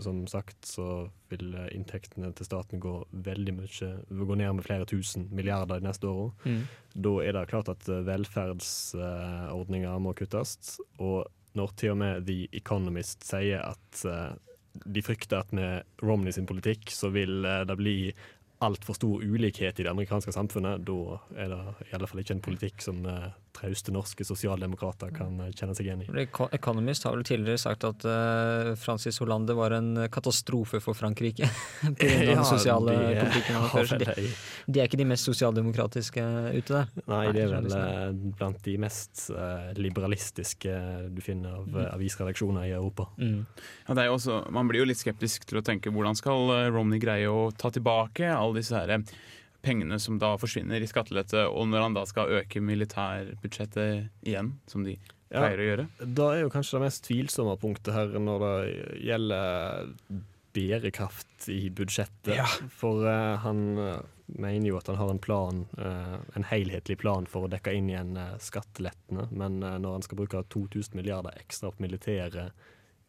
som 0.04 0.28
sagt, 0.30 0.66
så 0.68 1.10
vil 1.32 1.56
eh, 1.56 1.72
inntektene 1.76 2.32
til 2.38 2.48
staten 2.48 2.82
gå 2.84 2.94
veldig 3.26 3.54
mye 3.58 3.92
gå 4.10 4.38
ned 4.38 4.52
med 4.60 4.66
flere 4.68 4.88
tusen 4.90 5.28
milliarder 5.34 5.82
de 5.82 5.88
neste 5.90 6.08
åra. 6.08 6.32
Mm. 6.46 6.64
Da 7.08 7.14
er 7.26 7.32
det 7.38 7.50
klart 7.52 7.72
at 7.74 7.84
velferdsordninger 8.12 10.00
må 10.04 10.16
kuttes. 10.18 10.80
Og 11.00 11.26
når 11.58 11.76
til 11.80 11.96
og 11.96 12.00
med 12.04 12.14
The 12.30 12.40
Economist 12.56 13.26
sier 13.28 13.60
at 13.74 14.06
de 14.74 15.04
frykter 15.04 15.42
at 15.42 15.52
med 15.56 15.88
Romney 16.04 16.34
sin 16.36 16.48
politikk 16.50 16.92
så 16.94 17.12
vil 17.14 17.46
eh, 17.46 17.64
det 17.68 17.78
bli 17.80 17.96
altfor 18.62 18.98
stor 18.98 19.24
ulikhet 19.26 19.80
i 19.80 19.86
det 19.86 19.90
amerikanske 19.90 20.34
samfunnet, 20.36 20.84
da 20.86 21.18
er 21.34 21.50
det 21.50 21.62
i 21.90 21.96
alle 21.98 22.10
fall 22.10 22.22
ikke 22.22 22.38
en 22.38 22.46
politikk 22.46 22.84
som 22.86 23.02
eh, 23.10 23.32
trauste 23.54 23.92
norske 23.92 24.24
sosialdemokrater 24.28 25.12
kan 25.16 25.40
eh, 25.46 25.52
kjenne 25.56 25.76
seg 25.78 25.88
igjen 25.90 26.04
i. 26.06 26.26
Economist 26.56 27.04
har 27.08 27.16
vel 27.18 27.26
tidligere 27.28 27.60
sagt 27.62 27.84
at 27.88 28.06
uh, 28.08 28.72
Francis 28.80 29.20
Hollande 29.22 29.56
var 29.58 29.76
en 29.78 29.92
katastrofe 30.12 30.80
for 30.84 30.94
Frankrike. 30.98 31.50
På 31.82 31.92
grunn 31.92 32.22
av 32.22 32.24
Ja, 32.30 32.36
den 32.36 32.46
sosiale 32.48 32.96
de, 32.96 33.10
eh, 33.12 33.22
politikken 33.26 33.70
fører. 33.74 34.00
De, 34.06 34.16
de- 34.22 34.32
de 34.72 34.80
er 34.80 34.88
ikke 34.88 35.00
de 35.02 35.08
mest 35.10 35.26
sosialdemokratiske 35.28 36.22
ute 36.56 36.76
der. 36.78 36.92
Nei, 37.12 37.22
det 37.36 37.42
er 37.48 37.52
vel 37.58 37.72
eh, 37.76 38.12
blant 38.40 38.62
de 38.64 38.76
mest 38.80 39.26
uh, 39.34 39.72
liberalistiske 39.80 40.76
du 41.12 41.22
finner 41.26 41.58
av 41.60 41.68
Mm. 41.72 41.76
eh, 41.78 41.90
avisredaksjoner 41.94 42.66
i 42.68 42.72
Europa. 42.76 43.06
Ja, 43.22 43.94
det 43.96 44.04
er 44.06 44.10
også, 44.12 44.40
man 44.52 44.68
blir 44.68 44.82
jo 44.82 44.88
litt 44.90 45.00
skeptisk 45.00 45.46
til 45.48 45.60
å 45.60 45.64
tenke 45.66 45.92
hvordan 45.94 46.18
skal 46.18 46.50
eh, 46.56 46.70
Romney 46.74 47.00
greie 47.00 47.30
å 47.30 47.52
ta 47.54 47.70
tilbake 47.72 48.26
alle 48.34 48.58
disse 48.60 48.76
her 48.76 48.90
eh, 48.98 49.04
pengene 49.66 50.00
som 50.02 50.20
da 50.22 50.34
forsvinner 50.42 50.82
i 50.82 50.90
skattelette, 50.90 51.46
og 51.50 51.70
når 51.70 51.88
han 51.88 51.98
da 51.98 52.06
skal 52.10 52.34
øke 52.42 52.62
militærbudsjettet 52.66 54.12
igjen, 54.28 54.56
som 54.70 54.86
de 54.88 54.98
Ja, 55.32 55.46
pleier 55.46 55.62
å 55.62 55.68
gjøre. 55.70 55.88
Da 56.18 56.28
er 56.34 56.44
jo 56.44 56.52
kanskje 56.52 56.78
det 56.78 56.88
mest 56.88 57.06
tvilsomme 57.08 57.56
punktet 57.62 57.96
her 57.96 58.18
når 58.20 58.46
det 58.46 58.56
gjelder 59.06 59.92
bærekraft 60.52 61.48
i 61.54 61.70
budsjettet. 61.72 62.36
Ja. 62.36 62.48
For 62.76 63.06
uh, 63.08 63.38
han 63.40 63.62
eh, 63.80 64.02
mener 64.42 64.68
jo 64.68 64.80
at 64.82 64.90
han 64.92 65.00
har 65.00 65.14
en 65.14 65.22
plan, 65.24 65.64
uh, 65.80 66.18
en 66.36 66.48
helhetlig 66.50 66.98
plan 67.00 67.28
for 67.30 67.48
å 67.48 67.52
dekke 67.52 67.72
inn 67.78 67.88
igjen 67.92 68.18
uh, 68.20 68.36
skattelettene, 68.44 69.30
men 69.32 69.62
når 69.64 69.96
han 69.96 70.06
skal 70.06 70.20
bruke 70.20 70.44
2000 70.52 71.00
milliarder 71.00 71.40
ekstra 71.40 71.72
på 71.72 71.86
militæret 71.86 72.52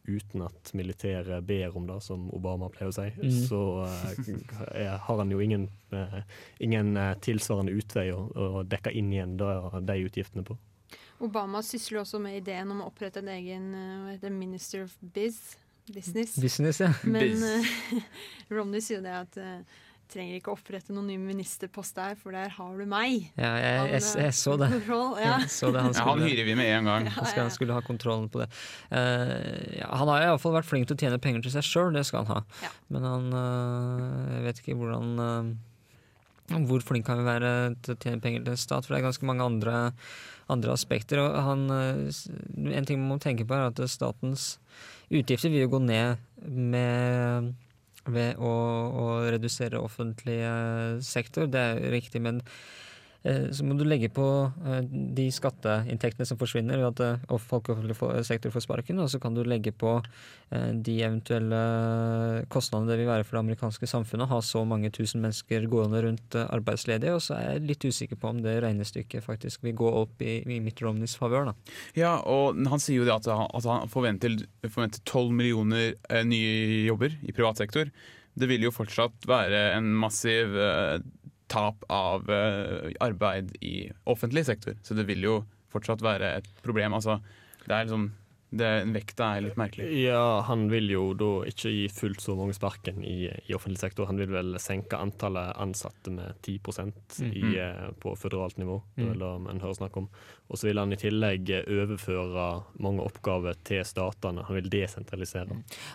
uten 0.07 0.41
at 0.41 0.73
militæret 0.73 1.45
ber 1.47 1.77
om 1.77 1.87
det, 1.87 1.99
som 2.03 2.27
Obama 2.35 2.69
pleier 2.69 2.91
å 2.91 2.95
si, 2.95 3.07
Mm. 3.17 3.31
så 3.47 3.61
uh, 3.87 4.67
er, 4.75 4.97
har 4.97 5.17
han 5.17 5.31
jo 5.31 5.39
ingen, 5.39 5.69
uh, 5.93 6.21
ingen 6.59 6.97
eh, 6.97 7.13
tilsvarende 7.23 7.71
utvei 7.71 8.11
å, 8.11 8.27
å 8.35 8.63
dekke 8.67 8.91
inn 8.91 9.13
igjen 9.13 9.37
da, 9.37 9.79
de 9.79 9.97
utgiftene 10.03 10.43
på. 10.43 10.57
Obama 11.23 11.61
sysler 11.63 12.01
også 12.01 12.19
med 12.19 12.41
ideen 12.41 12.71
om 12.71 12.81
å 12.83 12.89
opprette 12.91 13.23
en 13.23 13.31
egen 13.31 13.71
uh, 13.73 14.29
Minister 14.29 14.83
of 14.83 14.97
Biz. 14.99 15.39
Business. 15.87 16.35
Business, 16.39 16.79
ja. 16.79 16.93
Men 17.03 17.41
Romney 18.55 18.81
sier 18.81 19.01
det 19.03 19.15
at 19.17 19.39
uh, 19.39 19.81
trenger 20.13 20.37
ikke 20.37 20.53
opprette 20.53 20.93
noen 20.93 21.09
ny 21.09 21.17
ministerpost 21.19 21.97
der, 21.97 22.13
for 22.19 22.35
der 22.35 22.51
har 22.53 22.77
du 22.77 22.85
meg. 22.89 23.31
Ja, 23.33 23.51
jeg, 23.57 23.79
Han, 23.79 23.89
jeg, 23.89 24.03
eh, 24.03 24.23
jeg 24.27 24.37
så 24.37 24.55
det. 24.61 24.69
kontroll, 24.75 25.17
ja. 25.19 25.33
Jeg 25.41 25.51
så 25.55 25.71
det. 25.73 25.81
Han, 25.87 25.97
Ja, 25.97 26.05
han 26.07 26.23
hyrer 26.27 26.47
vi 26.47 26.55
med 26.59 26.69
en 26.69 26.89
gang. 26.91 27.09
Han, 27.17 27.27
skal, 27.29 27.41
han 27.47 27.53
skulle 27.53 27.75
ha 27.75 27.83
kontrollen 27.85 28.29
på 28.31 28.43
det. 28.43 28.47
Uh, 28.93 29.79
ja, 29.79 29.89
han 29.97 30.09
har 30.11 30.27
iallfall 30.27 30.55
vært 30.55 30.69
flink 30.69 30.87
til 30.89 30.97
å 30.97 31.01
tjene 31.03 31.19
penger 31.21 31.43
til 31.45 31.53
seg 31.55 31.65
sjøl, 31.67 31.91
det 31.95 32.05
skal 32.07 32.23
han 32.23 32.37
ha. 32.37 32.71
Men 32.93 33.07
han 33.07 33.27
uh, 33.35 34.33
Jeg 34.37 34.45
vet 34.47 34.61
ikke 34.61 34.77
hvordan 34.79 35.09
uh, 35.19 36.57
Hvor 36.69 36.85
flink 36.85 37.07
kan 37.07 37.21
vi 37.21 37.27
være 37.27 37.51
til 37.83 37.95
å 37.95 37.99
tjene 38.05 38.21
penger 38.23 38.45
til 38.47 38.59
stat? 38.59 38.85
For 38.85 38.93
det 38.95 39.01
er 39.01 39.07
ganske 39.07 39.27
mange 39.29 39.45
andre, 39.47 39.83
andre 40.53 40.75
aspekter. 40.75 41.21
Og 41.23 41.37
han, 41.47 41.65
eh, 41.71 42.75
en 42.77 42.87
ting 42.89 42.99
man 43.01 43.15
må 43.15 43.19
tenke 43.23 43.47
på, 43.47 43.55
er 43.55 43.71
at 43.71 43.79
statens 43.89 44.57
utgifter 45.13 45.53
vil 45.53 45.65
jo 45.65 45.73
gå 45.75 45.83
ned 45.85 46.21
med 46.43 47.53
ved 48.11 48.39
å, 48.41 48.53
å 49.03 49.05
redusere 49.31 49.79
offentlig 49.79 50.39
eh, 50.43 50.99
sektor. 51.03 51.47
Det 51.51 51.59
er 51.59 51.91
riktig, 51.93 52.21
men 52.23 52.41
så 53.55 53.63
må 53.63 53.77
du 53.79 53.85
legge 53.87 54.09
på 54.11 54.25
eh, 54.67 54.81
de 55.15 55.29
skatteinntektene 55.31 56.25
som 56.27 56.39
forsvinner 56.39 56.81
ved 56.81 56.89
at 56.89 57.03
eh, 57.05 57.21
og 57.31 57.39
folk 57.39 57.69
i 57.69 57.73
offentlig 57.75 57.95
for- 57.95 58.17
sektor 58.27 58.51
får 58.51 58.65
sparken, 58.65 58.99
og 58.99 59.07
så 59.13 59.19
kan 59.23 59.35
du 59.37 59.43
legge 59.47 59.71
på 59.71 59.93
eh, 60.51 60.71
de 60.75 60.97
eventuelle 61.07 61.61
kostnadene 62.51 62.91
det 62.91 62.97
vil 62.99 63.09
være 63.11 63.23
for 63.27 63.37
det 63.37 63.43
amerikanske 63.45 63.87
samfunnet 63.89 64.27
å 64.27 64.33
ha 64.35 64.41
så 64.43 64.63
mange 64.67 64.91
tusen 64.93 65.23
mennesker 65.23 65.69
gående 65.71 66.01
rundt 66.03 66.35
eh, 66.39 66.49
arbeidsledige, 66.55 67.15
og 67.15 67.23
så 67.23 67.37
er 67.37 67.47
jeg 67.53 67.65
litt 67.71 67.87
usikker 67.87 68.19
på 68.19 68.33
om 68.33 68.41
det 68.43 68.57
regnestykket 68.65 69.23
faktisk 69.25 69.63
vil 69.67 69.77
gå 69.79 69.93
opp 70.03 70.23
i, 70.25 70.41
i 70.43 70.59
Mitt 70.63 70.83
Romneys 70.83 71.15
favør. 71.19 71.53
Ja, 71.97 72.17
og 72.27 72.59
han 72.69 72.81
sier 72.83 73.01
jo 73.01 73.07
det 73.07 73.15
at 73.15 73.31
han, 73.31 73.47
at 73.55 73.67
han 73.69 73.91
forventer, 73.91 74.35
tolv 74.67 74.99
12 75.23 75.31
millioner 75.39 75.93
eh, 76.11 76.23
nye 76.27 76.83
jobber 76.89 77.15
i 77.23 77.31
privat 77.35 77.59
sektor. 77.61 77.87
Det 78.33 78.47
vil 78.49 78.63
jo 78.65 78.71
fortsatt 78.73 79.27
være 79.29 79.69
en 79.77 79.91
massiv 80.01 80.55
eh, 80.57 80.97
tap 81.53 81.85
av 81.93 82.29
eh, 82.33 82.91
arbeid 83.03 83.53
i 83.61 83.75
offentlig 84.09 84.45
sektor. 84.49 84.77
Så 84.83 84.97
det 84.97 85.05
vil 85.09 85.23
jo 85.25 85.37
fortsatt 85.73 86.03
være 86.05 86.35
et 86.39 86.49
problem. 86.65 86.95
Altså, 86.97 87.19
det 87.65 87.75
er 87.75 87.87
liksom 87.87 88.09
det, 88.53 88.69
Vekta 88.93 89.27
er 89.37 89.41
litt 89.47 89.55
merkelig. 89.57 89.87
Ja, 90.03 90.41
han 90.47 90.67
vil 90.69 90.91
jo 90.93 91.03
da 91.17 91.29
ikke 91.49 91.71
gi 91.73 91.87
fullt 91.89 92.21
så 92.21 92.35
mange 92.37 92.53
sparken 92.53 93.01
i, 93.03 93.25
i 93.49 93.55
offentlig 93.57 93.79
sektor. 93.81 94.05
Han 94.09 94.19
vil 94.21 94.29
vel 94.33 94.53
senke 94.61 94.99
antallet 95.01 95.55
ansatte 95.57 96.11
med 96.13 96.35
10 96.45 96.59
i, 97.31 97.41
Mhm. 97.41 97.55
eh, 97.57 97.91
på 97.99 98.13
føderalt 98.19 98.57
nivå. 98.61 98.81
Det 98.95 99.07
er 99.09 99.13
Mm. 99.15 99.43
man 99.43 99.59
hører 99.59 99.73
snakk 99.79 99.97
om. 99.97 100.07
Og 100.49 100.57
så 100.57 100.67
vil 100.67 100.77
han 100.77 100.93
i 100.93 100.95
tillegg 100.95 101.49
eh, 101.49 101.63
overføre 101.65 102.63
mange 102.79 103.01
oppgaver 103.01 103.55
til 103.63 103.83
statene. 103.83 104.45
Han 104.45 104.55
vil 104.55 104.69
desentralisere. 104.69 105.49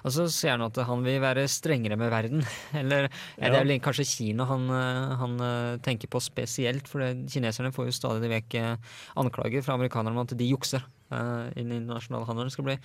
Og 0.04 0.10
så 0.10 0.26
sier 0.28 0.50
han 0.56 0.62
at 0.62 0.76
han 0.76 1.02
vil 1.04 1.20
være 1.20 1.46
strengere 1.48 1.96
med 1.96 2.10
verden. 2.10 2.44
Eller 2.74 3.08
ja. 3.38 3.50
det 3.50 3.54
er 3.54 3.64
vel 3.64 3.78
kanskje 3.80 4.06
Kina 4.16 4.44
han, 4.44 4.68
eh, 4.68 5.16
han 5.16 5.38
tenker 5.80 6.08
på 6.08 6.20
spesielt, 6.20 6.88
for 6.88 7.00
kineserne 7.28 7.70
får 7.72 7.86
jo 7.86 7.92
stadig 7.92 8.28
vekk 8.30 8.78
anklager 9.16 9.62
fra 9.62 9.74
amerikanerne 9.78 10.16
om 10.16 10.24
at 10.26 10.36
de 10.36 10.48
jukser 10.50 10.82
eh, 11.10 11.48
i 11.54 11.64
den 11.64 11.76
internasjonale. 11.80 12.44
Det 12.44 12.54
skal 12.54 12.68
bli 12.68 12.78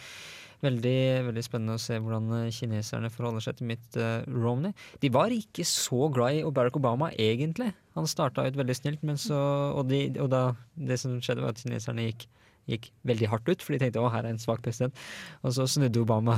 veldig, 0.64 1.00
veldig 1.30 1.44
spennende 1.46 1.78
å 1.78 1.82
se 1.82 1.98
hvordan 2.00 2.30
eh, 2.40 2.52
kineserne 2.56 3.12
forholder 3.14 3.46
seg 3.46 3.58
til 3.60 3.72
Mitt 3.74 3.98
eh, 4.00 4.28
Romney. 4.32 4.76
De 5.04 5.12
var 5.14 5.34
ikke 5.36 5.66
så 5.68 6.08
glad 6.14 6.40
i 6.40 6.46
Barack 6.56 6.80
Obama, 6.80 7.12
egentlig. 7.20 7.74
Han 7.98 8.10
starta 8.10 8.48
ut 8.48 8.60
veldig 8.60 8.78
snilt, 8.78 9.04
så 9.22 9.40
Og, 9.74 9.86
de, 9.90 10.08
og 10.22 10.32
da, 10.32 10.54
det 10.76 11.00
som 11.02 11.20
skjedde, 11.20 11.44
var 11.44 11.54
at 11.54 11.62
kineserne 11.64 12.10
gikk 12.12 12.30
gikk 12.64 12.86
veldig 13.04 13.28
hardt 13.28 13.50
ut, 13.50 13.60
for 13.60 13.76
de 13.76 13.80
tenkte 13.82 14.00
å 14.00 14.08
her 14.08 14.24
er 14.24 14.32
en 14.32 14.38
svak 14.40 14.62
president. 14.64 14.96
Og 15.44 15.52
så 15.52 15.66
snudde 15.68 16.00
Obama 16.00 16.38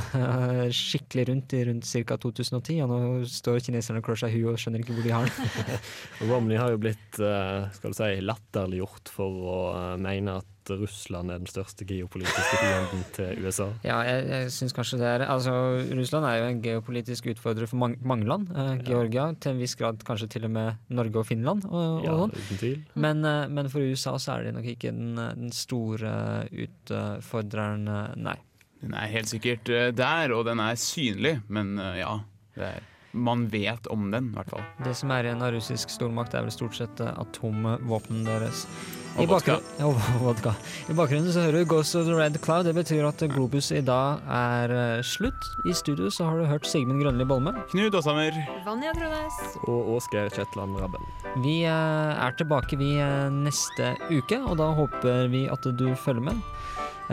skikkelig 0.73 1.27
rundt 1.29 1.53
i 1.53 1.59
rundt 1.67 1.85
ca. 1.85 2.17
2010, 2.17 2.79
og 2.81 2.89
nå 2.89 3.01
står 3.29 3.59
kineserne 3.67 4.01
og 4.01 4.07
klør 4.07 4.23
seg 4.23 4.33
i 4.33 4.39
huet 4.39 4.55
og 4.55 4.63
skjønner 4.63 4.81
ikke 4.81 4.95
hvor 4.97 5.05
de 5.05 5.13
har 5.13 5.29
den. 5.29 5.77
Romney 6.31 6.57
har 6.57 6.73
jo 6.73 6.81
blitt 6.81 7.19
skal 7.19 7.93
du 7.93 7.99
si, 7.99 8.09
latterliggjort 8.25 9.13
for 9.13 9.45
å 9.53 9.59
mene 10.01 10.39
at 10.41 10.49
Russland 10.73 11.29
er 11.31 11.37
den 11.43 11.47
største 11.47 11.85
geopolitiske 11.85 12.57
fienden 12.61 13.03
til 13.13 13.45
USA. 13.45 13.67
Ja, 13.89 13.99
jeg, 14.07 14.23
jeg 14.31 14.51
syns 14.55 14.73
kanskje 14.73 14.97
det 15.01 15.07
er 15.07 15.25
Altså, 15.29 15.53
Russland 15.95 16.25
er 16.25 16.39
jo 16.39 16.47
en 16.49 16.61
geopolitisk 16.63 17.27
utfordrer 17.35 17.67
for 17.69 17.77
mange, 17.77 17.97
mange 18.01 18.25
land. 18.25 18.49
Eh, 18.55 18.71
Georgia, 18.87 19.27
til 19.39 19.53
en 19.53 19.61
viss 19.61 19.75
grad 19.77 20.01
kanskje 20.07 20.27
til 20.35 20.47
og 20.49 20.51
med 20.55 20.73
Norge 20.89 21.21
og 21.21 21.25
Finland. 21.29 21.65
Og, 21.69 22.03
Ja, 22.05 22.13
og 22.15 22.25
sånn. 22.25 22.35
uten 22.41 22.57
tvil. 22.63 22.81
Men, 22.95 23.23
eh, 23.25 23.47
men 23.47 23.69
for 23.69 23.79
USA 23.85 24.15
så 24.17 24.37
er 24.39 24.43
det 24.49 24.55
nok 24.57 24.65
ikke 24.73 24.91
den, 24.95 25.15
den 25.15 25.51
store 25.53 26.15
utfordreren, 26.65 27.87
eh, 27.87 28.15
nei. 28.17 28.35
Den 28.81 28.93
er 28.93 29.07
helt 29.09 29.29
sikkert 29.31 29.69
eh, 29.73 29.91
der, 29.95 30.33
og 30.35 30.45
den 30.49 30.59
er 30.63 30.75
synlig, 30.79 31.37
men 31.47 31.77
ja. 31.97 32.19
Det 32.55 32.63
er, 32.63 32.83
man 33.15 33.45
vet 33.51 33.87
om 33.91 34.09
den, 34.11 34.29
i 34.31 34.35
hvert 34.35 34.49
fall. 34.51 34.63
Det 34.83 34.91
som 34.99 35.11
er 35.15 35.23
igjen 35.29 35.41
av 35.43 35.53
russisk 35.55 35.89
stormakt, 35.93 36.33
er 36.35 36.43
vel 36.43 36.51
stort 36.51 36.75
sett 36.75 36.99
atomvåpnene 36.99 38.25
deres. 38.27 38.65
I 39.15 39.23
Og 39.23 39.29
vodka. 39.31 39.53
Ja, 39.79 39.87
og 39.87 39.95
vodka. 40.19 40.51
I 40.91 40.93
bakgrunnen 40.95 41.31
så 41.31 41.45
hører 41.45 41.63
du 41.63 41.69
Ghost 41.71 41.95
of 41.95 42.03
the 42.03 42.15
Red 42.17 42.35
Cloud. 42.43 42.67
Det 42.67 42.73
betyr 42.75 43.05
at 43.07 43.21
Globus 43.31 43.69
i 43.71 43.79
dag 43.79 44.19
er 44.27 44.73
eh, 44.75 45.03
slutt. 45.07 45.47
I 45.63 45.71
studio 45.71 46.09
så 46.11 46.27
har 46.27 46.41
du 46.41 46.49
hørt 46.49 46.67
Sigmund 46.67 46.99
Grønli 46.99 47.23
Bolme. 47.27 47.53
Knut 47.71 47.95
Åshammer. 47.95 48.35
Vanja 48.67 48.91
Trådnes. 48.97 49.39
Og 49.71 49.95
Åsgeir 49.95 50.27
Kjetland 50.35 50.75
Rabben. 50.83 51.07
Vi 51.45 51.61
eh, 51.63 52.25
er 52.27 52.35
tilbake 52.35 52.75
vi 52.81 52.97
eh, 52.99 53.31
neste 53.31 53.95
uke, 54.11 54.41
og 54.43 54.59
da 54.59 54.73
håper 54.75 55.31
vi 55.31 55.45
at 55.47 55.63
du 55.79 55.87
følger 55.95 56.27
med. 56.33 56.43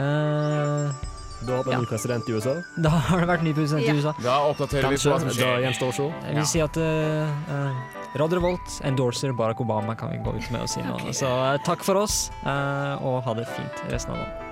Eh, 0.02 1.08
Da 1.46 1.56
har 1.58 1.64
vi 1.64 1.74
en 1.74 1.82
ny 1.82 1.88
president 1.90 2.28
i 2.28 2.36
USA. 2.36 2.54
Da 2.76 2.92
har 3.08 3.24
det 3.24 3.28
vært 3.30 3.42
ny 3.46 3.54
president 3.56 3.86
Ja. 3.86 3.94
i 3.94 4.02
USA. 4.02 4.14
Da 4.22 4.36
oppdaterer 4.50 4.94
vi 4.94 5.00
på 5.00 5.10
hva 5.10 5.18
som 5.20 5.32
skjer. 5.32 5.56
Da 5.56 5.64
gjenstår 5.66 5.90
å 5.92 5.96
se. 5.98 6.06
Jeg 6.28 6.38
vil 6.38 6.48
si 6.52 6.62
at 6.64 6.76
uh, 6.76 7.82
Radio 8.20 8.38
Revolt 8.40 8.78
endorser 8.84 9.32
Barack 9.36 9.60
Obama, 9.64 9.96
kan 9.98 10.12
vi 10.12 10.20
gå 10.22 10.36
ut 10.36 10.50
med 10.54 10.62
å 10.62 10.70
si 10.70 10.84
nå. 10.84 10.98
Så 11.16 11.26
uh, 11.26 11.56
takk 11.66 11.84
for 11.86 12.02
oss, 12.04 12.30
uh, 12.44 12.96
og 13.02 13.22
ha 13.26 13.34
det 13.40 13.48
fint 13.56 13.84
resten 13.90 14.14
av 14.14 14.22
dagen. 14.24 14.51